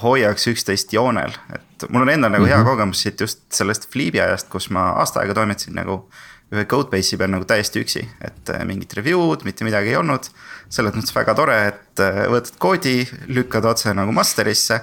hoiaks 0.00 0.46
üksteist 0.48 0.92
joonel, 0.94 1.34
et 1.52 1.88
mul 1.90 2.06
on 2.06 2.12
endal 2.12 2.32
nagu 2.32 2.44
mm 2.44 2.48
-hmm. 2.48 2.54
hea 2.54 2.58
mhm. 2.62 2.66
kogemus 2.66 3.02
siit 3.02 3.20
just 3.20 3.42
sellest 3.52 3.90
Fliibi 3.92 4.20
ajast, 4.20 4.48
kus 4.48 4.70
ma 4.70 4.90
aasta 5.02 5.20
aega 5.20 5.34
toimetasin 5.34 5.74
nagu 5.74 6.06
ühe 6.52 6.64
codebase'i 6.68 7.16
peal 7.16 7.30
nagu 7.32 7.46
täiesti 7.48 7.80
üksi, 7.80 8.02
et 8.20 8.50
äh, 8.52 8.64
mingit 8.68 8.92
review'd, 8.92 9.44
mitte 9.48 9.64
midagi 9.64 9.88
ei 9.88 9.96
olnud. 9.96 10.28
selles 10.72 10.94
mõttes 10.94 11.12
väga 11.12 11.34
tore, 11.36 11.56
et 11.68 12.00
äh, 12.00 12.22
võtad 12.32 12.54
koodi, 12.58 13.08
lükkad 13.28 13.64
otse 13.64 13.92
nagu 13.94 14.12
master'isse. 14.12 14.80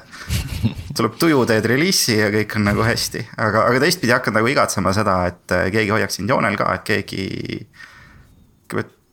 tuleb 0.97 1.15
tuju, 1.21 1.45
teed 1.45 1.65
reliisi 1.65 2.17
ja 2.17 2.29
kõik 2.33 2.55
on 2.57 2.63
nagu 2.69 2.85
hästi, 2.85 3.27
aga, 3.37 3.65
aga 3.69 3.79
teistpidi 3.79 4.13
hakkad 4.13 4.33
nagu 4.33 4.47
igatsema 4.47 4.93
seda, 4.93 5.25
et 5.29 5.51
äh, 5.51 5.71
keegi 5.71 5.93
hoiaks 5.93 6.19
sind 6.19 6.29
joonel 6.29 6.57
ka, 6.57 6.73
et 6.73 6.83
keegi 6.83 7.25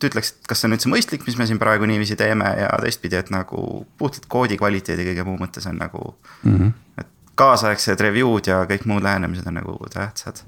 ütleks, 0.04 0.32
et 0.32 0.48
kas 0.50 0.60
see 0.60 0.68
on 0.68 0.76
üldse 0.76 0.90
mõistlik, 0.92 1.24
mis 1.26 1.38
me 1.38 1.46
siin 1.48 1.60
praegu 1.60 1.86
niiviisi 1.88 2.16
teeme 2.20 2.48
ja 2.58 2.68
teistpidi, 2.82 3.16
et 3.16 3.30
nagu 3.32 3.86
puhtalt 3.98 4.26
koodi 4.28 4.58
kvaliteedi 4.60 5.06
kõige 5.10 5.24
muu 5.24 5.38
mõttes 5.40 5.68
on 5.70 5.78
nagu 5.80 6.02
mm. 6.42 6.58
-hmm. 6.58 6.74
et 7.00 7.08
kaasaegsed 7.34 8.00
review'd 8.00 8.50
ja 8.50 8.64
kõik 8.68 8.84
muud 8.84 9.02
lähenemised 9.06 9.46
on 9.46 9.58
nagu 9.60 9.78
tähtsad. 9.92 10.44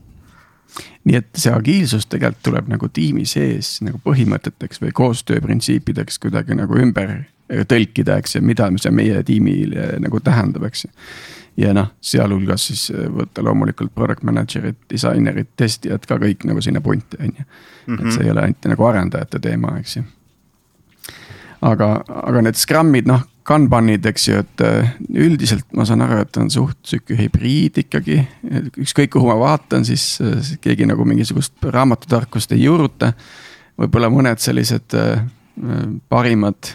nii 1.04 1.16
et 1.16 1.28
see 1.34 1.52
agiilsus 1.52 2.06
tegelikult 2.06 2.42
tuleb 2.42 2.68
nagu 2.68 2.88
tiimi 2.88 3.24
sees 3.26 3.80
nagu 3.80 4.00
põhimõteteks 4.04 4.82
või 4.82 4.92
koostööprintsiipideks 4.92 6.18
kuidagi 6.18 6.54
nagu 6.54 6.76
ümber 6.76 7.24
tõlkida, 7.48 8.18
eks 8.18 8.36
ju, 8.36 8.42
mida 8.44 8.68
see 8.76 8.92
meie 8.92 9.22
tiimile 9.24 9.96
nagu 10.04 10.20
tähendab, 10.20 10.68
eks 10.68 10.84
ju 10.84 10.90
ja 11.58 11.72
noh, 11.74 11.90
sealhulgas 12.00 12.68
siis 12.70 12.84
võtta 12.92 13.42
loomulikult 13.42 13.90
product 13.94 14.22
manager'id, 14.26 14.78
disainerid, 14.90 15.50
testijad 15.58 16.06
ka 16.06 16.20
kõik 16.22 16.46
nagu 16.46 16.62
sinna 16.62 16.82
punti, 16.84 17.18
on 17.18 17.34
ju 17.34 17.48
et 17.96 18.12
see 18.12 18.26
ei 18.26 18.32
ole 18.32 18.44
ainult 18.44 18.70
nagu 18.72 18.86
arendajate 18.88 19.40
teema, 19.42 19.74
eks 19.80 19.96
ju. 19.98 20.04
aga, 21.64 21.90
aga 22.28 22.44
need 22.44 22.58
Scrumid, 22.60 23.08
noh, 23.10 23.24
Kanbanid, 23.48 24.04
eks 24.10 24.26
ju, 24.28 24.40
et 24.42 24.62
äh, 24.64 24.90
üldiselt 25.24 25.70
ma 25.76 25.86
saan 25.88 26.04
aru, 26.04 26.20
et 26.20 26.36
on 26.36 26.50
suht 26.52 26.76
sihuke 26.86 27.16
hübriid 27.16 27.80
ikkagi. 27.80 28.18
ükskõik 28.84 29.14
kuhu 29.14 29.30
ma 29.30 29.38
vaatan, 29.40 29.86
siis 29.88 30.18
keegi 30.60 30.88
nagu 30.88 31.06
mingisugust 31.08 31.56
raamatutarkust 31.64 32.52
ei 32.52 32.66
juuruta. 32.66 33.14
võib-olla 33.78 34.10
mõned 34.12 34.42
sellised 34.42 34.98
parimad 36.12 36.74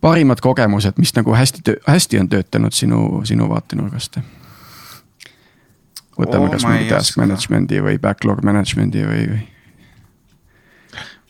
parimad 0.00 0.40
kogemused, 0.40 0.98
mis 0.98 1.14
nagu 1.16 1.34
hästi, 1.34 1.78
hästi 1.86 2.20
on 2.22 2.28
töötanud 2.28 2.74
sinu, 2.76 3.22
sinu 3.28 3.48
vaatenurgast? 3.50 4.20
võtame 6.18 6.48
oh, 6.48 6.50
kas 6.50 6.66
mingi 6.66 6.90
task 6.90 7.18
management'i 7.20 7.78
või 7.84 8.00
backlog 8.02 8.42
management'i 8.46 9.04
või, 9.06 9.22
või 9.30 9.42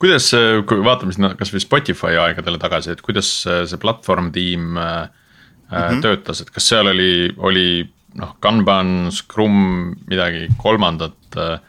kuidas, 0.01 0.31
kui 0.69 0.81
vaatame 0.85 1.12
sinna 1.12 1.35
kasvõi 1.37 1.61
Spotify 1.61 2.16
aegadele 2.23 2.61
tagasi, 2.62 2.95
et 2.95 3.03
kuidas 3.05 3.29
see 3.45 3.81
platvorm 3.83 4.33
tiim 4.33 4.71
mm 4.73 4.79
-hmm. 4.79 6.03
töötas, 6.05 6.41
et 6.41 6.51
kas 6.51 6.69
seal 6.69 6.89
oli, 6.89 7.35
oli 7.37 7.69
noh, 8.14 8.37
Kanban, 8.41 9.12
Scrum, 9.12 9.95
midagi 10.09 10.49
kolmandat? 10.57 11.19
Äh? 11.37 11.61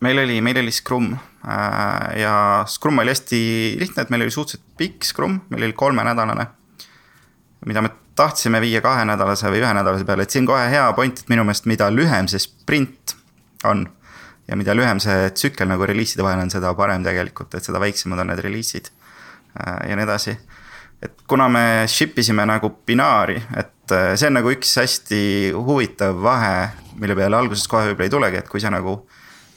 meil 0.00 0.18
oli, 0.18 0.40
meil 0.40 0.58
oli 0.58 0.72
Scrum 0.72 1.12
äh, 1.12 1.20
ja 2.18 2.64
Scrum 2.68 2.98
oli 2.98 3.12
hästi 3.14 3.40
lihtne, 3.80 4.02
et 4.02 4.10
meil 4.12 4.26
oli 4.26 4.34
suhteliselt 4.34 4.76
pikk 4.76 5.06
Scrum, 5.08 5.40
meil 5.48 5.68
oli 5.68 5.72
kolmenädalane. 5.72 6.46
mida 7.66 7.82
me 7.82 7.90
tahtsime 8.18 8.60
viia 8.60 8.80
kahenädalase 8.80 9.50
või 9.50 9.62
ühenädalase 9.62 10.04
peale, 10.06 10.26
et 10.26 10.34
siin 10.34 10.46
kohe 10.46 10.66
hea 10.70 10.86
point, 10.92 11.18
et 11.18 11.30
minu 11.30 11.44
meelest, 11.46 11.66
mida 11.70 11.88
lühem 11.90 12.28
see 12.30 12.40
sprint 12.42 13.14
on 13.66 13.86
ja 14.48 14.56
mida 14.56 14.74
lühem 14.76 15.00
see 15.02 15.28
tsükkel 15.34 15.68
nagu 15.68 15.86
reliiside 15.86 16.24
vahel 16.26 16.42
on, 16.42 16.50
seda 16.52 16.72
parem 16.78 17.04
tegelikult, 17.06 17.54
et 17.54 17.66
seda 17.66 17.80
väiksemad 17.82 18.22
on 18.22 18.32
need 18.32 18.42
reliisid 18.44 18.90
äh, 18.90 19.90
ja 19.90 19.98
nii 19.98 20.06
edasi. 20.06 20.36
et 21.02 21.14
kuna 21.30 21.46
me 21.48 21.64
ship 21.86 22.18
isime 22.18 22.46
nagu 22.48 22.72
binaari, 22.86 23.36
et 23.56 23.94
äh, 23.94 24.14
see 24.18 24.30
on 24.30 24.38
nagu 24.40 24.50
üks 24.50 24.74
hästi 24.80 25.22
huvitav 25.54 26.18
vahe, 26.22 26.70
mille 26.98 27.14
peale 27.18 27.38
alguses 27.38 27.68
kohe 27.70 27.92
võib-olla 27.92 28.08
ei 28.08 28.14
tulegi, 28.16 28.42
et 28.42 28.48
kui 28.50 28.60
sa 28.60 28.72
nagu 28.74 29.02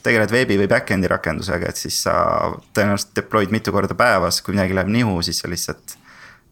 tegeled 0.02 0.30
veebi 0.34 0.58
või 0.60 0.68
back-end'i 0.70 1.10
rakendusega, 1.10 1.72
et 1.72 1.80
siis 1.80 2.02
sa 2.06 2.14
tõenäoliselt 2.74 3.14
deploy'd 3.16 3.52
mitu 3.54 3.74
korda 3.74 3.96
päevas, 3.98 4.40
kui 4.42 4.56
midagi 4.56 4.76
läheb 4.76 4.90
nihu, 4.92 5.18
siis 5.22 5.42
sa 5.42 5.50
lihtsalt 5.50 5.98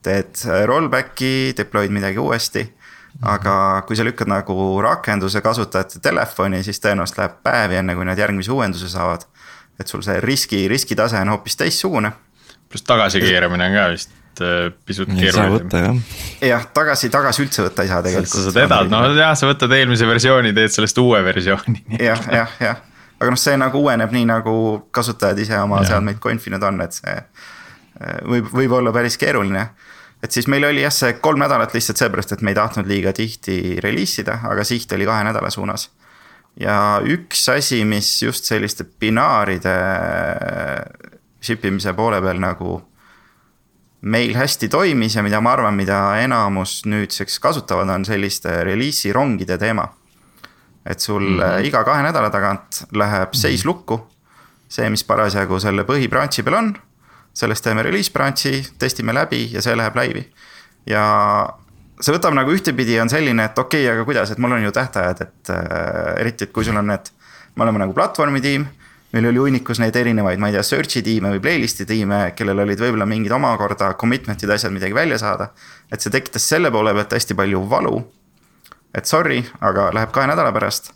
teed 0.07 0.45
rollback'i, 0.71 1.53
deploy'd 1.59 1.93
midagi 1.93 2.23
uuesti 2.23 2.69
aga 3.23 3.55
kui 3.87 3.99
sa 3.99 4.05
lükkad 4.07 4.31
nagu 4.31 4.55
rakenduse 4.85 5.43
kasutajate 5.45 6.01
telefoni, 6.05 6.63
siis 6.65 6.81
tõenäoliselt 6.83 7.21
läheb 7.21 7.37
päevi, 7.45 7.81
enne 7.81 7.97
kui 7.99 8.07
nad 8.09 8.19
järgmise 8.19 8.53
uuenduse 8.55 8.89
saavad. 8.93 9.27
et 9.81 9.89
sul 9.89 10.03
see 10.05 10.19
riski, 10.21 10.67
riskitase 10.69 11.17
on 11.17 11.31
hoopis 11.33 11.57
teistsugune. 11.57 12.13
pluss 12.69 12.85
tagasikeeramine 12.85 13.67
on 13.67 13.75
ka 13.75 13.87
vist 13.93 14.11
äh, 14.41 14.73
pisut 14.87 15.09
keerulisem. 15.09 16.03
jah, 16.45 16.67
tagasi, 16.75 17.11
tagasi 17.11 17.45
üldse 17.45 17.65
võtta 17.65 17.85
ei 17.85 17.89
saa 17.89 18.03
tegelikult. 18.03 18.33
sa 18.33 18.45
saad 18.47 18.61
edasi, 18.65 18.93
no 18.93 19.03
jah, 19.17 19.35
sa 19.37 19.49
võtad 19.51 19.77
eelmise 19.77 20.09
versiooni, 20.09 20.55
teed 20.57 20.77
sellest 20.77 21.01
uue 21.03 21.23
versiooni. 21.25 21.85
jah, 21.99 22.21
jah, 22.33 22.57
jah, 22.61 22.85
aga 23.21 23.31
noh, 23.31 23.41
see 23.41 23.57
nagu 23.61 23.85
uueneb 23.85 24.13
nii 24.17 24.27
nagu 24.31 24.55
kasutajad 24.91 25.39
ise 25.39 25.59
oma 25.61 25.83
seadmeid 25.85 26.19
konfinud 26.23 26.63
on, 26.65 26.81
et 26.85 26.97
see 26.97 27.17
äh, 27.17 28.21
võib, 28.25 28.49
võib 28.53 28.79
olla 28.81 28.93
päris 28.97 29.19
keeruline 29.21 29.69
et 30.23 30.33
siis 30.33 30.49
meil 30.53 30.65
oli 30.69 30.85
jah, 30.85 30.93
see 30.95 31.17
kolm 31.23 31.41
nädalat 31.41 31.75
lihtsalt 31.75 32.01
seepärast, 32.01 32.35
et 32.35 32.45
me 32.45 32.53
ei 32.53 32.59
tahtnud 32.59 32.89
liiga 32.89 33.13
tihti 33.17 33.79
reliisida, 33.83 34.41
aga 34.51 34.65
siht 34.69 34.93
oli 34.97 35.09
kahe 35.09 35.25
nädala 35.27 35.51
suunas. 35.51 35.91
ja 36.61 37.01
üks 37.07 37.49
asi, 37.49 37.85
mis 37.85 38.23
just 38.23 38.45
selliste 38.45 38.85
binaaride 38.85 39.75
ship 41.41 41.65
imise 41.65 41.93
poole 41.97 42.19
peal 42.21 42.41
nagu 42.43 42.81
meil 44.01 44.35
hästi 44.35 44.69
toimis 44.69 45.15
ja 45.17 45.23
mida 45.23 45.41
ma 45.41 45.53
arvan, 45.53 45.77
mida 45.77 46.01
enamus 46.21 46.83
nüüdseks 46.87 47.39
kasutavad, 47.41 47.89
on 47.89 48.05
selliste 48.05 48.65
reliisi 48.65 49.13
rongide 49.13 49.59
teema. 49.59 49.87
Et 50.87 51.01
sul 51.01 51.23
mm 51.23 51.41
-hmm. 51.41 51.67
iga 51.67 51.85
kahe 51.85 52.03
nädala 52.03 52.31
tagant 52.31 52.85
läheb 52.93 53.35
seis 53.35 53.65
lukku. 53.65 54.07
see, 54.69 54.91
mis 54.91 55.05
parasjagu 55.05 55.59
selle 55.61 55.83
põhibranchi 55.83 56.43
peal 56.43 56.55
on, 56.55 56.75
sellest 57.35 57.65
teeme 57.65 57.83
release 57.83 58.13
branch'i, 58.13 58.67
testime 58.79 59.13
läbi 59.13 59.49
ja 59.53 59.63
see 59.63 59.77
läheb 59.77 59.97
laivi. 59.97 60.29
ja 60.87 61.49
see 62.01 62.15
võtab 62.15 62.35
nagu 62.35 62.51
ühtepidi 62.51 63.01
on 63.01 63.09
selline, 63.09 63.45
et 63.45 63.59
okei 63.59 63.85
okay,, 63.85 63.95
aga 63.95 64.05
kuidas, 64.05 64.31
et 64.31 64.39
mul 64.39 64.53
on 64.53 64.63
ju 64.63 64.73
tähtajad, 64.73 65.21
et 65.21 65.51
äh, 65.51 66.21
eriti, 66.21 66.45
et 66.45 66.53
kui 66.53 66.65
sul 66.65 66.77
on 66.77 66.87
need, 66.87 67.11
me 67.57 67.63
oleme 67.63 67.79
nagu 67.79 67.93
platvormitiim 67.93 68.67
meil 69.13 69.27
oli 69.27 69.43
hunnikus 69.43 69.81
neid 69.83 69.97
erinevaid, 69.97 70.39
ma 70.39 70.51
ei 70.51 70.57
tea, 70.57 70.63
search'i 70.67 71.03
tiime 71.07 71.33
või 71.35 71.43
playlist'i 71.43 71.87
tiime, 71.89 72.21
kellel 72.39 72.63
olid 72.65 72.81
võib-olla 72.81 73.07
mingid 73.11 73.35
omakorda 73.35 73.93
commitment'id, 73.99 74.51
asjad, 74.55 74.73
midagi 74.75 74.95
välja 74.95 75.19
saada. 75.19 75.51
et 75.91 76.01
see 76.01 76.13
tekitas 76.15 76.47
selle 76.49 76.71
poole 76.71 76.95
pealt 76.95 77.13
hästi 77.19 77.35
palju 77.35 77.65
valu. 77.71 77.97
Et 78.95 79.07
sorry, 79.07 79.43
aga 79.61 79.91
läheb 79.95 80.13
kahe 80.13 80.27
nädala 80.31 80.53
pärast. 80.53 80.93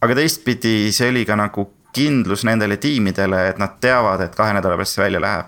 aga 0.00 0.14
teistpidi, 0.14 0.92
see 0.92 1.08
oli 1.12 1.24
ka 1.28 1.36
nagu 1.36 1.66
kindlus 1.92 2.44
nendele 2.44 2.76
tiimidele, 2.76 3.48
et 3.48 3.58
nad 3.58 3.80
teavad, 3.80 4.20
et 4.24 4.36
kahe 4.36 4.54
nädala 4.56 4.78
pärast 4.78 4.96
see 4.96 5.04
välja 5.04 5.20
läheb. 5.20 5.46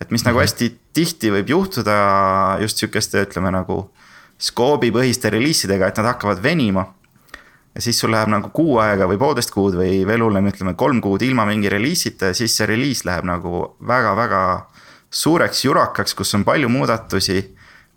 et 0.00 0.10
mis 0.10 0.22
mm 0.22 0.24
-hmm. 0.24 0.26
nagu 0.28 0.38
mhm. 0.38 0.42
hästi 0.42 0.78
tihti 0.92 1.30
võib 1.30 1.48
juhtuda 1.48 2.58
just 2.60 2.76
sihukeste, 2.76 3.22
ütleme 3.22 3.50
nagu. 3.50 3.90
Scope'i 4.42 4.90
põhiste 4.90 5.30
reliisidega, 5.30 5.86
et 5.86 5.96
nad 5.96 6.06
hakkavad 6.06 6.42
venima 6.42 6.86
ja 7.74 7.80
siis 7.80 8.00
sul 8.00 8.12
läheb 8.12 8.28
nagu 8.32 8.50
kuu 8.52 8.76
aega 8.82 9.06
või 9.08 9.18
poolteist 9.20 9.52
kuud 9.52 9.76
või 9.78 10.02
veel 10.06 10.24
hullem, 10.24 10.50
ütleme 10.52 10.74
kolm 10.78 11.00
kuud 11.04 11.22
ilma 11.24 11.46
mingi 11.48 11.70
reliisita 11.72 12.32
ja 12.32 12.36
siis 12.36 12.56
see 12.56 12.68
reliis 12.68 13.04
läheb 13.08 13.24
nagu 13.28 13.64
väga-väga 13.88 14.42
suureks 15.12 15.64
jurakaks, 15.64 16.14
kus 16.14 16.34
on 16.34 16.44
palju 16.44 16.68
muudatusi. 16.72 17.40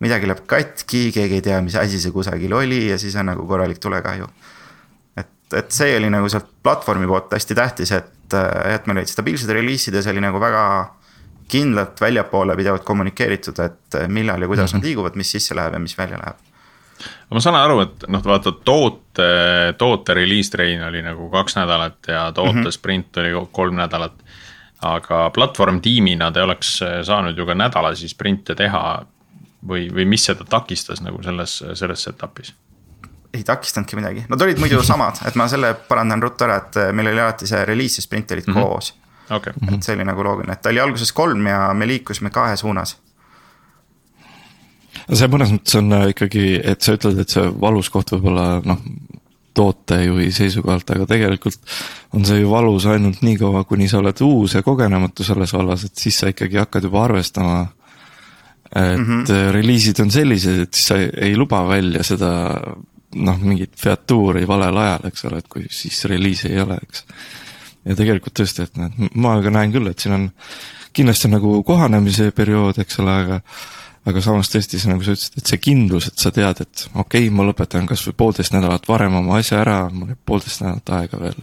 Midagi 0.03 0.27
läheb 0.27 0.43
katki, 0.49 1.07
keegi 1.15 1.39
ei 1.39 1.45
tea, 1.45 1.61
mis 1.63 1.77
asi 1.79 1.99
see 2.01 2.11
kusagil 2.11 2.53
oli 2.57 2.81
ja 2.89 2.97
siis 2.99 3.15
on 3.15 3.29
nagu 3.31 3.45
korralik 3.47 3.79
tulekahju. 3.83 4.27
et, 5.17 5.53
et 5.53 5.71
see 5.71 5.95
oli 5.97 6.09
nagu 6.11 6.29
sealt 6.29 6.49
platvormi 6.63 7.07
poolt 7.07 7.31
hästi 7.33 7.55
tähtis, 7.55 7.91
et, 7.95 8.35
et 8.73 8.87
meil 8.87 8.99
olid 9.01 9.11
stabiilsed 9.11 9.53
reliisid 9.55 9.95
ja 9.95 10.03
see 10.03 10.15
oli 10.15 10.23
nagu 10.25 10.41
väga 10.41 10.65
kindlalt 11.47 12.01
väljapoole 12.01 12.55
pidevalt 12.57 12.83
kommunikeeritud, 12.83 13.59
et 13.61 14.01
millal 14.07 14.41
ja 14.41 14.47
kuidas 14.47 14.73
mm 14.73 14.77
-hmm. 14.77 14.81
nad 14.81 14.89
liiguvad, 14.89 15.15
mis 15.15 15.31
sisse 15.31 15.55
läheb 15.55 15.73
ja 15.73 15.79
mis 15.79 15.97
välja 15.97 16.17
läheb 16.17 16.43
ma 17.29 17.41
saan 17.43 17.57
aru, 17.59 17.79
et 17.83 18.05
noh, 18.11 18.23
vaata 18.23 18.53
toote, 18.65 19.29
toote 19.77 20.13
release 20.13 20.51
train 20.51 20.83
oli 20.83 21.01
nagu 21.05 21.29
kaks 21.29 21.57
nädalat 21.59 22.07
ja 22.07 22.31
toote 22.31 22.53
mm 22.53 22.63
-hmm. 22.63 22.71
sprint 22.71 23.17
oli 23.17 23.33
kolm 23.51 23.75
nädalat. 23.75 24.13
aga 24.81 25.29
platvorm 25.29 25.81
tiimina 25.81 26.31
te 26.31 26.41
oleks 26.41 26.79
saanud 27.03 27.37
ju 27.37 27.45
ka 27.45 27.53
nädalasi 27.53 28.07
sprinte 28.07 28.55
teha 28.55 29.05
või, 29.67 29.87
või 29.93 30.05
mis 30.09 30.25
seda 30.29 30.45
takistas 30.49 31.01
nagu 31.05 31.23
selles, 31.23 31.63
selles 31.73 32.07
setup'is? 32.09 32.53
ei 33.35 33.43
takistanudki 33.43 33.97
midagi, 33.99 34.21
nad 34.31 34.41
olid 34.41 34.59
muidu 34.63 34.83
samad, 34.91 35.19
et 35.27 35.35
ma 35.35 35.47
selle 35.51 35.73
parandan 35.89 36.23
ruttu 36.23 36.47
ära, 36.47 36.61
et 36.63 36.77
meil 36.95 37.11
oli 37.11 37.19
alati 37.19 37.47
see 37.49 37.65
release 37.67 37.99
ja 37.99 38.05
sprint 38.05 38.31
olid 38.31 38.47
mm 38.47 38.53
-hmm. 38.53 38.63
koos. 38.63 38.93
Okay. 39.29 39.53
et 39.73 39.83
see 39.83 39.95
oli 39.95 40.05
nagu 40.05 40.23
loogiline, 40.23 40.53
et 40.53 40.61
ta 40.61 40.69
oli 40.69 40.79
alguses 40.79 41.11
kolm 41.11 41.47
ja 41.47 41.73
me 41.73 41.87
liikusime 41.87 42.29
kahe 42.29 42.57
suunas 42.57 42.97
see 45.13 45.29
mõnes 45.31 45.51
mõttes 45.53 45.77
on 45.79 45.93
äh, 45.93 46.09
ikkagi, 46.13 46.45
et 46.63 46.81
sa 46.81 46.95
ütled, 46.97 47.19
et 47.21 47.29
see 47.29 47.45
valus 47.61 47.89
koht 47.93 48.13
võib 48.15 48.29
olla 48.31 48.45
noh, 48.65 48.81
tootejuhi 49.55 50.31
seisukohalt, 50.35 50.89
aga 50.91 51.07
tegelikult 51.07 51.75
on 52.15 52.25
see 52.27 52.41
ju 52.41 52.51
valus 52.51 52.87
ainult 52.91 53.21
niikaua, 53.23 53.63
kuni 53.69 53.87
sa 53.91 54.01
oled 54.01 54.19
uus 54.25 54.57
ja 54.57 54.63
kogenematu 54.65 55.23
selles 55.23 55.53
vallas, 55.55 55.85
et 55.87 55.95
siis 55.95 56.17
sa 56.19 56.31
ikkagi 56.31 56.59
hakkad 56.59 56.89
juba 56.89 57.05
arvestama. 57.05 57.65
Et 58.73 58.97
mm 58.97 59.05
-hmm. 59.05 59.51
reliisid 59.51 59.99
on 59.99 60.11
sellised, 60.11 60.59
et 60.59 60.73
siis 60.73 60.87
sa 60.87 60.97
ei, 60.97 61.35
luba 61.37 61.67
välja 61.67 62.03
seda 62.03 62.31
noh, 63.15 63.37
mingit 63.39 63.75
featuuri 63.79 64.47
valel 64.47 64.77
ajal, 64.77 65.07
eks 65.07 65.25
ole, 65.25 65.37
et 65.37 65.47
kui 65.47 65.67
siis 65.69 66.05
reliisi 66.05 66.47
ei 66.47 66.59
ole, 66.61 66.77
eks. 66.83 67.05
ja 67.85 67.95
tegelikult 67.95 68.39
tõesti, 68.39 68.63
et 68.63 68.77
noh, 68.77 68.91
ma 69.13 69.41
ka 69.41 69.49
näen 69.49 69.71
küll, 69.71 69.87
et 69.87 69.99
siin 69.99 70.13
on 70.13 70.29
kindlasti 70.93 71.27
nagu 71.27 71.63
kohanemise 71.63 72.31
periood, 72.31 72.77
eks 72.79 72.99
ole, 72.99 73.11
aga 73.11 73.41
aga 74.05 74.21
samas 74.21 74.51
tõesti, 74.53 74.79
see 74.79 74.91
nagu 74.91 75.01
sa 75.05 75.15
ütlesid, 75.15 75.37
et 75.39 75.49
see 75.49 75.61
kindlus, 75.61 76.07
et 76.11 76.21
sa 76.21 76.31
tead, 76.33 76.61
et 76.61 76.83
okei 76.93 77.25
okay,, 77.25 77.29
ma 77.33 77.45
lõpetan 77.47 77.87
kas 77.89 78.03
või 78.05 78.17
poolteist 78.21 78.53
nädalat 78.53 78.85
varem 78.87 79.17
oma 79.21 79.39
asja 79.39 79.63
ära, 79.63 79.79
mul 79.89 80.11
jääb 80.13 80.21
poolteist 80.29 80.61
nädalat 80.61 80.91
aega 80.99 81.21
veel 81.23 81.39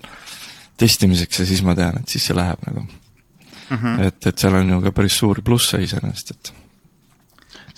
testimiseks 0.78 1.42
ja 1.42 1.46
siis 1.48 1.62
ma 1.66 1.74
tean, 1.78 1.98
et 1.98 2.12
siis 2.12 2.28
see 2.28 2.36
läheb 2.38 2.62
nagu 2.68 2.84
mm. 2.84 3.76
-hmm. 3.76 4.02
et, 4.06 4.26
et 4.26 4.38
seal 4.38 4.58
on 4.60 4.70
ju 4.76 4.80
ka 4.86 4.92
päris 4.92 5.18
suuri 5.18 5.42
plusse 5.42 5.82
iseenesest, 5.82 6.30
et. 6.36 6.52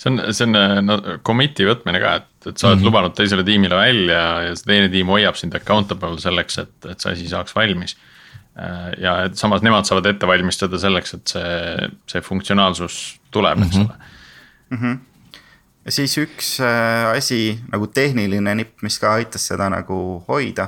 See 0.05 0.13
on, 0.13 0.33
see 0.37 0.45
on 0.45 0.85
no 0.85 0.97
commit'i 1.25 1.65
võtmine 1.65 2.01
ka, 2.01 2.15
et, 2.21 2.49
et 2.51 2.57
sa 2.57 2.69
oled 2.69 2.77
mm 2.77 2.81
-hmm. 2.81 2.89
lubanud 2.91 3.15
teisele 3.17 3.43
tiimile 3.43 3.75
välja 3.75 4.25
ja 4.47 4.55
see 4.55 4.69
teine 4.69 4.89
tiim 4.93 5.09
hoiab 5.09 5.35
sind 5.39 5.55
accountable 5.57 6.19
selleks, 6.21 6.59
et, 6.61 6.75
et 6.85 7.01
see 7.01 7.15
asi 7.15 7.31
saaks 7.31 7.55
valmis 7.55 7.97
ja 9.01 9.15
et 9.25 9.35
samas 9.37 9.63
nemad 9.65 9.87
saavad 9.87 10.05
ette 10.13 10.27
valmistada 10.27 10.79
selleks, 10.79 11.13
et 11.17 11.33
see, 11.33 11.89
see 12.07 12.23
funktsionaalsus 12.23 13.19
tuleb 13.35 13.65
eks 13.65 13.75
mhm. 13.75 13.85
ole. 13.85 14.13
-hmm. 14.71 14.97
ja 15.85 15.91
siis 15.91 16.17
üks 16.17 16.59
äh, 16.63 17.17
asi 17.17 17.59
nagu 17.71 17.87
tehniline 17.87 18.55
nipp, 18.55 18.81
mis 18.81 18.99
ka 18.99 19.13
aitas 19.13 19.47
seda 19.47 19.69
nagu 19.69 20.23
hoida. 20.27 20.67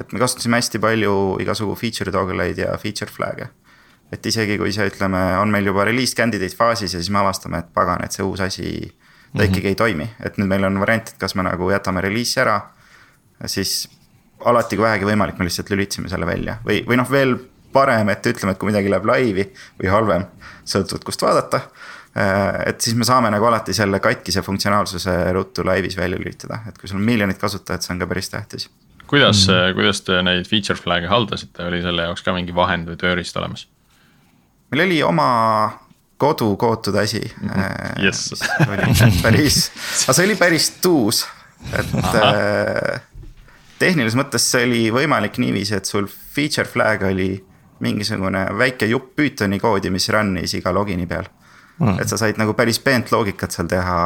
et 0.00 0.12
me 0.12 0.18
kasutasime 0.18 0.56
hästi 0.56 0.78
palju 0.78 1.36
igasugu 1.40 1.74
feature 1.76 2.12
toggle 2.12 2.44
eid 2.44 2.58
ja 2.58 2.76
feature 2.78 3.10
flag'e. 3.10 3.48
Et 4.12 4.26
isegi 4.26 4.58
kui 4.58 4.72
see, 4.74 4.88
ütleme, 4.90 5.20
on 5.40 5.52
meil 5.52 5.70
juba 5.70 5.84
release 5.88 6.16
candidate 6.16 6.56
faasis 6.56 6.94
ja 6.94 7.00
siis 7.00 7.10
me 7.10 7.20
avastame, 7.22 7.62
et 7.62 7.70
pagan, 7.74 8.02
et 8.04 8.16
see 8.16 8.26
uus 8.26 8.40
asi, 8.40 8.72
ta 8.80 8.90
mm 8.90 9.40
-hmm. 9.40 9.48
ikkagi 9.50 9.68
ei 9.68 9.74
toimi, 9.74 10.10
et 10.24 10.38
nüüd 10.38 10.48
meil 10.48 10.64
on 10.64 10.80
variant, 10.80 11.08
et 11.08 11.18
kas 11.18 11.34
me 11.34 11.42
nagu 11.42 11.70
jätame 11.70 12.00
release'i 12.00 12.40
ära. 12.40 12.60
siis 13.46 13.88
alati, 14.44 14.76
kui 14.76 14.84
vähegi 14.84 15.04
võimalik, 15.04 15.38
me 15.38 15.44
lihtsalt 15.44 15.70
lülitasime 15.70 16.08
selle 16.08 16.26
välja 16.26 16.58
või, 16.64 16.84
või 16.86 16.96
noh, 16.96 17.10
veel 17.10 17.38
parem, 17.72 18.08
et 18.08 18.26
ütleme, 18.26 18.52
et 18.52 18.58
kui 18.58 18.66
midagi 18.66 18.90
läheb 18.90 19.04
laivi 19.04 19.52
või 19.82 19.88
halvem, 19.88 20.24
sõltuvalt 20.64 21.04
kust 21.04 21.22
vaadata 21.22 21.60
Äh, 22.16 22.62
et 22.66 22.80
siis 22.82 22.96
me 22.98 23.06
saame 23.06 23.30
nagu 23.30 23.46
alati 23.46 23.74
selle 23.76 24.00
katkise 24.02 24.42
funktsionaalsuse 24.42 25.12
ruttu 25.36 25.62
laivis 25.66 25.94
välja 25.98 26.18
lülitada, 26.18 26.58
et 26.66 26.78
kui 26.78 26.90
sul 26.90 26.98
on 26.98 27.04
miljonid 27.06 27.38
kasutajad, 27.38 27.84
see 27.84 27.92
on 27.94 28.00
ka 28.02 28.08
päris 28.10 28.32
tähtis. 28.32 28.66
kuidas 29.06 29.44
mm., 29.46 29.76
kuidas 29.78 30.02
te 30.06 30.18
neid 30.26 30.48
feature 30.50 30.78
flag'e 30.78 31.06
haldasite, 31.10 31.62
oli 31.70 31.82
selle 31.82 32.08
jaoks 32.08 32.26
ka 32.26 32.34
mingi 32.34 32.54
vahend 32.54 32.90
või 32.90 32.98
tööriist 32.98 33.38
olemas? 33.38 33.68
Meil 34.70 34.86
oli 34.86 35.02
oma 35.02 35.28
kodu 36.20 36.56
kootud 36.56 36.94
asi 36.94 37.20
mm. 37.40 37.48
-hmm. 37.48 38.04
Yes. 38.04 38.42
päris, 39.22 39.70
aga 40.04 40.12
see 40.12 40.26
oli 40.26 40.36
päris 40.36 40.70
tuus, 40.82 41.26
et 41.72 41.94
äh, 41.94 43.00
tehnilises 43.78 44.18
mõttes 44.18 44.50
see 44.52 44.66
oli 44.68 44.82
võimalik 44.92 45.40
niiviisi, 45.40 45.74
et 45.74 45.84
sul 45.84 46.06
feature 46.06 46.68
flag 46.68 47.02
oli 47.08 47.32
mingisugune 47.80 48.46
väike 48.58 48.86
jupp 48.86 49.16
Pythoni 49.16 49.58
koodi, 49.60 49.90
mis 49.90 50.08
run'is 50.12 50.54
iga 50.58 50.72
login'i 50.74 51.06
peal 51.06 51.28
mm.. 51.80 51.96
et 52.00 52.08
sa 52.08 52.18
said 52.20 52.38
nagu 52.40 52.54
päris 52.54 52.78
peent 52.84 53.12
loogikat 53.12 53.56
seal 53.56 53.68
teha, 53.70 53.98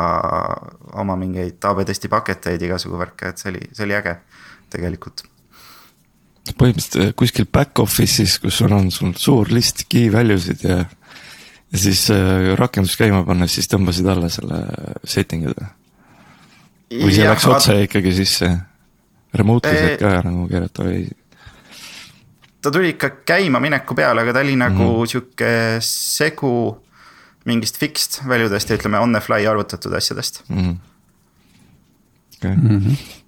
oma 1.03 1.17
mingeid 1.19 1.65
AB 1.65 1.85
testi 1.87 2.09
paketeid, 2.09 2.63
igasugu 2.63 2.99
värke, 2.99 3.35
et 3.35 3.43
see 3.43 3.51
oli, 3.51 3.63
see 3.73 3.87
oli 3.89 3.99
äge 3.99 4.17
tegelikult. 4.71 5.27
Põhimõtteliselt 6.53 7.01
eh, 7.01 7.15
kuskil 7.17 7.47
back 7.49 7.81
office'is, 7.81 8.37
kus 8.43 8.61
sul 8.61 8.75
on 8.77 8.91
sul 8.93 9.15
suur 9.17 9.51
list 9.53 9.87
key 9.89 10.11
value 10.13 10.39
sid 10.41 10.65
ja. 10.67 10.83
ja 10.85 11.81
siis 11.81 12.07
äh, 12.13 12.53
rakendus 12.59 12.99
käima 13.01 13.23
panna, 13.25 13.49
siis 13.49 13.71
tõmbasid 13.73 14.09
alla 14.13 14.29
selle 14.33 14.61
setting'id 15.09 15.57
või? 15.57 15.71
või 17.01 17.17
see 17.17 17.29
läks 17.29 17.49
otse 17.49 17.81
ikkagi 17.87 18.15
sisse? 18.21 18.53
Remote'i 19.35 19.75
said 19.75 19.99
ka 20.03 20.21
nagu 20.27 20.47
keerata 20.51 20.87
või? 20.87 21.09
ta 22.65 22.73
tuli 22.73 22.95
ikka 22.95 23.11
käimamineku 23.29 23.97
peale, 23.97 24.25
aga 24.25 24.37
ta 24.37 24.45
oli 24.45 24.57
nagu 24.61 24.85
mm 24.85 24.95
-hmm. 25.01 25.11
sihuke 25.11 25.53
segu 25.85 26.55
mingist 27.45 27.81
fixed 27.81 28.23
value 28.29 28.49
dest 28.53 28.71
ja 28.71 28.77
ütleme 28.77 29.01
on 29.01 29.13
the 29.13 29.21
fly 29.21 29.47
arvutatud 29.49 29.93
asjadest 29.93 30.45
mm. 30.49 30.57
-hmm. 30.57 30.77
okei 32.37 32.53
okay. 32.53 32.57
mm 32.57 32.81
-hmm 32.81 33.24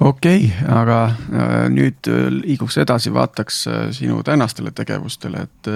okei 0.00 0.44
okay,, 0.44 0.68
aga 0.70 0.98
äh, 1.06 1.66
nüüd 1.72 2.08
äh, 2.10 2.28
liiguks 2.32 2.78
edasi, 2.78 3.12
vaataks 3.14 3.62
äh, 3.68 3.80
sinu 3.94 4.22
tänastele 4.26 4.70
tegevustele, 4.70 5.46
et 5.48 5.70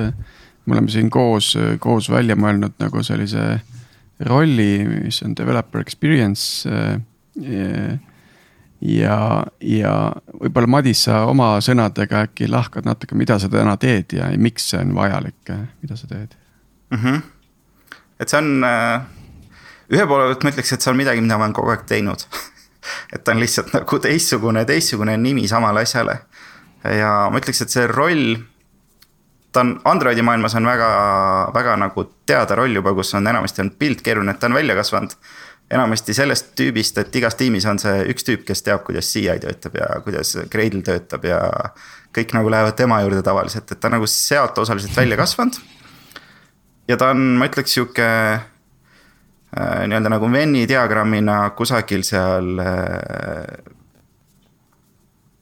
me 0.66 0.76
oleme 0.76 0.92
siin 0.92 1.10
koos, 1.10 1.56
koos 1.82 2.10
välja 2.10 2.36
mõelnud 2.38 2.76
nagu 2.78 3.02
sellise 3.02 3.60
rolli, 4.28 4.84
mis 4.86 5.18
on 5.26 5.34
developer 5.34 5.82
experience. 5.82 6.68
ja, 8.82 9.16
ja 9.60 9.94
võib-olla 10.42 10.68
Madis, 10.70 11.02
sa 11.08 11.24
oma 11.26 11.56
sõnadega 11.64 12.26
äkki 12.28 12.46
lahkad 12.50 12.86
natuke, 12.86 13.16
mida 13.18 13.38
sa 13.42 13.48
täna 13.50 13.74
teed 13.80 14.14
ja 14.14 14.28
miks 14.38 14.68
see 14.70 14.78
on 14.84 14.94
vajalik, 14.94 15.50
mida 15.82 15.96
sa 15.96 16.06
teed 16.06 16.36
mm. 16.90 16.98
-hmm. 16.98 17.20
et 18.20 18.28
see 18.28 18.38
on 18.38 18.64
ühe 19.90 20.06
poole 20.06 20.28
pealt 20.28 20.44
ma 20.44 20.54
ütleks, 20.54 20.72
et 20.72 20.82
see 20.82 20.92
on 20.92 20.96
midagi, 20.96 21.20
mida 21.20 21.38
ma 21.38 21.48
olen 21.48 21.56
kogu 21.56 21.74
aeg 21.74 21.86
teinud 21.88 22.26
et 23.12 23.24
ta 23.24 23.34
on 23.34 23.40
lihtsalt 23.42 23.72
nagu 23.76 23.98
teistsugune, 23.98 24.64
teistsugune 24.64 25.16
nimi 25.16 25.48
samale 25.48 25.84
asjale. 25.86 26.18
ja 26.84 27.12
ma 27.30 27.38
ütleks, 27.38 27.62
et 27.62 27.70
see 27.70 27.86
roll 27.86 28.40
ta 29.52 29.60
on 29.60 29.80
Androidi 29.84 30.22
maailmas 30.22 30.54
on 30.54 30.66
väga, 30.66 30.90
väga 31.54 31.76
nagu 31.76 32.04
teada 32.26 32.54
roll 32.54 32.74
juba, 32.74 32.94
kus 32.94 33.14
on 33.14 33.26
enamasti 33.26 33.62
on 33.62 33.70
pilt 33.78 34.02
keeruline, 34.02 34.32
et 34.32 34.40
ta 34.40 34.48
on 34.48 34.54
välja 34.54 34.76
kasvanud. 34.76 35.16
enamasti 35.72 36.12
sellest 36.14 36.50
tüübist, 36.58 36.98
et 37.00 37.14
igas 37.16 37.34
tiimis 37.34 37.64
on 37.64 37.78
see 37.80 38.02
üks 38.12 38.26
tüüp, 38.26 38.42
kes 38.44 38.60
teab, 38.62 38.82
kuidas 38.84 39.08
CI 39.08 39.38
töötab 39.40 39.76
ja 39.78 39.86
kuidas 40.04 40.34
Gradle 40.52 40.82
töötab 40.84 41.24
ja. 41.24 41.38
kõik 42.12 42.34
nagu 42.36 42.50
lähevad 42.52 42.76
tema 42.76 43.00
juurde 43.00 43.22
tavaliselt, 43.24 43.72
et 43.72 43.80
ta 43.80 43.88
nagu 43.88 44.06
sealt 44.06 44.58
osaliselt 44.58 44.96
välja 44.96 45.16
kasvanud. 45.16 45.56
ja 46.88 46.96
ta 46.96 47.10
on, 47.14 47.24
ma 47.40 47.48
ütleks 47.48 47.72
sihuke 47.72 48.08
nii-öelda 49.52 50.08
nagu 50.08 50.30
Venni 50.32 50.64
diagrammina 50.68 51.50
kusagil 51.56 52.04
seal 52.08 52.58
äh, 52.62 53.72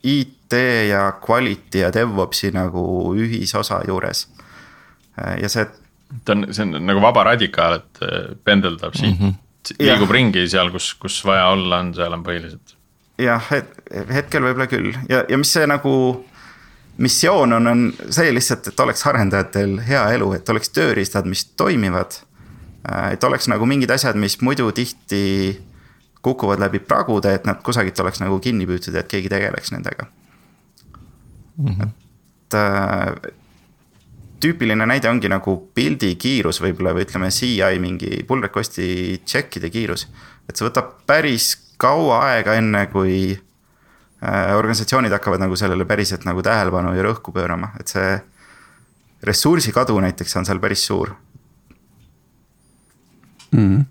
IT 0.02 0.56
ja 0.88 1.12
quality 1.26 1.84
ja 1.84 1.92
DevOpsi 1.94 2.50
nagu 2.50 2.82
ühisosa 3.14 3.82
juures. 3.86 4.28
ja 5.42 5.48
see. 5.48 5.66
ta 6.24 6.32
on, 6.32 6.46
see 6.50 6.64
on 6.64 6.86
nagu 6.86 7.02
vaba 7.02 7.24
radikaal, 7.30 7.78
et 7.78 8.02
äh, 8.02 8.34
pendeldab 8.44 8.94
siit 8.94 9.20
mm, 9.20 9.28
-hmm. 9.28 9.78
liigub 9.78 10.08
ja. 10.08 10.14
ringi 10.14 10.48
seal, 10.48 10.70
kus, 10.70 10.94
kus 10.94 11.24
vaja 11.24 11.46
olla 11.46 11.78
on, 11.78 11.94
seal 11.94 12.12
on 12.12 12.24
põhiliselt. 12.24 12.74
jah, 13.18 13.50
hetkel 14.14 14.42
võib-olla 14.42 14.66
küll 14.66 14.94
ja, 15.08 15.24
ja 15.28 15.38
mis 15.38 15.52
see 15.52 15.66
nagu 15.66 16.24
missioon 17.00 17.52
on, 17.52 17.66
on 17.66 17.92
see 18.11 18.32
lihtsalt, 18.34 18.66
et 18.68 18.80
oleks 18.80 19.06
arendajatel 19.06 19.78
hea 19.86 20.02
elu, 20.16 20.32
et 20.36 20.48
oleks 20.48 20.72
tööriistad, 20.76 21.28
mis 21.28 21.44
toimivad. 21.56 22.20
Äh, 22.89 23.12
et 23.12 23.24
oleks 23.24 23.49
nagu 23.53 23.66
mingid 23.68 23.91
asjad, 23.93 24.16
mis 24.16 24.39
muidu 24.41 24.70
tihti 24.72 25.61
kukuvad 26.24 26.61
läbi 26.61 26.81
pragude, 26.81 27.35
et 27.37 27.45
nad 27.49 27.61
kusagilt 27.64 28.01
oleks 28.01 28.22
nagu 28.22 28.39
kinni 28.41 28.68
püütud 28.68 28.97
ja 28.97 29.05
et 29.05 29.11
keegi 29.11 29.28
tegeleks 29.33 29.72
nendega 29.72 30.07
mm. 31.57 31.74
-hmm. 31.74 31.93
et 32.47 32.57
äh, 32.57 33.33
tüüpiline 34.41 34.87
näide 34.87 35.09
ongi 35.11 35.28
nagu 35.28 35.57
pildi 35.74 36.14
kiirus 36.16 36.61
võib-olla 36.64 36.95
või 36.97 37.05
ütleme 37.05 37.31
CI 37.31 37.78
mingi 37.81 38.24
pull 38.28 38.43
request'i 38.43 39.20
check'ide 39.26 39.70
kiirus. 39.70 40.09
et 40.49 40.57
see 40.57 40.68
võtab 40.68 41.05
päris 41.07 41.57
kaua 41.76 42.24
aega, 42.33 42.55
enne 42.55 42.87
kui 42.87 43.37
äh, 44.24 44.57
organisatsioonid 44.57 45.12
hakkavad 45.12 45.41
nagu 45.41 45.57
sellele 45.57 45.85
päriselt 45.85 46.24
nagu 46.24 46.43
tähelepanu 46.43 46.97
ja 46.97 47.03
rõhku 47.03 47.33
pöörama, 47.33 47.72
et 47.81 47.89
see 47.89 48.20
ressursi 49.22 49.72
kadu 49.72 50.01
näiteks 50.01 50.37
on 50.37 50.45
seal 50.45 50.59
päris 50.59 50.87
suur 50.87 51.12
mm. 53.53 53.64
-hmm 53.64 53.86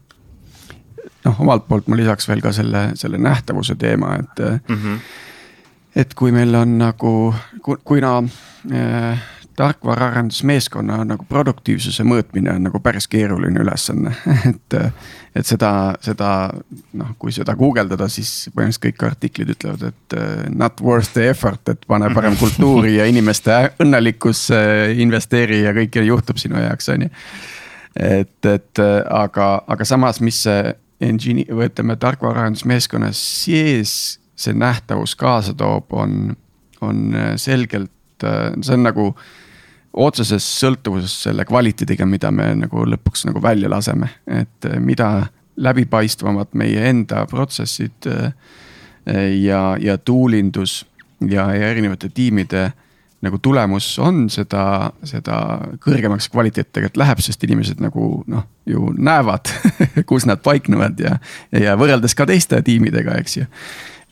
noh, 1.25 1.41
omalt 1.41 1.67
poolt 1.67 1.87
ma 1.87 1.97
lisaks 1.99 2.27
veel 2.29 2.41
ka 2.41 2.51
selle, 2.55 2.91
selle 2.99 3.17
nähtavuse 3.21 3.75
teema, 3.75 4.15
et 4.15 4.39
mm. 4.69 4.75
-hmm. 4.75 4.99
et 5.95 6.13
kui 6.13 6.31
meil 6.31 6.55
on 6.55 6.77
nagu, 6.77 7.35
kuna 7.83 8.23
äh, 8.71 9.19
tarkvaraarendusmeeskonna 9.59 11.01
nagu 11.07 11.25
produktiivsuse 11.27 12.05
mõõtmine 12.07 12.53
on 12.55 12.63
nagu 12.69 12.79
päris 12.79 13.07
keeruline 13.11 13.59
ülesanne, 13.59 14.15
et. 14.51 14.77
et 15.35 15.45
seda, 15.45 15.93
seda 16.01 16.49
noh, 16.97 17.11
kui 17.21 17.31
seda 17.31 17.53
guugeldada, 17.55 18.07
siis 18.09 18.49
põhimõtteliselt 18.49 18.85
kõik 18.85 19.03
artiklid 19.07 19.51
ütlevad, 19.53 19.83
et 19.91 20.15
uh, 20.17 20.47
not 20.49 20.81
worth 20.81 21.13
the 21.13 21.29
effort, 21.29 21.69
et 21.69 21.85
pane 21.87 22.09
parem 22.15 22.35
kultuuri 22.43 22.95
ja 22.95 23.05
inimeste 23.05 23.59
õnnelikkusse 23.83 24.59
investeeri 24.97 25.61
ja 25.67 25.75
kõik 25.77 25.99
juhtub 26.07 26.41
sinu 26.41 26.57
heaks, 26.59 26.89
on 26.95 27.05
ju. 27.05 27.13
Et, 27.95 28.45
et 28.45 28.81
aga, 29.09 29.49
aga 29.67 29.87
samas, 29.87 30.21
mis 30.21 30.43
see 30.45 30.73
engine'i 31.03 31.47
või 31.49 31.69
ütleme, 31.69 31.95
tarkvaraarendusmeeskonna 31.99 33.11
sees 33.15 34.19
see 34.39 34.55
nähtavus 34.55 35.15
kaasa 35.19 35.53
toob, 35.57 35.93
on, 35.95 36.33
on 36.85 37.15
selgelt, 37.39 37.91
see 38.21 38.75
on 38.75 38.85
nagu 38.85 39.09
otseses 39.99 40.45
sõltuvuses 40.59 41.15
selle 41.25 41.45
kvaliteediga, 41.47 42.05
mida 42.07 42.31
me 42.31 42.51
nagu 42.59 42.85
lõpuks 42.87 43.25
nagu 43.27 43.41
välja 43.43 43.71
laseme, 43.71 44.11
et 44.27 44.69
mida 44.79 45.29
läbipaistvamad 45.59 46.53
meie 46.59 46.85
enda 46.91 47.25
protsessid 47.27 48.07
ja, 49.43 49.63
ja 49.81 49.97
tool 49.97 50.37
indus 50.37 50.83
ja, 51.19 51.49
ja 51.55 51.71
erinevate 51.73 52.11
tiimide 52.15 52.69
nagu 53.21 53.37
tulemus 53.43 53.87
on, 53.99 54.27
seda, 54.31 54.91
seda 55.03 55.39
kõrgemaks 55.83 56.29
kvaliteet 56.31 56.71
tegelikult 56.71 57.01
läheb, 57.01 57.23
sest 57.23 57.43
inimesed 57.43 57.81
nagu 57.83 58.23
noh, 58.31 58.45
ju 58.69 58.93
näevad 58.95 59.51
kus 60.09 60.27
nad 60.29 60.43
paiknevad 60.43 60.99
ja, 61.03 61.17
ja 61.51 61.75
võrreldes 61.79 62.15
ka 62.15 62.27
teiste 62.29 62.61
tiimidega, 62.63 63.17
eks 63.19 63.37
ju. 63.37 63.43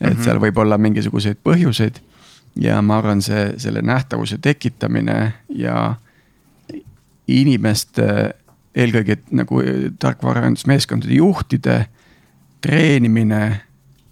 et 0.00 0.10
mm 0.10 0.12
-hmm. 0.12 0.24
seal 0.24 0.42
võib 0.42 0.60
olla 0.60 0.78
mingisuguseid 0.78 1.40
põhjuseid 1.44 2.02
ja 2.60 2.82
ma 2.82 2.98
arvan, 2.98 3.22
see, 3.22 3.54
selle 3.56 3.82
nähtavuse 3.82 4.38
tekitamine 4.42 5.32
ja 5.48 5.94
inimeste, 7.28 8.34
eelkõige 8.74 9.18
nagu 9.30 9.62
tarkvaraarendusmeeskondade 9.98 11.14
juhtide 11.14 11.86
treenimine 12.60 13.60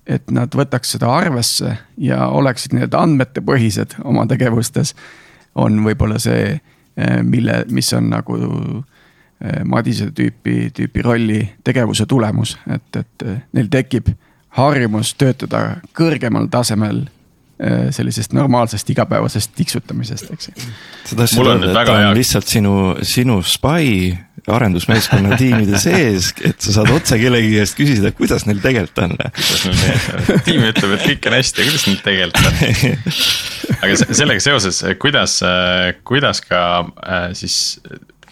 et 0.06 0.30
nad 0.30 0.52
võtaks 0.54 0.94
seda 0.96 1.10
arvesse 1.10 1.72
ja 1.98 2.28
oleksid 2.34 2.76
nii-öelda 2.76 3.00
andmetepõhised 3.02 3.98
oma 4.04 4.26
tegevustes. 4.30 4.94
on 5.54 5.80
võib-olla 5.84 6.18
see, 6.20 6.60
eh, 6.96 7.22
mille, 7.22 7.64
mis 7.70 7.92
on 7.96 8.10
nagu 8.10 8.36
eh, 8.36 9.64
Madise 9.64 10.10
tüüpi, 10.12 10.70
tüüpi 10.76 11.02
rolli 11.02 11.40
tegevuse 11.64 12.06
tulemus, 12.06 12.58
et, 12.70 12.96
et 12.96 13.26
eh, 13.26 13.42
neil 13.52 13.68
tekib 13.72 14.10
harjumus 14.56 15.14
töötada 15.14 15.80
kõrgemal 15.92 16.48
tasemel 16.48 17.06
sellisest 17.90 18.34
normaalsest 18.36 18.90
igapäevasest 18.92 19.54
tiksutamisest, 19.56 20.26
eks 20.34 20.48
ju. 20.50 20.64
sa 21.08 21.16
tahtsid 21.16 21.40
öelda, 21.40 21.70
et 21.70 21.86
ta 21.88 21.94
on 22.10 22.16
lihtsalt 22.18 22.50
sinu, 22.52 22.72
sinu 23.00 23.38
spai 23.40 24.12
arendusmeeskonna 24.52 25.36
tiimide 25.40 25.78
sees, 25.82 26.30
et 26.46 26.62
sa 26.62 26.74
saad 26.78 26.90
otse 26.94 27.18
kellegi 27.20 27.56
käest 27.56 27.76
küsida, 27.78 28.12
kuidas 28.16 28.46
neil 28.46 28.60
tegelikult 28.62 29.02
on. 29.02 29.14
tiim 30.46 30.66
ütleb, 30.68 30.96
et 30.96 31.06
kõik 31.10 31.28
on 31.30 31.36
hästi, 31.38 31.66
kuidas 31.66 31.86
neil 31.88 32.02
tegelikult 32.04 32.50
on? 32.50 32.56
aga 33.82 33.98
sellega 34.04 34.44
seoses, 34.44 34.82
kuidas, 35.02 35.40
kuidas 36.06 36.42
ka 36.46 36.62
äh, 36.86 37.30
siis 37.38 37.80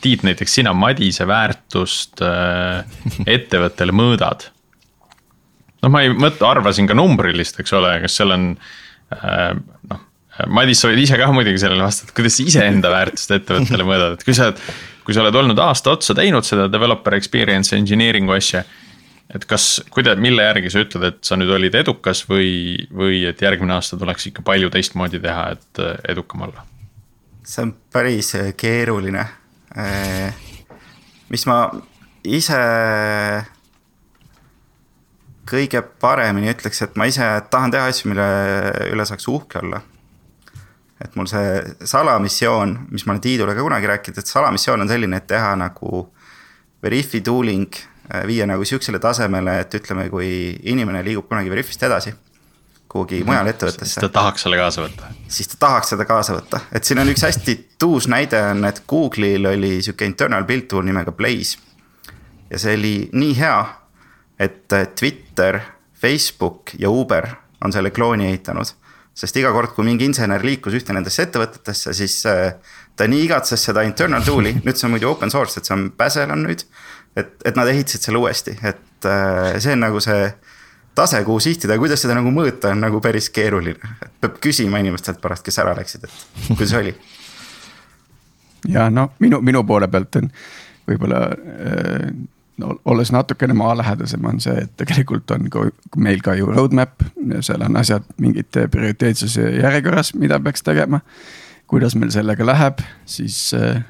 Tiit, 0.04 0.20
näiteks 0.20 0.58
sina 0.58 0.74
Madise 0.76 1.24
väärtust 1.24 2.20
äh, 2.20 2.82
ettevõttele 3.24 3.94
mõõdad? 3.96 4.50
noh, 5.80 5.92
ma 5.92 6.02
ei 6.04 6.12
mõtle, 6.12 6.46
arvasin 6.48 6.88
ka 6.88 6.96
numbrilist, 6.96 7.58
eks 7.60 7.72
ole, 7.76 7.96
kas 8.04 8.18
seal 8.20 8.36
on 8.36 8.50
äh, 9.16 9.54
noh 9.90 10.02
Madis, 10.50 10.80
sa 10.82 10.90
võid 10.90 11.04
ise 11.04 11.18
ka 11.20 11.28
muidugi 11.30 11.60
sellele 11.62 11.84
vastata, 11.84 12.14
kuidas 12.16 12.34
sa 12.38 12.42
iseenda 12.42 12.90
väärtust 12.90 13.36
ettevõttele 13.36 13.86
mõõdad, 13.86 14.16
et 14.16 14.26
kui 14.26 14.34
sa 14.34 14.48
oled 14.48 14.62
kui 15.04 15.14
sa 15.14 15.22
oled 15.24 15.36
olnud 15.36 15.60
aasta 15.60 15.92
otsa 15.92 16.16
teinud 16.16 16.46
seda 16.46 16.66
developer 16.72 17.16
experience 17.18 17.76
engineering'u 17.76 18.34
asja. 18.36 18.64
et 19.34 19.44
kas, 19.48 19.80
kuida-, 19.90 20.16
mille 20.20 20.44
järgi 20.44 20.70
sa 20.70 20.82
ütled, 20.84 21.04
et 21.08 21.22
sa 21.24 21.36
nüüd 21.40 21.50
olid 21.56 21.74
edukas 21.74 22.22
või, 22.28 22.76
või 22.92 23.22
et 23.28 23.40
järgmine 23.40 23.72
aasta 23.76 23.96
tuleks 24.00 24.28
ikka 24.30 24.44
palju 24.46 24.68
teistmoodi 24.70 25.20
teha, 25.20 25.46
et 25.56 25.80
äh, 25.82 25.96
edukam 26.12 26.44
olla? 26.48 26.66
see 27.44 27.64
on 27.64 27.74
päris 27.92 28.34
äh, 28.38 28.52
keeruline. 28.56 29.24
Äh, 29.76 30.36
mis 31.32 31.44
ma 31.48 31.58
ise 32.24 32.60
kõige 35.48 35.82
paremini 36.00 36.52
ütleks, 36.52 36.84
et 36.84 36.96
ma 36.96 37.08
ise 37.08 37.26
tahan 37.52 37.74
teha 37.74 37.90
asju, 37.90 38.12
mille 38.12 38.28
üle 38.92 39.08
saaks 39.08 39.28
uhke 39.28 39.60
olla 39.60 39.82
et 41.04 41.16
mul 41.16 41.26
see 41.26 41.62
salamissioon, 41.84 42.76
mis 42.90 43.06
ma 43.06 43.14
olen 43.14 43.24
Tiidule 43.24 43.54
ka 43.54 43.62
kunagi 43.62 43.90
rääkinud, 43.90 44.18
et 44.18 44.30
salamissioon 44.30 44.84
on 44.84 44.88
selline, 44.88 45.16
et 45.16 45.26
teha 45.26 45.54
nagu 45.58 46.04
Veriffi 46.84 47.20
tooling, 47.24 47.74
äh, 48.14 48.26
viia 48.28 48.46
nagu 48.46 48.64
sihukesele 48.64 49.00
tasemele, 49.00 49.58
et 49.64 49.74
ütleme, 49.74 50.06
kui 50.12 50.28
inimene 50.62 51.02
liigub 51.04 51.28
kunagi 51.28 51.50
Veriffist 51.50 51.82
edasi 51.82 52.14
kuhugi 52.94 53.14
mm 53.14 53.22
-hmm. 53.22 53.26
mujale 53.26 53.50
ettevõttesse. 53.50 53.84
siis 53.84 54.00
ta 54.00 54.08
tahaks 54.08 54.42
selle 54.42 54.56
kaasa 54.56 54.82
võtta. 54.82 55.02
siis 55.28 55.48
ta 55.48 55.56
tahaks 55.58 55.88
seda 55.88 56.04
kaasa 56.04 56.34
võtta, 56.34 56.60
et 56.72 56.84
siin 56.84 56.98
on 56.98 57.08
üks 57.08 57.22
hästi 57.22 57.54
tuus 57.78 58.08
näide 58.08 58.42
on, 58.50 58.64
et 58.64 58.82
Google'il 58.92 59.46
oli 59.46 59.82
sihuke 59.82 60.04
internal 60.04 60.44
build 60.44 60.68
tool 60.68 60.82
nimega 60.82 61.12
Blaze. 61.12 61.58
ja 62.50 62.58
see 62.58 62.76
oli 62.76 63.08
nii 63.12 63.38
hea, 63.38 63.74
et 64.38 64.68
Twitter, 65.00 65.60
Facebook 65.94 66.70
ja 66.78 66.90
Uber 66.90 67.26
on 67.64 67.72
selle 67.72 67.90
klooni 67.90 68.26
ehitanud 68.26 68.66
sest 69.14 69.36
iga 69.38 69.52
kord, 69.54 69.74
kui 69.76 69.86
mingi 69.86 70.08
insener 70.08 70.42
liikus 70.44 70.74
ühte 70.74 70.94
nendesse 70.96 71.22
ettevõtetesse, 71.26 71.94
siis 71.94 72.16
äh, 72.30 72.56
ta 72.98 73.06
nii 73.10 73.26
igatses 73.28 73.62
seda 73.70 73.84
internal 73.86 74.24
tool'i, 74.26 74.56
nüüd 74.64 74.78
see 74.78 74.88
on 74.88 74.94
muidu 74.96 75.10
open 75.12 75.30
source, 75.32 75.60
et 75.60 75.68
see 75.68 75.76
on 75.76 75.86
Bazel 75.98 76.34
on 76.34 76.42
nüüd. 76.48 76.66
et, 77.14 77.30
et 77.46 77.54
nad 77.54 77.68
ehitasid 77.70 78.08
selle 78.08 78.18
uuesti, 78.18 78.56
et 78.66 79.06
äh, 79.06 79.54
see 79.62 79.76
on 79.76 79.84
nagu 79.86 80.02
see 80.02 80.32
tase, 80.98 81.22
kuhu 81.26 81.40
sihtida 81.40 81.76
ja 81.76 81.82
kuidas 81.82 82.02
seda 82.02 82.16
nagu 82.18 82.30
mõõta, 82.34 82.72
on 82.74 82.82
nagu 82.82 83.00
päris 83.02 83.30
keeruline. 83.34 83.94
peab 84.20 84.38
küsima 84.42 84.82
inimestelt 84.82 85.22
pärast, 85.22 85.46
kes 85.46 85.58
ära 85.62 85.74
läksid, 85.78 86.06
et 86.08 86.50
kuidas 86.54 86.74
oli. 86.78 86.94
ja 88.74 88.88
no 88.90 89.12
minu, 89.22 89.40
minu 89.46 89.62
poole 89.66 89.88
pealt 89.88 90.22
on 90.22 90.30
võib-olla 90.88 91.26
äh, 91.30 92.08
no 92.62 92.76
olles 92.84 93.12
natukene 93.12 93.54
maalähedasem, 93.58 94.24
on 94.24 94.40
see, 94.40 94.54
et 94.66 94.74
tegelikult 94.78 95.30
on 95.34 95.48
ka 95.50 95.64
meil 95.96 96.22
ka 96.24 96.36
ju 96.38 96.50
roadmap, 96.50 97.02
seal 97.40 97.64
on 97.66 97.78
asjad 97.80 98.06
mingite 98.22 98.68
prioriteetsuse 98.70 99.48
järjekorras, 99.58 100.14
mida 100.18 100.40
peaks 100.40 100.62
tegema. 100.62 101.00
kuidas 101.66 101.94
meil 101.96 102.10
sellega 102.12 102.46
läheb, 102.46 102.80
siis 103.08 103.54
äh, 103.56 103.80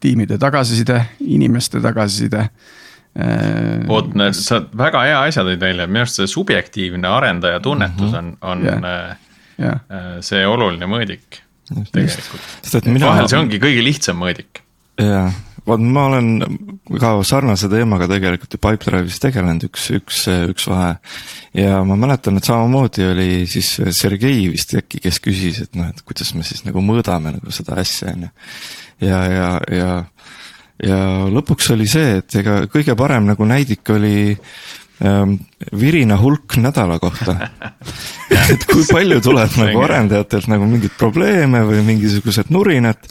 tiimide 0.00 0.38
tagasiside, 0.38 1.02
inimeste 1.20 1.80
tagasiside 1.80 2.38
äh,. 2.40 3.84
oot, 3.88 4.14
sa 4.32 4.62
väga 4.76 5.02
hea 5.04 5.20
asja 5.28 5.44
tõid 5.46 5.60
välja, 5.60 5.86
minu 5.86 6.06
arust 6.06 6.22
see 6.22 6.26
subjektiivne 6.26 7.08
arendaja 7.08 7.60
tunnetus 7.60 8.14
on, 8.14 8.32
on 8.42 8.64
yeah. 8.64 9.18
Yeah. 9.58 9.84
see 10.24 10.46
oluline 10.46 10.88
mõõdik 10.88 11.42
tegelikult. 11.92 12.86
Mina... 12.88 13.10
vahel 13.10 13.28
see 13.30 13.38
ongi 13.38 13.60
kõige 13.62 13.84
lihtsam 13.84 14.18
mõõdik. 14.22 14.62
jaa, 15.02 15.28
vot 15.68 15.82
ma 15.82 16.06
olen 16.08 16.28
ka 17.00 17.12
sarnase 17.26 17.68
teemaga 17.70 18.08
tegelikult 18.10 18.54
ju 18.54 18.60
Pipedrive'is 18.62 19.20
tegelenud, 19.22 19.66
üks, 19.68 19.88
üks, 19.98 20.22
üks 20.52 20.68
vahe. 20.70 20.94
ja 21.56 21.82
ma 21.86 21.98
mäletan, 22.00 22.38
et 22.40 22.48
samamoodi 22.48 23.06
oli 23.10 23.30
siis 23.50 23.74
Sergei 23.96 24.46
vist 24.52 24.74
äkki, 24.78 25.02
kes 25.04 25.20
küsis, 25.24 25.62
et 25.66 25.78
noh, 25.78 25.90
et 25.92 26.02
kuidas 26.06 26.32
me 26.36 26.46
siis 26.46 26.64
nagu 26.66 26.82
mõõdame 26.84 27.36
nagu 27.36 27.54
seda 27.54 27.78
asja, 27.82 28.14
on 28.14 28.28
ju. 28.28 28.32
ja, 29.08 29.20
ja, 29.34 29.50
ja, 29.74 29.92
ja 30.88 30.98
lõpuks 31.34 31.72
oli 31.76 31.88
see, 31.90 32.18
et 32.22 32.40
ega 32.40 32.62
kõige 32.72 32.96
parem 32.98 33.28
nagu 33.28 33.48
näidik 33.48 33.92
oli 33.92 34.32
ähm, 35.04 35.36
virina 35.76 36.16
hulk 36.20 36.56
nädala 36.62 36.96
kohta 37.02 37.36
et 38.52 38.64
kui 38.70 38.86
palju 38.88 39.20
tuleb 39.24 39.58
nagu 39.62 39.84
arendajatelt 39.84 40.48
nagu 40.54 40.68
mingeid 40.70 40.96
probleeme 40.98 41.62
või 41.68 41.84
mingisugused 41.92 42.52
nurinad 42.54 43.04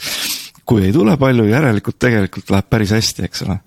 kui 0.68 0.84
ei 0.84 0.94
tule 0.94 1.16
palju, 1.20 1.48
järelikult 1.48 2.00
tegelikult 2.00 2.52
läheb 2.52 2.68
päris 2.70 2.92
hästi, 2.96 3.28
eks 3.28 3.46
ole. 3.48 3.60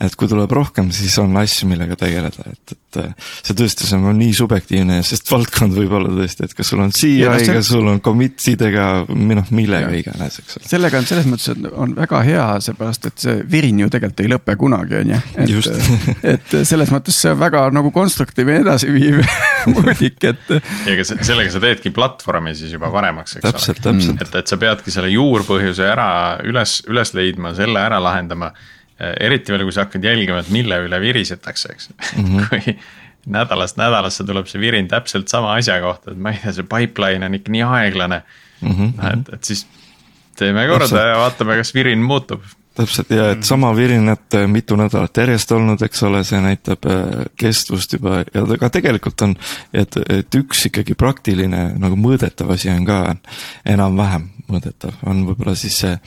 Et 0.00 0.14
kui 0.18 0.28
tuleb 0.30 0.52
rohkem, 0.54 0.90
siis 0.94 1.16
on 1.22 1.34
asju, 1.40 1.68
millega 1.70 1.96
tegeleda, 1.98 2.44
et, 2.52 2.74
et 2.74 2.98
see 3.46 3.56
tõesti, 3.56 3.86
see 3.88 3.98
on 3.98 4.16
nii 4.18 4.34
subjektiivne, 4.36 4.98
sest 5.06 5.30
valdkond 5.32 5.74
võib 5.76 5.94
olla 5.98 6.12
tõesti, 6.14 6.46
et 6.46 6.54
kas 6.56 6.70
sul 6.72 6.82
on 6.84 6.92
CI-ga 6.94 7.34
see..., 7.42 7.62
sul 7.66 7.88
on 7.90 8.00
commit 8.04 8.38
sidega, 8.42 8.86
või 9.10 9.38
noh, 9.38 9.50
millega 9.54 9.90
iganes, 9.98 10.38
eks 10.42 10.60
ole. 10.60 10.70
sellega 10.70 11.00
on 11.02 11.08
selles 11.10 11.28
mõttes, 11.30 11.50
et 11.54 11.66
on 11.72 11.96
väga 11.98 12.22
hea, 12.28 12.46
seepärast 12.68 13.10
et 13.10 13.26
see 13.26 13.36
virin 13.50 13.82
ju 13.82 13.90
tegelikult 13.92 14.24
ei 14.24 14.32
lõpe 14.32 14.56
kunagi, 14.60 15.00
on 15.02 15.12
ju. 15.14 15.60
et, 16.22 16.30
et 16.34 16.56
selles 16.68 16.94
mõttes 16.94 17.18
see 17.18 17.34
on 17.34 17.42
väga 17.42 17.66
nagu 17.74 17.92
konstruktiivne 17.94 18.60
edasiviiv 18.62 19.20
mõõdik, 19.74 20.22
et. 20.30 20.56
ja 20.86 20.94
ega 20.94 21.06
sellega 21.10 21.52
sa 21.54 21.62
teedki 21.64 21.92
platvormi 21.94 22.54
siis 22.58 22.74
juba 22.76 22.92
paremaks, 22.94 23.38
eks 23.38 23.50
täpselt, 23.50 23.84
ole. 23.90 24.16
et, 24.16 24.40
et 24.42 24.54
sa 24.54 24.60
peadki 24.60 24.94
selle 24.94 25.10
juurpõhjuse 25.12 25.86
ära 25.90 26.08
üles, 26.46 26.80
üles 26.88 27.14
leidma, 27.18 27.54
selle 27.58 27.82
ära 27.82 28.00
lahendama. 28.02 28.52
Eriti 28.98 29.52
veel, 29.54 29.62
kui 29.68 29.74
sa 29.74 29.86
hakkad 29.86 30.04
jälgima, 30.04 30.40
et 30.42 30.50
mille 30.54 30.80
üle 30.86 31.00
virisetakse, 31.00 31.72
eks 31.72 31.90
mm. 32.16 32.24
-hmm. 32.24 32.48
kui 32.48 32.78
nädalast 33.28 33.76
nädalasse 33.76 34.24
tuleb 34.24 34.46
see 34.48 34.60
virin 34.60 34.88
täpselt 34.88 35.28
sama 35.28 35.54
asja 35.54 35.80
kohta, 35.80 36.12
et 36.12 36.18
ma 36.18 36.32
ei 36.34 36.40
tea, 36.42 36.52
see 36.52 36.68
pipeline 36.68 37.26
on 37.26 37.34
ikka 37.34 37.52
nii 37.52 37.62
aeglane 37.62 38.22
mm. 38.60 38.70
-hmm. 38.70 39.12
et, 39.12 39.34
et 39.34 39.44
siis 39.44 39.66
teeme 40.36 40.66
korda 40.68 41.06
ja 41.10 41.18
vaatame, 41.18 41.56
kas 41.56 41.74
virin 41.74 42.02
muutub 42.02 42.42
täpselt 42.78 43.10
ja 43.10 43.30
et 43.34 43.42
sama 43.44 43.72
virinat 43.76 44.36
mitu 44.46 44.76
nädalat 44.76 45.16
järjest 45.16 45.52
olnud, 45.52 45.82
eks 45.82 46.02
ole, 46.06 46.22
see 46.24 46.40
näitab 46.40 46.86
äh, 46.86 47.26
kestvust 47.36 47.92
juba 47.98 48.22
ja 48.22 48.44
aga 48.44 48.70
tegelikult 48.70 49.26
on, 49.26 49.34
et, 49.74 49.98
et 50.08 50.38
üks 50.38 50.68
ikkagi 50.70 50.94
praktiline 50.98 51.64
nagu 51.78 51.98
mõõdetav 51.98 52.54
asi 52.54 52.70
on 52.70 52.86
ka 52.86 53.00
enam-vähem 53.66 54.28
mõõdetav, 54.48 55.02
on 55.06 55.26
võib-olla 55.26 55.56
siis 55.58 55.80
see 55.82 55.98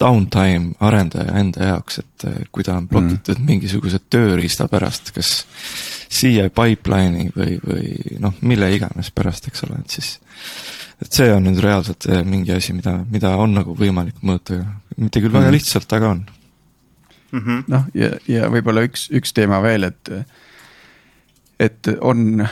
downtime 0.00 0.74
arendaja 0.84 1.34
enda 1.40 1.70
jaoks, 1.72 2.00
et 2.02 2.26
äh, 2.28 2.40
kui 2.52 2.64
ta 2.64 2.76
on 2.76 2.84
mm. 2.84 2.88
plotitud 2.92 3.38
mm. 3.38 3.46
mingisuguse 3.50 4.00
tööriista 4.10 4.68
pärast, 4.70 5.12
kas 5.16 5.32
CI 6.08 6.48
pipeline'i 6.54 7.30
või, 7.34 7.58
või 7.64 8.18
noh, 8.22 8.36
mille 8.40 8.70
iganes 8.76 9.10
pärast, 9.14 9.50
eks 9.50 9.66
ole, 9.66 9.82
et 9.82 9.98
siis 9.98 10.16
et 11.02 11.14
see 11.14 11.28
on 11.30 11.44
nüüd 11.46 11.60
reaalselt 11.62 12.08
äh, 12.10 12.24
mingi 12.26 12.54
asi, 12.54 12.74
mida, 12.74 12.98
mida 13.10 13.34
on 13.38 13.54
nagu 13.60 13.76
võimalik 13.78 14.18
mõõta, 14.26 14.58
mitte 14.96 15.22
küll 15.22 15.34
väga 15.34 15.50
mm. 15.50 15.56
lihtsalt, 15.58 15.92
aga 15.98 16.14
on 16.14 16.24
mm 17.32 17.44
-hmm.. 17.44 17.64
noh, 17.68 17.86
ja, 17.94 18.14
ja 18.28 18.50
võib-olla 18.52 18.86
üks, 18.88 19.08
üks 19.14 19.34
teema 19.36 19.60
veel, 19.62 19.90
et, 19.90 20.10
et 21.60 21.92
on 22.00 22.42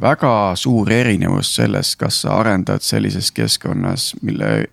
väga 0.00 0.32
suur 0.56 0.90
erinevus 0.92 1.54
selles, 1.56 1.96
kas 1.96 2.22
sa 2.24 2.38
arendad 2.40 2.82
sellises 2.82 3.30
keskkonnas, 3.32 4.14
mille 4.22 4.66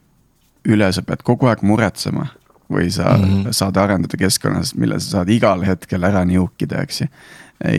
üle 0.70 0.92
sa 0.94 1.04
pead 1.06 1.24
kogu 1.26 1.50
aeg 1.52 1.66
muretsema. 1.66 2.28
või 2.72 2.88
sa 2.92 3.18
mm 3.18 3.24
-hmm. 3.24 3.52
saad 3.52 3.78
arendada 3.78 4.18
keskkonnas, 4.18 4.76
mille 4.76 5.00
sa 5.00 5.10
saad 5.10 5.30
igal 5.30 5.66
hetkel 5.68 6.04
ära 6.04 6.26
niukida, 6.26 6.82
eks 6.82 7.02
ju. 7.02 7.08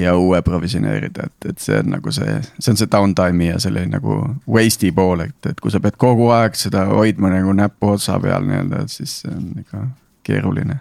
ja 0.03 0.16
uue 0.16 0.43
provisioneerida, 0.43 1.22
et, 1.26 1.49
et 1.49 1.59
see 1.59 1.78
on 1.78 1.91
nagu 1.91 2.12
see, 2.12 2.41
see 2.59 2.72
on 2.72 2.76
see 2.76 2.91
downtime'i 2.93 3.47
ja 3.47 3.59
selle 3.59 3.87
nagu 3.87 4.37
waste'i 4.49 4.93
pool, 4.93 5.20
et, 5.20 5.47
et 5.47 5.61
kui 5.61 5.70
sa 5.70 5.80
pead 5.80 5.97
kogu 5.97 6.28
aeg 6.30 6.55
seda 6.55 6.85
hoidma 6.85 7.30
nagu 7.30 7.53
näpu 7.53 7.89
otsa 7.89 8.20
peal 8.20 8.45
nii-öelda, 8.45 8.83
et 8.83 8.91
siis 8.91 9.20
see 9.20 9.33
on 9.35 9.49
ikka 9.59 9.87
keeruline. 10.22 10.76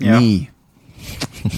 nii 0.00 0.50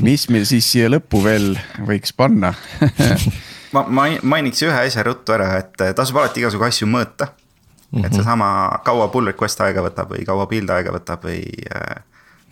mis 0.02 0.28
meil 0.30 0.46
siis 0.48 0.66
siia 0.72 0.90
lõppu 0.92 1.20
veel 1.24 1.54
võiks 1.88 2.12
panna 2.16 2.52
ma, 3.72 3.84
ma 3.88 4.06
mainiks 4.22 4.62
ühe 4.66 4.80
asja 4.86 5.04
ruttu 5.06 5.34
ära, 5.34 5.50
et 5.62 5.84
tasub 5.96 6.18
alati 6.20 6.42
igasugu 6.42 6.66
asju 6.68 6.88
mõõta 6.90 7.28
mm. 7.28 7.98
-hmm. 7.98 8.06
et 8.06 8.12
mhm. 8.12 8.16
seesama 8.16 8.80
kaua 8.84 9.08
pull 9.12 9.30
request 9.32 9.60
aega 9.60 9.84
võtab 9.84 10.12
või 10.14 10.26
kaua 10.26 10.46
build 10.50 10.70
aega 10.70 10.92
võtab 10.94 11.24
või 11.24 11.42
äh, 11.74 12.02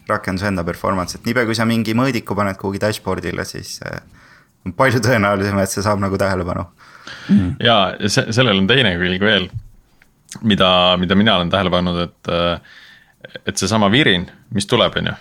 rakenduse 0.09 0.47
enda 0.47 0.65
performance, 0.65 1.19
et 1.19 1.27
niipea 1.27 1.45
kui 1.45 1.55
sa 1.59 1.67
mingi 1.67 1.95
mõõdiku 1.95 2.37
paned 2.39 2.57
kuhugi 2.57 2.81
dashboard'ile, 2.83 3.45
siis 3.45 3.81
äh, 3.87 4.01
on 4.67 4.73
palju 4.73 5.01
tõenäolisem, 5.03 5.59
et 5.63 5.71
see 5.71 5.83
saab 5.83 6.03
nagu 6.03 6.19
tähelepanu 6.19 6.65
mm. 6.65 7.39
-hmm. 7.39 7.55
ja 7.65 8.09
see, 8.09 8.33
sellel 8.33 8.59
on 8.59 8.67
teine 8.67 8.97
külg 8.97 9.23
veel, 9.23 9.49
mida, 10.43 10.97
mida 10.97 11.15
mina 11.15 11.37
olen 11.37 11.51
tähele 11.51 11.71
pannud, 11.71 12.03
et, 12.09 12.35
et 13.47 13.57
seesama 13.57 13.91
virin, 13.91 14.31
mis 14.51 14.67
tuleb, 14.67 14.97
on 14.97 15.07
ju 15.13 15.17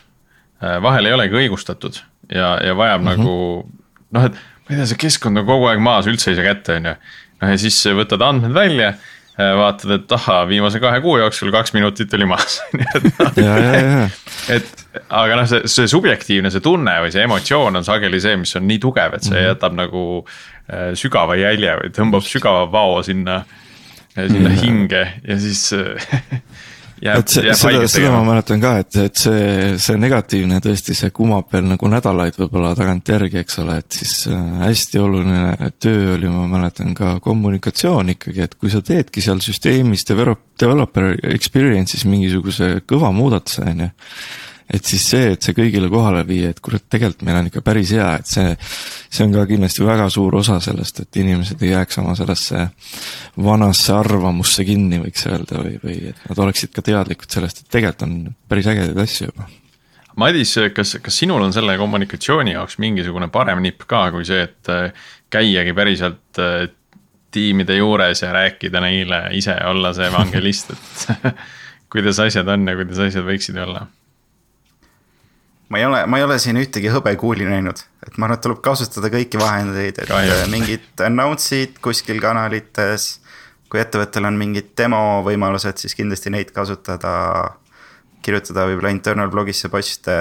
vahel 0.82 1.06
ei 1.06 1.14
olegi 1.14 1.36
õigustatud 1.36 1.98
ja, 2.32 2.58
ja 2.64 2.76
vajab 2.78 3.02
mm 3.02 3.08
-hmm. 3.08 3.18
nagu 3.18 3.70
noh, 4.12 4.24
et 4.24 4.38
ma 4.66 4.74
ei 4.74 4.80
tea, 4.80 4.88
see 4.92 5.02
keskkond 5.06 5.42
on 5.42 5.48
kogu 5.48 5.70
aeg 5.70 5.84
maas, 5.84 6.08
üldse 6.10 6.32
ei 6.32 6.40
saa 6.40 6.48
kätte, 6.48 6.80
on 6.80 6.90
ju. 6.90 6.96
noh 7.42 7.52
ja 7.54 7.60
siis 7.62 7.78
võtad 7.98 8.24
andmed 8.26 8.56
välja, 8.56 8.94
vaatad, 9.36 9.92
et 9.98 10.14
ahhaa, 10.16 10.46
viimase 10.48 10.80
kahe 10.80 11.02
kuu 11.04 11.18
jooksul 11.20 11.52
kaks 11.52 11.74
minutit 11.76 12.14
oli 12.16 12.28
maas 12.30 12.62
et 14.56 14.86
aga 15.10 15.42
noh, 15.42 15.50
see, 15.50 15.68
see 15.72 15.92
subjektiivne, 15.92 16.52
see 16.54 16.64
tunne 16.64 16.94
või 17.04 17.12
see 17.12 17.26
emotsioon 17.28 17.82
on 17.82 17.88
sageli 17.88 18.22
see, 18.24 18.38
mis 18.40 18.56
on 18.56 18.64
nii 18.70 18.80
tugev, 18.84 19.18
et 19.18 19.28
see 19.28 19.36
mm 19.36 19.42
-hmm. 19.42 19.50
jätab 19.52 19.76
nagu 19.76 20.06
äh, 20.24 20.94
sügava 20.96 21.36
jälje 21.36 21.76
või 21.82 21.92
tõmbab 22.00 22.24
sügava 22.26 22.64
vao 22.72 23.04
sinna, 23.04 23.42
sinna 24.16 24.40
mm 24.40 24.46
-hmm. 24.46 24.62
hinge 24.64 25.04
ja 25.28 25.40
siis 25.40 25.68
et 27.02 27.32
see, 27.32 27.54
seda, 27.58 27.88
seda 27.92 28.12
ma 28.14 28.22
mäletan 28.28 28.62
ka, 28.64 28.72
et, 28.84 28.98
et 29.02 29.20
see, 29.20 29.74
see 29.82 29.98
negatiivne 30.00 30.62
tõesti, 30.64 30.96
see 30.98 31.12
kumab 31.16 31.52
veel 31.54 31.68
nagu 31.68 31.90
nädalaid 31.92 32.40
võib-olla 32.40 32.72
tagantjärgi, 32.78 33.42
eks 33.44 33.60
ole, 33.64 33.78
et 33.84 34.00
siis 34.00 34.16
äh, 34.32 34.42
hästi 34.64 35.02
oluline 35.04 35.72
töö 35.84 36.16
oli, 36.16 36.32
ma 36.32 36.48
mäletan 36.52 36.96
ka 36.98 37.18
kommunikatsioon 37.26 38.16
ikkagi, 38.16 38.46
et 38.48 38.56
kui 38.60 38.72
sa 38.74 38.82
teedki 38.86 39.24
seal 39.24 39.44
süsteemis 39.44 40.08
develop, 40.08 40.46
developer 40.62 41.14
experience'is 41.36 42.08
mingisuguse 42.10 42.78
kõva 42.88 43.12
muudatuse, 43.16 43.68
on 43.72 43.88
ju 43.88 43.94
et 44.74 44.86
siis 44.86 45.04
see, 45.12 45.32
et 45.36 45.46
see 45.46 45.56
kõigile 45.58 45.90
kohale 45.92 46.24
viia, 46.28 46.50
et 46.52 46.62
kurat, 46.64 46.84
tegelikult 46.90 47.26
meil 47.28 47.40
on 47.40 47.50
ikka 47.50 47.62
päris 47.66 47.92
hea, 47.96 48.08
et 48.20 48.30
see, 48.30 48.54
see 49.14 49.26
on 49.26 49.34
ka 49.36 49.46
kindlasti 49.50 49.86
väga 49.86 50.08
suur 50.14 50.40
osa 50.42 50.58
sellest, 50.64 51.04
et 51.04 51.20
inimesed 51.22 51.62
ei 51.62 51.74
jääks 51.76 52.00
oma 52.02 52.16
sellesse 52.18 52.64
vanasse 53.46 53.94
arvamusse 53.94 54.66
kinni, 54.66 55.02
võiks 55.04 55.28
öelda, 55.30 55.62
või, 55.62 55.76
või 55.84 56.00
et 56.12 56.24
nad 56.30 56.42
oleksid 56.48 56.74
ka 56.76 56.86
teadlikud 56.86 57.38
sellest, 57.38 57.62
et 57.62 57.70
tegelikult 57.78 58.08
on 58.08 58.16
päris 58.50 58.70
ägedaid 58.72 59.04
asju 59.06 59.30
juba. 59.30 59.50
Madis, 60.16 60.54
kas, 60.74 60.96
kas 61.04 61.20
sinul 61.20 61.44
on 61.44 61.52
selle 61.54 61.76
kommunikatsiooni 61.78 62.56
jaoks 62.56 62.80
mingisugune 62.80 63.28
parem 63.34 63.60
nipp 63.62 63.84
ka, 63.90 64.08
kui 64.16 64.26
see, 64.26 64.46
et 64.48 64.72
äh, 64.72 65.06
käiagi 65.34 65.76
päriselt 65.76 66.40
äh, 66.42 66.70
tiimide 67.36 67.76
juures 67.76 68.24
ja 68.24 68.32
rääkida 68.34 68.80
neile 68.82 69.20
ise, 69.36 69.58
olla 69.68 69.92
see 69.94 70.08
evangelist, 70.08 70.72
et 70.72 71.36
kuidas 71.92 72.22
asjad 72.24 72.48
on 72.50 72.64
ja 72.72 72.78
kuidas 72.80 73.04
asjad 73.10 73.28
võiksid 73.28 73.60
olla 73.62 73.84
ma 75.70 75.78
ei 75.78 75.86
ole, 75.86 76.06
ma 76.06 76.18
ei 76.18 76.24
ole 76.26 76.38
siin 76.42 76.60
ühtegi 76.62 76.90
hõbekuuli 76.94 77.48
näinud, 77.48 77.82
et 78.06 78.18
ma 78.18 78.28
arvan, 78.28 78.38
et 78.38 78.44
tuleb 78.46 78.62
kasutada 78.66 79.10
kõiki 79.14 79.40
vahendeid, 79.42 80.02
et 80.02 80.10
Kahju. 80.10 80.38
mingid 80.54 81.06
announce'id 81.06 81.80
kuskil 81.84 82.22
kanalites. 82.24 83.22
kui 83.70 83.82
ettevõttel 83.82 84.28
on 84.30 84.38
mingid 84.38 84.76
demo 84.78 85.24
võimalused, 85.26 85.82
siis 85.82 85.96
kindlasti 85.98 86.30
neid 86.30 86.54
kasutada. 86.56 87.56
kirjutada 88.26 88.66
võib-olla 88.66 88.90
internal 88.90 89.30
blogisse 89.30 89.70
poste 89.70 90.14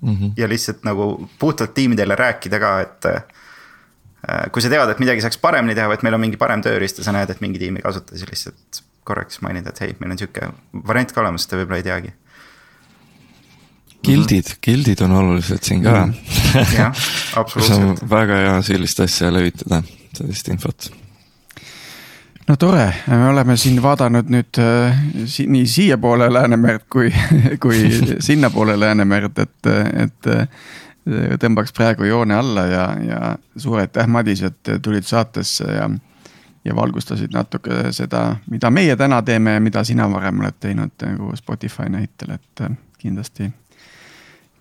mm. 0.00 0.16
-hmm. 0.16 0.32
ja 0.36 0.48
lihtsalt 0.48 0.84
nagu 0.84 1.28
puhtalt 1.38 1.74
tiimidele 1.74 2.14
rääkida 2.14 2.58
ka, 2.58 2.80
et. 2.80 3.06
Äh, 3.06 4.50
kui 4.52 4.62
sa 4.62 4.68
tead, 4.70 4.90
et 4.90 4.98
midagi 4.98 5.20
saaks 5.20 5.38
paremini 5.38 5.74
teha 5.74 5.88
või 5.88 5.94
et 5.98 6.02
meil 6.02 6.14
on 6.14 6.20
mingi 6.20 6.36
parem 6.36 6.62
tööriist 6.62 6.98
ja 6.98 7.04
sa 7.04 7.12
näed, 7.12 7.30
et 7.30 7.40
mingi 7.40 7.58
tiim 7.58 7.76
ei 7.76 7.82
kasuta, 7.82 8.14
siis 8.14 8.30
lihtsalt 8.30 8.82
korraks 9.04 9.40
mainida, 9.42 9.70
et 9.70 9.80
hei, 9.80 9.96
meil 9.98 10.12
on 10.14 10.18
sihuke 10.18 10.52
variant 10.86 11.12
ka 11.12 11.20
olemas, 11.20 11.46
te 11.46 11.58
võib-olla 11.58 11.80
ei 11.82 11.86
teagi 11.88 12.12
gildid, 14.04 14.56
gildid 14.62 15.00
on 15.04 15.12
olulised 15.12 15.62
siin 15.62 15.82
ka 15.84 16.06
mm.. 16.06 16.14
jah, 16.78 17.06
absoluutselt. 17.36 18.02
väga 18.10 18.40
hea 18.42 18.58
sellist 18.66 19.00
asja 19.04 19.30
levitada, 19.34 19.82
sellist 20.16 20.48
infot. 20.52 20.90
no 22.48 22.56
tore, 22.56 22.88
me 23.06 23.24
oleme 23.30 23.56
siin 23.56 23.80
vaadanud 23.82 24.30
nüüd 24.32 24.62
äh, 24.62 25.02
si 25.30 25.46
nii 25.50 25.66
siiapoole 25.66 26.30
Läänemerd 26.32 26.86
kui, 26.92 27.12
kui 27.62 27.82
sinnapoole 28.28 28.78
Läänemerd, 28.80 29.38
et, 29.38 29.72
et 30.06 30.32
äh, 30.34 30.46
tõmbaks 31.42 31.74
praegu 31.74 32.06
joone 32.06 32.34
alla 32.38 32.66
ja, 32.70 32.86
ja 33.02 33.36
suur 33.58 33.82
aitäh, 33.82 34.06
Madis, 34.06 34.44
et 34.46 34.76
tulid 34.82 35.06
saatesse 35.06 35.66
ja. 35.66 35.88
ja 36.64 36.76
valgustasid 36.78 37.34
natuke 37.34 37.88
seda, 37.90 38.36
mida 38.50 38.70
meie 38.70 38.94
täna 38.96 39.18
teeme 39.26 39.56
ja 39.56 39.60
mida 39.60 39.82
sina 39.84 40.06
varem 40.10 40.44
oled 40.44 40.60
teinud 40.62 40.94
nagu 41.02 41.34
Spotify 41.36 41.88
näitel, 41.90 42.36
et 42.38 42.62
kindlasti 43.02 43.50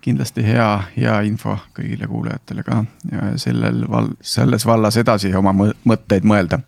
kindlasti 0.02 0.44
hea, 0.46 0.68
hea 0.96 1.20
info 1.28 1.58
kõigile 1.78 2.10
kuulajatele 2.10 2.66
ka 2.68 2.84
ja 3.12 3.32
sellel 3.42 3.86
val-, 3.90 4.14
selles 4.22 4.66
vallas 4.66 4.98
edasi 4.98 5.34
oma 5.38 5.54
mõtteid 5.54 6.28
mõelda 6.28 6.62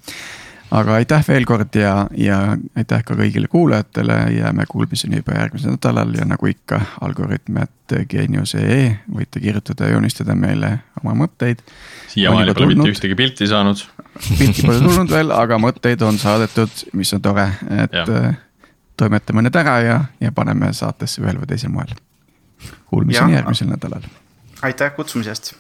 aga 0.74 0.96
aitäh 0.98 1.24
veel 1.28 1.46
kord 1.46 1.76
ja, 1.78 1.94
ja 2.18 2.38
aitäh 2.78 3.04
ka 3.06 3.16
kõigile 3.18 3.48
kuulajatele, 3.52 4.16
jääme 4.38 4.66
kuulmiseni 4.70 5.20
juba 5.22 5.36
järgmisel 5.38 5.76
nädalal 5.76 6.14
ja 6.18 6.26
nagu 6.28 6.50
ikka, 6.50 6.80
algoritm, 7.06 7.60
et 7.64 7.96
geenius.ee 8.10 8.88
võite 9.14 9.42
kirjutada 9.44 9.90
ja 9.90 9.98
joonistada 9.98 10.36
meile 10.36 10.72
oma 11.04 11.16
mõtteid. 11.26 11.62
siiamaani 12.14 12.56
pole 12.58 12.72
mitte 12.74 12.96
ühtegi 12.96 13.18
pilti 13.20 13.50
saanud. 13.50 13.84
pilti 14.40 14.66
pole 14.66 14.80
tulnud 14.88 15.14
veel, 15.14 15.36
aga 15.36 15.60
mõtteid 15.62 16.02
on 16.08 16.18
saadetud, 16.22 16.88
mis 16.94 17.14
on 17.14 17.22
tore, 17.22 17.50
et 17.84 18.00
ja. 18.02 18.08
Äh, 18.08 18.42
toimetame 18.98 19.46
need 19.46 19.56
ära 19.58 19.78
ja, 19.84 20.00
ja 20.22 20.32
paneme 20.32 20.74
saatesse 20.74 21.22
ühel 21.22 21.42
või 21.42 21.54
teisel 21.54 21.74
moel. 21.74 21.94
Kuulmiseni 22.94 23.34
järgmisel 23.34 23.68
nädalal. 23.68 24.02
aitäh 24.62 24.96
kutsumise 24.96 25.30
eest. 25.30 25.54